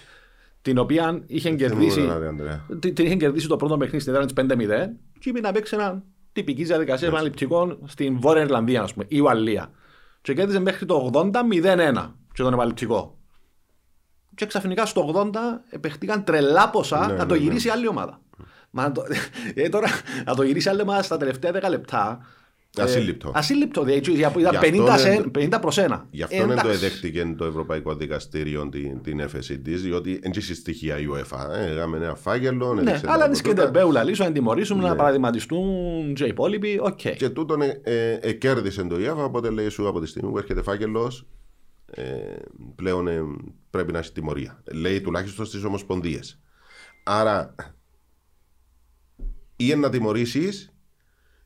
[0.63, 2.67] την οποία είχε κερδίσει, μου έλεγα, Ανδρέα.
[2.81, 5.75] την, την είχε κερδίσει το πρώτο παιχνίδι στην έδρα της 5-0 και είπε να παίξει
[5.75, 6.03] ένα
[6.33, 9.71] τυπική διαδικασία επαναληπτικών στην Βόρεια Ιρλανδία, ας πούμε, η Ουαλία.
[10.23, 13.19] Και κέρδιζε μέχρι το 80-0-1 και τον επαναληπτικό.
[14.35, 15.35] Και ξαφνικά στο 80
[15.71, 17.47] επεχτήκαν τρελά ποσά Ναι, να το ναι, ναι.
[17.47, 18.21] γυρίσει άλλη ομάδα.
[18.71, 19.03] Μα να το,
[19.55, 19.89] ε, τώρα,
[20.25, 22.27] να το γυρίσει άλλη ομάδα στα τελευταία 10 λεπτά.
[22.79, 23.33] Ε, Ασύλληπτο.
[23.35, 23.85] ασύλληπτο.
[23.85, 26.07] Δηλαδή, ήταν Γι' αυτό 50, είναι- σε, 50 προς 1.
[26.11, 30.55] Γι' αυτό δεν το εδέχτηκε το Ευρωπαϊκό Δικαστήριο την, την έφεση της, διότι δεν έχει
[30.55, 31.51] στοιχεία η UEFA.
[31.55, 32.75] Ε, Έκαμε ένα φάγελο.
[32.75, 33.71] Ναι, έδειξε αλλά τα τη αποτέλεσμα.
[33.81, 34.89] Κεντεμπέου λύσω, να τιμωρήσουν, Ναι.
[34.89, 36.79] να παραδειγματιστούν και οι υπόλοιποι.
[36.83, 37.01] Οκ.
[37.17, 40.39] Και τούτον ε, ε, ε, κέρδισε το UEFA, οπότε λέει σου από τη στιγμή που
[40.39, 41.27] έρχεται φάκελος,
[41.91, 42.03] ε,
[42.75, 43.21] πλέον ε,
[43.71, 44.63] πρέπει να έχει τιμωρία.
[44.73, 46.41] Λέει τουλάχιστον στις ομοσπονδίες.
[47.05, 47.55] Άρα,
[49.57, 50.72] ή είναι να τιμωρήσεις,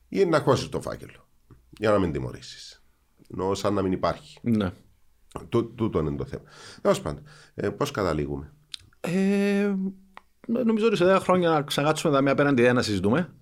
[0.09, 1.27] ή είναι να χώσεις το φάκελο.
[1.79, 2.83] Για να μην τιμωρήσεις.
[3.33, 4.37] Ενώ σαν να μην υπάρχει.
[4.41, 4.71] Ναι.
[5.49, 6.43] Τού, τούτο είναι το θέμα.
[6.81, 7.23] Τέλος πάντων,
[7.55, 8.53] ε, πώς καταλήγουμε;
[8.99, 9.73] Ε,
[10.47, 13.33] νομίζω ότι σε 10 χρόνια να ξανακάτσουμε τα μία απέναντι ένα να συζητούμε.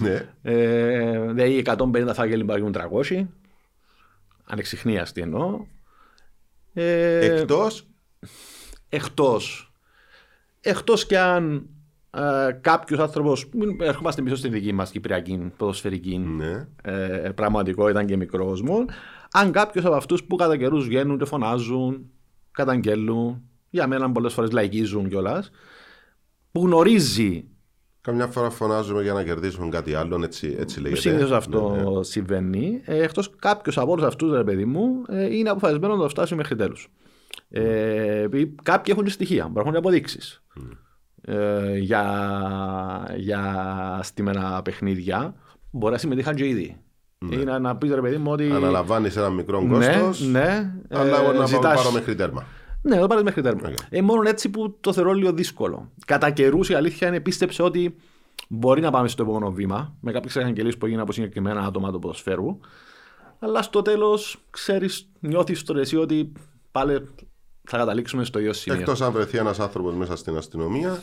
[0.00, 0.34] ναι.
[0.42, 3.26] Ε, δηλαδή 150 φάκελοι υπάρχουν 300.
[4.44, 5.66] Ανεξιχνίαστη εννοώ.
[6.72, 7.86] Ε, Εκτός;
[8.88, 9.72] εκτός,
[10.60, 11.68] εκτός και αν
[12.10, 16.68] ε, κάποιος άνθρωπος, μην ερχόμαστε πίσω στην δική μας κυπριακή ποδοσφαιρική Ναι.
[16.82, 18.84] ε, πραγματικότητα και μικρός μου,
[19.32, 22.10] αν κάποιος από αυτούς που κατά καιρούς βγαίνουν και φωνάζουν,
[22.50, 25.50] καταγγέλουν, για μένα πολλές φορές λαϊκίζουν κιόλας,
[26.52, 27.44] που γνωρίζει
[28.02, 31.00] Καμιά φορά φωνάζουμε για να κερδίσουν κάτι άλλο, έτσι, έτσι λέγεται.
[31.00, 32.02] Συνήθως αυτό Ναι, ναι.
[32.04, 32.80] συμβαίνει.
[32.84, 36.34] Ε, Εκτός κάποιος από όλους αυτούς, ρε παιδί μου, ε, είναι αποφασισμένος να το φτάσει
[36.34, 36.88] μέχρι τέλους.
[37.48, 40.42] Ε, επειδή κάποιοι έχουν και στοιχεία, υπάρχουν αποδείξεις.
[41.24, 42.04] Ε, για,
[43.16, 45.34] για στημένα παιχνίδια
[45.70, 46.76] μπορεί να συμμετείχαν και ήδη.
[47.30, 48.50] Είναι να πεις ρε παιδί μου ότι.
[48.50, 50.20] Αναλαμβάνεις ένα μικρό Ναι, κόστος.
[50.28, 50.72] ναι.
[50.90, 52.44] Αλλά ε, εγώ να ζητάς- πάρω μέχρι τέρμα.
[52.82, 53.68] ναι, το πάρεις μέχρι τέρμα.
[53.68, 53.76] Οκ.
[53.90, 55.90] Ε, μόνο έτσι που το θεωρώ λίγο δύσκολο.
[56.06, 57.96] Κατά καιρούς η αλήθεια είναι πίστεψε ότι
[58.48, 61.98] μπορεί να πάμε στο επόμενο βήμα με κάποιες αγγελίε που έγιναν από συγκεκριμένα άτομα του
[61.98, 62.58] ποδοσφαίρου.
[63.38, 66.32] Αλλά στο τέλος, ξέρεις, νιώθεις το εσύ ότι
[66.72, 67.08] πάλι
[67.62, 68.78] θα καταλήξουμε στο ίδιο σημείο.
[68.78, 71.02] Εκτός αν βρεθεί ένας άνθρωπος μέσα στην αστυνομία,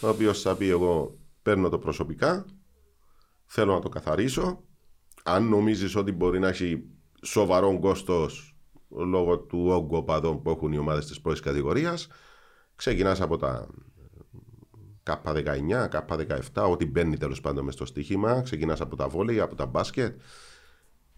[0.00, 2.46] ο οποίος θα πει: Εγώ παίρνω το προσωπικά,
[3.46, 4.64] θέλω να το καθαρίσω.
[5.22, 6.84] Αν νομίζεις ότι μπορεί να έχει
[7.22, 8.56] σοβαρό κόστος
[8.88, 12.08] λόγω του όγκου οπαδών που έχουν οι ομάδες της πρώτης κατηγορίας,
[12.76, 13.68] ξεκινάς από τα
[15.02, 18.42] K19, K17, ό,τι μπαίνει τέλος πάντων μες στο στοίχημα.
[18.42, 20.20] Ξεκινάς από τα βόλεϊ, από τα μπάσκετ.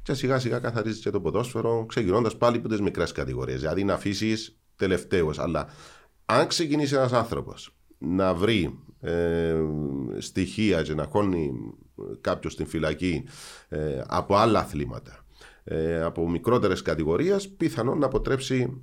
[0.02, 3.60] Και σιγά σιγά καθαρίζεις και το ποδόσφαιρο, ξεκινώντας πάλι από τις μικρές κατηγορίες.
[3.60, 5.38] Δηλαδή να αφήσεις τελευταίος.
[5.38, 5.66] Αλλά
[6.24, 9.56] αν ξεκινήσει ένας άνθρωπος να βρει ε,
[10.18, 11.52] στοιχεία και να χώνει
[12.20, 13.24] κάποιος στην φυλακή
[13.68, 15.24] ε, από άλλα αθλήματα,
[15.64, 18.82] ε, από μικρότερες κατηγορίες, πιθανόν να αποτρέψει,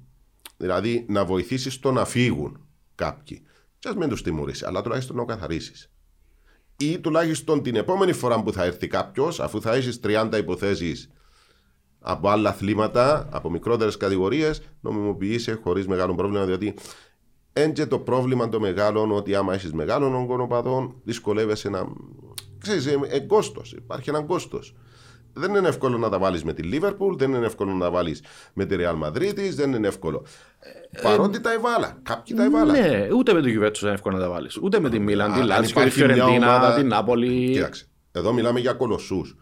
[0.57, 3.41] δηλαδή να βοηθήσει στο να φύγουν κάποιοι.
[3.79, 5.91] Και ας μην τους τιμωρήσει, αλλά τουλάχιστον να καθαρίσεις.
[6.77, 11.09] Ή τουλάχιστον την επόμενη φορά που θα έρθει κάποιος, αφού θα έχεις 30 υποθέσεις
[11.99, 16.73] από άλλα αθλήματα, από μικρότερες κατηγορίες, νομιμοποιήσει χωρίς μεγάλο πρόβλημα, διότι
[17.53, 21.87] έντια το πρόβλημα το μεγάλο ότι άμα έχεις μεγάλων ογκονοπαδών, δυσκολεύεσαι να.
[22.57, 23.71] ξέρεις, ε, κόστος.
[23.73, 24.75] Υπάρχει ένα κόστος.
[25.33, 28.23] Δεν είναι εύκολο να τα βάλεις με τη Λίβερπουλ, δεν είναι εύκολο να τα βάλεις
[28.53, 30.23] με τη Ρεάλ Μαδρίτη, δεν είναι εύκολο.
[30.91, 31.99] Ε, Παρότι τα εβάλα.
[32.03, 32.71] Κάποιοι τα εβάλα.
[32.71, 34.57] Ναι, ούτε με το Γιουβέτου είναι εύκολο να τα βάλεις.
[34.57, 37.51] Ούτε με τη Μίλαν, τη αν Λάτσιο, τη υπάρχει μια Φιωρεντίνα, ομάδα- την Νάπολη.
[37.51, 37.87] Κοίταξε.
[38.11, 39.35] Εδώ μιλάμε για κολοσσούς.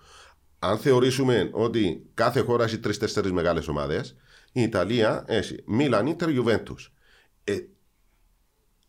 [0.60, 4.16] Αν θεωρήσουμε ότι κάθε χώρα έχει τρει-τέσσερι μεγάλες ομάδες,
[4.52, 6.94] η Ιταλία έχει Μίλαν, Ιντερ, Γιουβέντους.
[7.44, 7.58] Ε,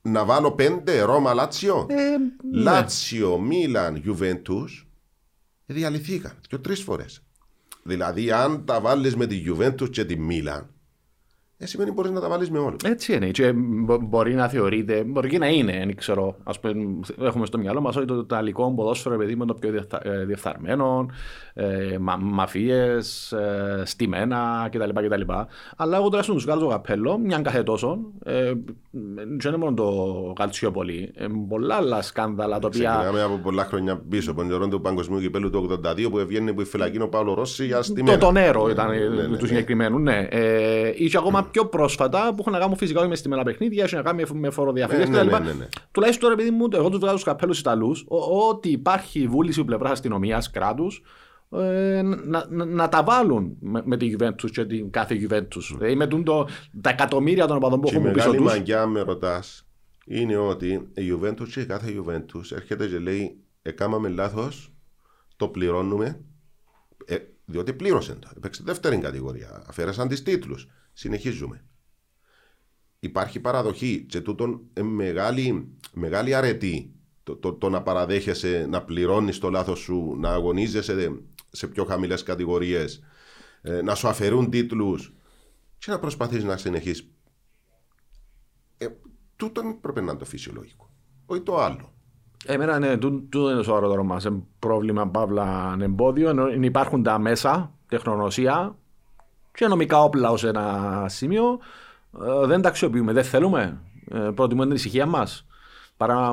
[0.02, 1.86] να βάλω πέντε Ρώμα, Λάτσιο.
[1.90, 2.60] Ε, ναι.
[2.60, 4.88] Λάτσιο, Μίλαν, Γιουβέντους.
[5.66, 7.22] Διαλυθήκαν και τρεις φορές.
[7.82, 10.70] Δηλαδή, αν τα βάλεις με τη Γιουβέντους και τη Μίλαν,
[11.60, 12.82] ε, σημαίνει μπορείς να τα βάλεις με όλους.
[12.84, 13.26] Έτσι είναι.
[13.30, 16.36] Και μπο- μπορεί να θεωρείται, μπορεί και να είναι, δεν ξέρω.
[16.44, 16.74] Ας πούμε,
[17.20, 21.06] έχουμε στο μυαλό μας ότι το Ιταλικό ποδόσφαιρο επειδή είναι το πιο διεφθα- ε, διεφθαρμένο,
[21.54, 25.20] ε, μα, μαφίες, ε, στημένα κτλ, κτλ.
[25.76, 27.98] Αλλά εγώ τουλάχιστον του βγάζω καπέλο, μια κάθε τόσο.
[28.24, 28.52] Ε,
[29.38, 31.10] δεν είναι μόνο το Καλτσιόπολη.
[31.14, 32.90] Ε, πολλά άλλα σκάνδαλα τα οποία.
[32.90, 36.52] Ξεκινάμε από πολλά χρόνια πίσω, από τον καιρό του Παγκοσμίου Κυπέλου του 82 που έβγαινε
[36.52, 39.06] που η φυλακή ο Παύλος Ρώση για στη Το, το νερό Ναι, ήταν ναι, ναι,
[39.08, 39.46] ναι, του ναι.
[39.46, 40.26] συγκεκριμένου, ναι.
[40.30, 43.84] Ε, ή και ακόμα πιο πρόσφατα που έχουν να κάνουν φυσικά όχι με στημένα παιχνίδια,
[43.84, 45.42] έχουν να κάνουν με φοροδιαφυγές Ναι, ναι, κτλ.
[45.42, 45.68] ναι, ναι, ναι.
[45.90, 48.04] Τουλάχιστον τώρα, επειδή μου, εγώ τους βγάζω στους καπέλους Ιταλούς,
[48.50, 51.02] ότι υπάρχει βούληση από πλευρά αστυνομίας, κράτους,
[51.52, 55.62] ε, να, να, να τα βάλουν με, με τη Juventus και την κάθε Juventus.
[55.76, 56.48] Δηλαδή με τούν το,
[56.80, 58.52] τα εκατομμύρια των οπαδών που Και η έχουν πίσω μεγάλη τους.
[58.56, 59.66] μαγκιά, με ρωτάς,
[60.06, 64.72] είναι ότι η Juventus και η κάθε Juventus έρχεται και λέει: Εκάμαμε λάθος,
[65.36, 66.20] το πληρώνουμε.
[67.04, 68.28] Ε, διότι πλήρωσε το.
[68.36, 69.62] Έπαιξε δεύτερη κατηγορία.
[69.68, 70.68] Αφαίρεσαν τις τίτλους.
[70.98, 71.64] Συνεχίζουμε.
[73.00, 76.92] Υπάρχει παραδοχή και τούτον ε, μεγάλη, μεγάλη αρετή
[77.22, 81.20] το, το, το να παραδέχεσαι, να πληρώνεις το λάθος σου, να αγωνίζεσαι
[81.50, 83.02] σε πιο χαμηλές κατηγορίες,
[83.84, 85.14] να σου αφαιρούν τίτλους
[85.78, 87.10] και να προσπαθείς να συνεχίσεις
[88.78, 88.86] ε,
[89.36, 90.90] τούτο πρέπει να είναι το φυσιολογικό.
[91.26, 91.92] Όχι το άλλο.
[92.44, 94.26] Εμένα ναι, τούτο τούτο είναι το σοβαρότερο μας.
[94.58, 96.28] Πρόβλημα, παύλα, εμπόδιο.
[96.28, 98.76] Ενώ υπάρχουν τα μέσα, τεχνογνωσία
[99.58, 101.58] και νομικά όπλα ως ένα σημείο.
[102.42, 103.12] Ε, δεν τα αξιοποιούμε.
[103.12, 103.80] Δεν θέλουμε.
[104.10, 105.46] Ε, προτιμούμε την ησυχία μας.
[105.96, 106.32] Παρά να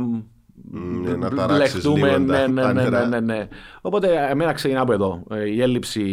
[0.72, 2.08] Ναι, να ταράξεις μπλεχτούμε.
[2.08, 3.08] λίγο Ναι, τα- ναι, τα ναι, ναι, νερά.
[3.08, 3.48] ναι, ναι.
[3.82, 5.24] Οπότε, εμένα ξεκινά από εδώ.
[5.30, 6.06] Ε, Η έλλειψη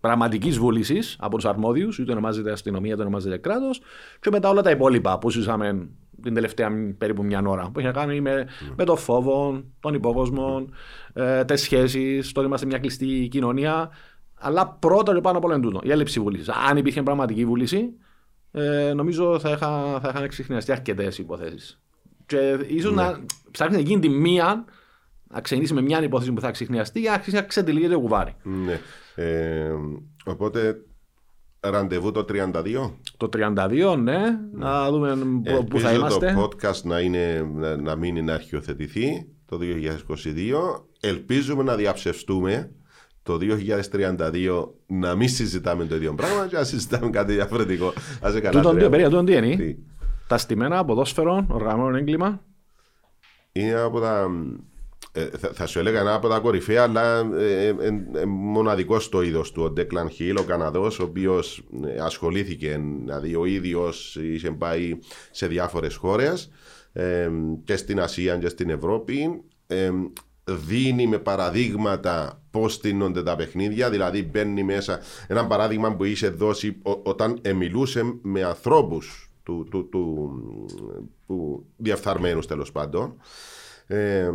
[0.00, 3.80] πραγματικής βούλησης από τους αρμόδιους, είτε ονομάζεται αστυνομία, είτε ονομάζεται κράτος,
[4.20, 5.88] και μετά όλα τα υπόλοιπα που συζητάμε
[6.22, 7.62] την τελευταία περίπου μια ώρα.
[7.70, 10.64] Που έχει να κάνει με, με το φόβο, τον υπόκοσμο,
[11.12, 13.90] ε, τις σχέσεις, το ότι είμαστε μια κλειστή κοινωνία.
[14.38, 16.48] Αλλά πρώτα και πάνω από όλα είναι τούτο, η έλλειψη βούλησης.
[16.48, 17.88] Αν υπήρχε πραγματική βούληση,
[18.52, 21.80] ε, νομίζω θα, είχα, θα είχαν εξηχνιαστεί αρκετές υποθέσεις.
[22.26, 24.64] Και ίσως να ψάχνει εκείνη τη μία
[25.28, 28.34] να ξεκινήσει με μια υπόθεση που θα ξεχνιαστεί για να αρχίσει να ξετυλίγεται το κουβάρι.
[28.42, 28.80] Ναι.
[29.14, 29.70] Ε,
[30.24, 30.76] οπότε,
[31.60, 32.90] ραντεβού το 32.
[33.16, 34.18] Το 32, ναι,
[34.52, 36.32] να δούμε πού- πού θα Ελπίζω είμαστε.
[36.32, 40.84] το podcast να, είναι, να, να μείνει να αρχιοθετηθεί το 2022.
[41.00, 42.70] Ελπίζουμε να διαψευστούμε
[43.26, 43.38] το
[43.92, 47.92] 2032 να μην συζητάμε το ίδιο πράγμα και να συζητάμε κάτι διαφορετικό.
[48.20, 48.88] Ας σε καλά, Τούτον τι, Ανδρέα.
[48.88, 49.56] περίοδο, τούτον τι είναι.
[49.56, 49.76] Τι;
[50.26, 52.44] Τα στημένα, ποδόσφαιρο, οργανωμένο έγκλημα.
[53.52, 54.26] Είναι από τα.
[55.12, 57.74] ε, θα, θα σου έλεγα ένα από τα κορυφαία, αλλά ε, ε,
[58.14, 59.62] ε, μοναδικός στο είδος του.
[59.62, 61.62] Ο Ντέκλαν Χιλ, ο Καναδός, ο οποίος
[62.02, 64.98] ασχολήθηκε, δηλαδή ο ίδιος είχε πάει
[65.30, 66.50] σε διάφορες χώρες
[66.92, 67.30] ε,
[67.64, 69.42] και στην Ασία και στην Ευρώπη.
[70.48, 75.00] Ε, δίνει με παραδείγματα πώς στείνονται τα παιχνίδια, δηλαδή μπαίνει μέσα.
[75.26, 80.30] Ένα παράδειγμα που είχε δώσει ο- όταν ε, μιλούσε με ανθρώπους του, του, του,
[81.26, 83.14] που διαφθαρμένους τέλος πάντων.
[83.86, 84.30] Ε,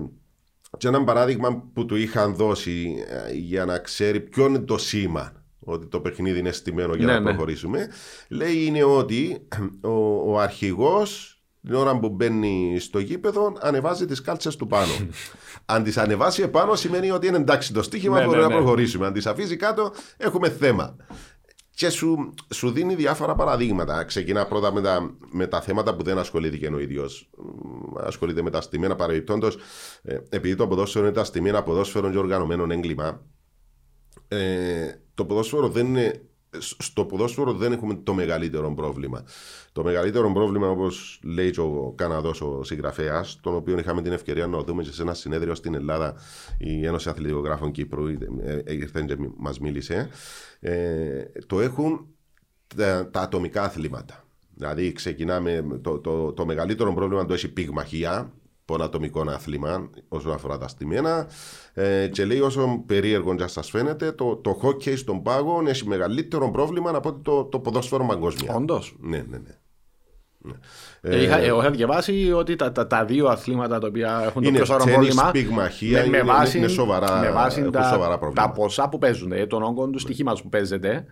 [0.78, 2.96] και ένα παράδειγμα που του είχαν δώσει
[3.30, 7.14] ε, για να ξέρει ποιο είναι το σήμα ότι το παιχνίδι είναι στημένο για Ναι,
[7.14, 7.26] να ναι.
[7.30, 7.88] προχωρήσουμε.
[8.30, 9.48] Λέει είναι ότι
[9.82, 14.92] ο, ο αρχηγός την ώρα που μπαίνει στο γήπεδο ανεβάζει τις κάλτσες του πάνω.
[15.66, 18.62] Αν τις ανεβάσει επάνω σημαίνει ότι είναι εντάξει το στοίχημα, Ναι, μπορούμε ναι, να ναι.
[18.62, 19.06] προχωρήσουμε.
[19.06, 20.96] Αν τις αφήσει κάτω έχουμε θέμα.
[21.74, 24.04] Και σου, σου δίνει διάφορα παραδείγματα.
[24.04, 27.30] Ξεκινά πρώτα με τα, με τα θέματα που δεν ασχολήθηκε ο ίδιος.
[27.98, 29.58] Ασχολείται με τα στημένα παρεμπιπτόντως.
[30.02, 33.22] Ε, επειδή το ποδόσφαιρο είναι τα στημένα ποδόσφαιρο και οργανωμένο έγκλημα,
[34.28, 39.24] ε, το ποδόσφαιρο δεν είναι στο ποδόσφαιρο δεν έχουμε το μεγαλύτερο πρόβλημα.
[39.72, 44.48] Το μεγαλύτερο πρόβλημα, όπως λέει και ο Καναδός ο συγγραφέας, τον οποίο είχαμε την ευκαιρία
[44.48, 46.16] να δούμε και σε ένα συνέδριο στην Ελλάδα,
[46.58, 50.10] η Ένωση Αθλητικογράφων Κύπρου ε, ε, ήρθε και μας μίλησε,
[50.60, 52.06] ε, το έχουν
[52.76, 54.26] τα, τα ατομικά αθλήματα.
[54.56, 55.80] Δηλαδή, ξεκινάμε.
[55.82, 58.34] Το, το, το μεγαλύτερο πρόβλημα το έχει πυγμαχία,
[58.82, 61.28] ατομικό άθλημα όσον αφορά τα στημένα.
[61.74, 66.52] Ε, και λέει όσο περίεργο να σας φαίνεται, το, το hockey στον πάγο έχει μεγαλύτερο
[66.52, 68.56] πρόβλημα από το, το ποδόσφαιρο παγκόσμια.
[68.56, 68.96] Όντως.
[69.00, 69.56] Ναι, ναι, ναι.
[70.38, 70.54] ναι.
[71.02, 74.58] Ε, είχα, εγώ είχα διαβάσει ότι τα, τα, τα, δύο αθλήματα τα οποία έχουν είναι
[74.58, 78.52] το πιο σοβαρό πρόβλημα πυγμαχία, με, με βάση, είναι σοβαρά, με βάση τα, σοβαρά τα
[78.52, 81.06] ποσά που παίζουν, ε, τον όγκο του στοιχήματος που παίζεται,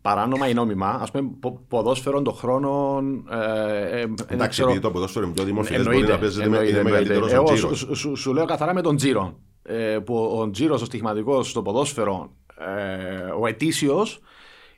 [0.00, 1.30] παράνομα ή νόμιμα, ας πούμε,
[1.68, 3.28] ποδόσφαιρο των χρόνων.
[3.30, 7.28] Ε, ε, Εντάξει, επειδή το ποδόσφαιρο είναι πιο δημοφιλέ, μπορεί να παίζεται με είναι μεγαλύτερο
[7.30, 9.38] Εγώ σου, σου, σου, λέω καθαρά με τον τζίρο.
[9.62, 14.20] Ε, που ο τζίρος, ο στοιχηματικό στο ποδόσφαιρο, ε, ο ετήσιος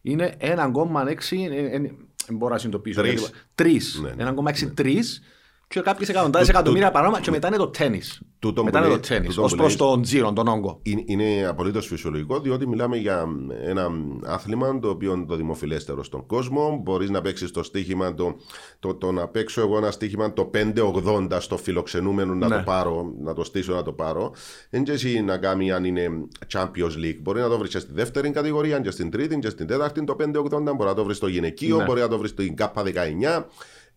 [0.02, 1.48] είναι 1,6.
[2.26, 3.02] Δεν μπορώ να συνειδητοποιήσω.
[3.54, 4.02] Τρεις.
[4.74, 4.96] 1,63
[5.70, 8.00] και κάποιε εκατοντάδες εκατομμύρια παράνομα και μετά είναι το τέννη.
[8.62, 9.28] Μετά είναι το τέννη.
[9.36, 10.80] Ω προς τον τζίρο, τον όγκο.
[11.04, 13.26] Είναι απολύτως φυσιολογικό διότι μιλάμε για
[13.64, 13.90] ένα
[14.24, 16.80] άθλημα το οποίο είναι το δημοφιλέστερο στον κόσμο.
[16.82, 18.36] Μπορείς να παίξεις το στοίχημα, το,
[18.78, 22.56] το, το να παίξω εγώ ένα στοίχημα το 580 στο φιλοξενούμενο να ναι.
[22.56, 24.32] το πάρω, να το στήσω να το πάρω.
[24.70, 26.08] Δεν εσύ να κάνει αν είναι
[26.52, 27.18] Champions League.
[27.20, 30.16] Μπορεί να το βρεις και στη δεύτερη κατηγορία, και στην τρίτη, και στην τέταρτη το
[30.18, 30.50] 580.
[30.50, 31.84] Μπορεί να το βρεις στο γυναικείο, ναι.
[31.84, 33.44] μπορεί να το βρεις στην ΚΑΠΑ 19.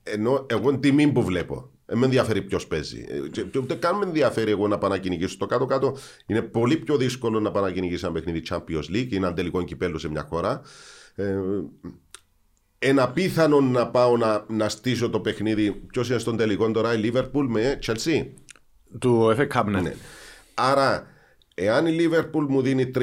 [0.03, 1.71] Ενώ εγώ τιμή που βλέπω.
[1.85, 3.05] Δεν με ενδιαφέρει ποιος παίζει.
[3.09, 5.29] Ε, και ούτε καν με ενδιαφέρει εγώ να πάω να κυνηγήσω.
[5.29, 9.15] Στο κάτω-κάτω είναι πολύ πιο δύσκολο να πάω να κυνηγήσω ένα παιχνίδι Champions League ή
[9.15, 10.61] ένα τελικό κυπέλο σε μια χώρα.
[11.15, 11.35] Ε,
[12.79, 15.71] ένα πιθανό να πάω να, να στήσω το παιχνίδι.
[15.71, 18.25] Ποιος είναι στον τελικό τώρα, η Liverpool με Chelsea.
[18.99, 19.81] Του FA Cup, ναι.
[19.81, 19.95] ναι.
[20.53, 21.07] Άρα
[21.55, 23.01] Εάν η Λίβερπουλ μου δίνει 3-20,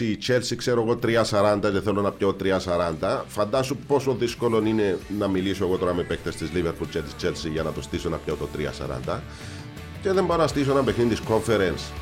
[0.00, 2.36] η Chelsea ξέρω εγώ 3-40 και θέλω να πιω
[3.00, 7.10] 3-40, φαντάσου πόσο δύσκολο είναι να μιλήσω εγώ τώρα με παίκτε τη Λίβερπουλ και τη
[7.22, 8.48] Chelsea για να το στήσω να πιω το
[9.08, 9.18] 3-40.
[10.02, 11.92] Και δεν πάω να στήσω ένα παιχνίδι τη conference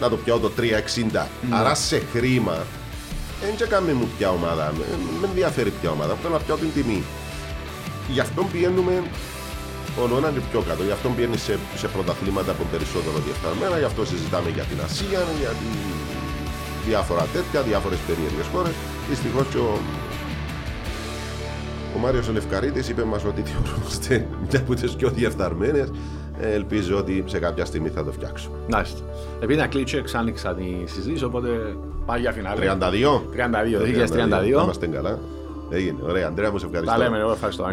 [0.00, 0.62] να το πιάω το 3-60.
[1.12, 1.26] Ναι.
[1.50, 2.66] Άρα σε χρήμα
[3.40, 4.72] δεν και μου ποια ομάδα.
[5.20, 6.14] Με ενδιαφέρει ποια ομάδα.
[6.14, 7.02] Θέλω να πιάω την τιμή.
[8.08, 9.02] Γι' αυτό πηγαίνουμε
[10.02, 10.82] όλο ένα και πιο κάτω.
[10.88, 15.20] Γι' αυτό μπαίνει σε, σε πρωταθλήματα που περισσότερο διεφθαρμένα, γι' αυτό συζητάμε για την Ασία,
[15.42, 15.68] για τη...
[16.88, 18.74] διάφορα τέτοια, διάφορες περίεργες χώρες.
[19.10, 19.72] Δυστυχώς και ο,
[21.96, 25.84] ο Μάριος Ελευκαρίτη είπε μας ότι θεωρούμαστε μια από τις πιο διεφθαρμένε.
[26.40, 28.50] Ε, ελπίζω ότι σε κάποια στιγμή θα το φτιάξω.
[28.68, 29.00] Νάστε.
[29.40, 31.48] Επειδή να κλείσω, εξάνοιξα τη συζήτηση, οπότε
[32.06, 32.76] πάει για φινάλε.
[32.80, 32.80] 32.
[32.80, 34.62] 32, 2032.
[34.62, 35.18] Είμαστε καλά.
[35.70, 35.98] Έγινε.
[36.02, 36.96] Ωραία, Αντρέα, μου σε ευχαριστώ.
[36.96, 37.64] Τα λέμε, εγώ ευχαριστώ.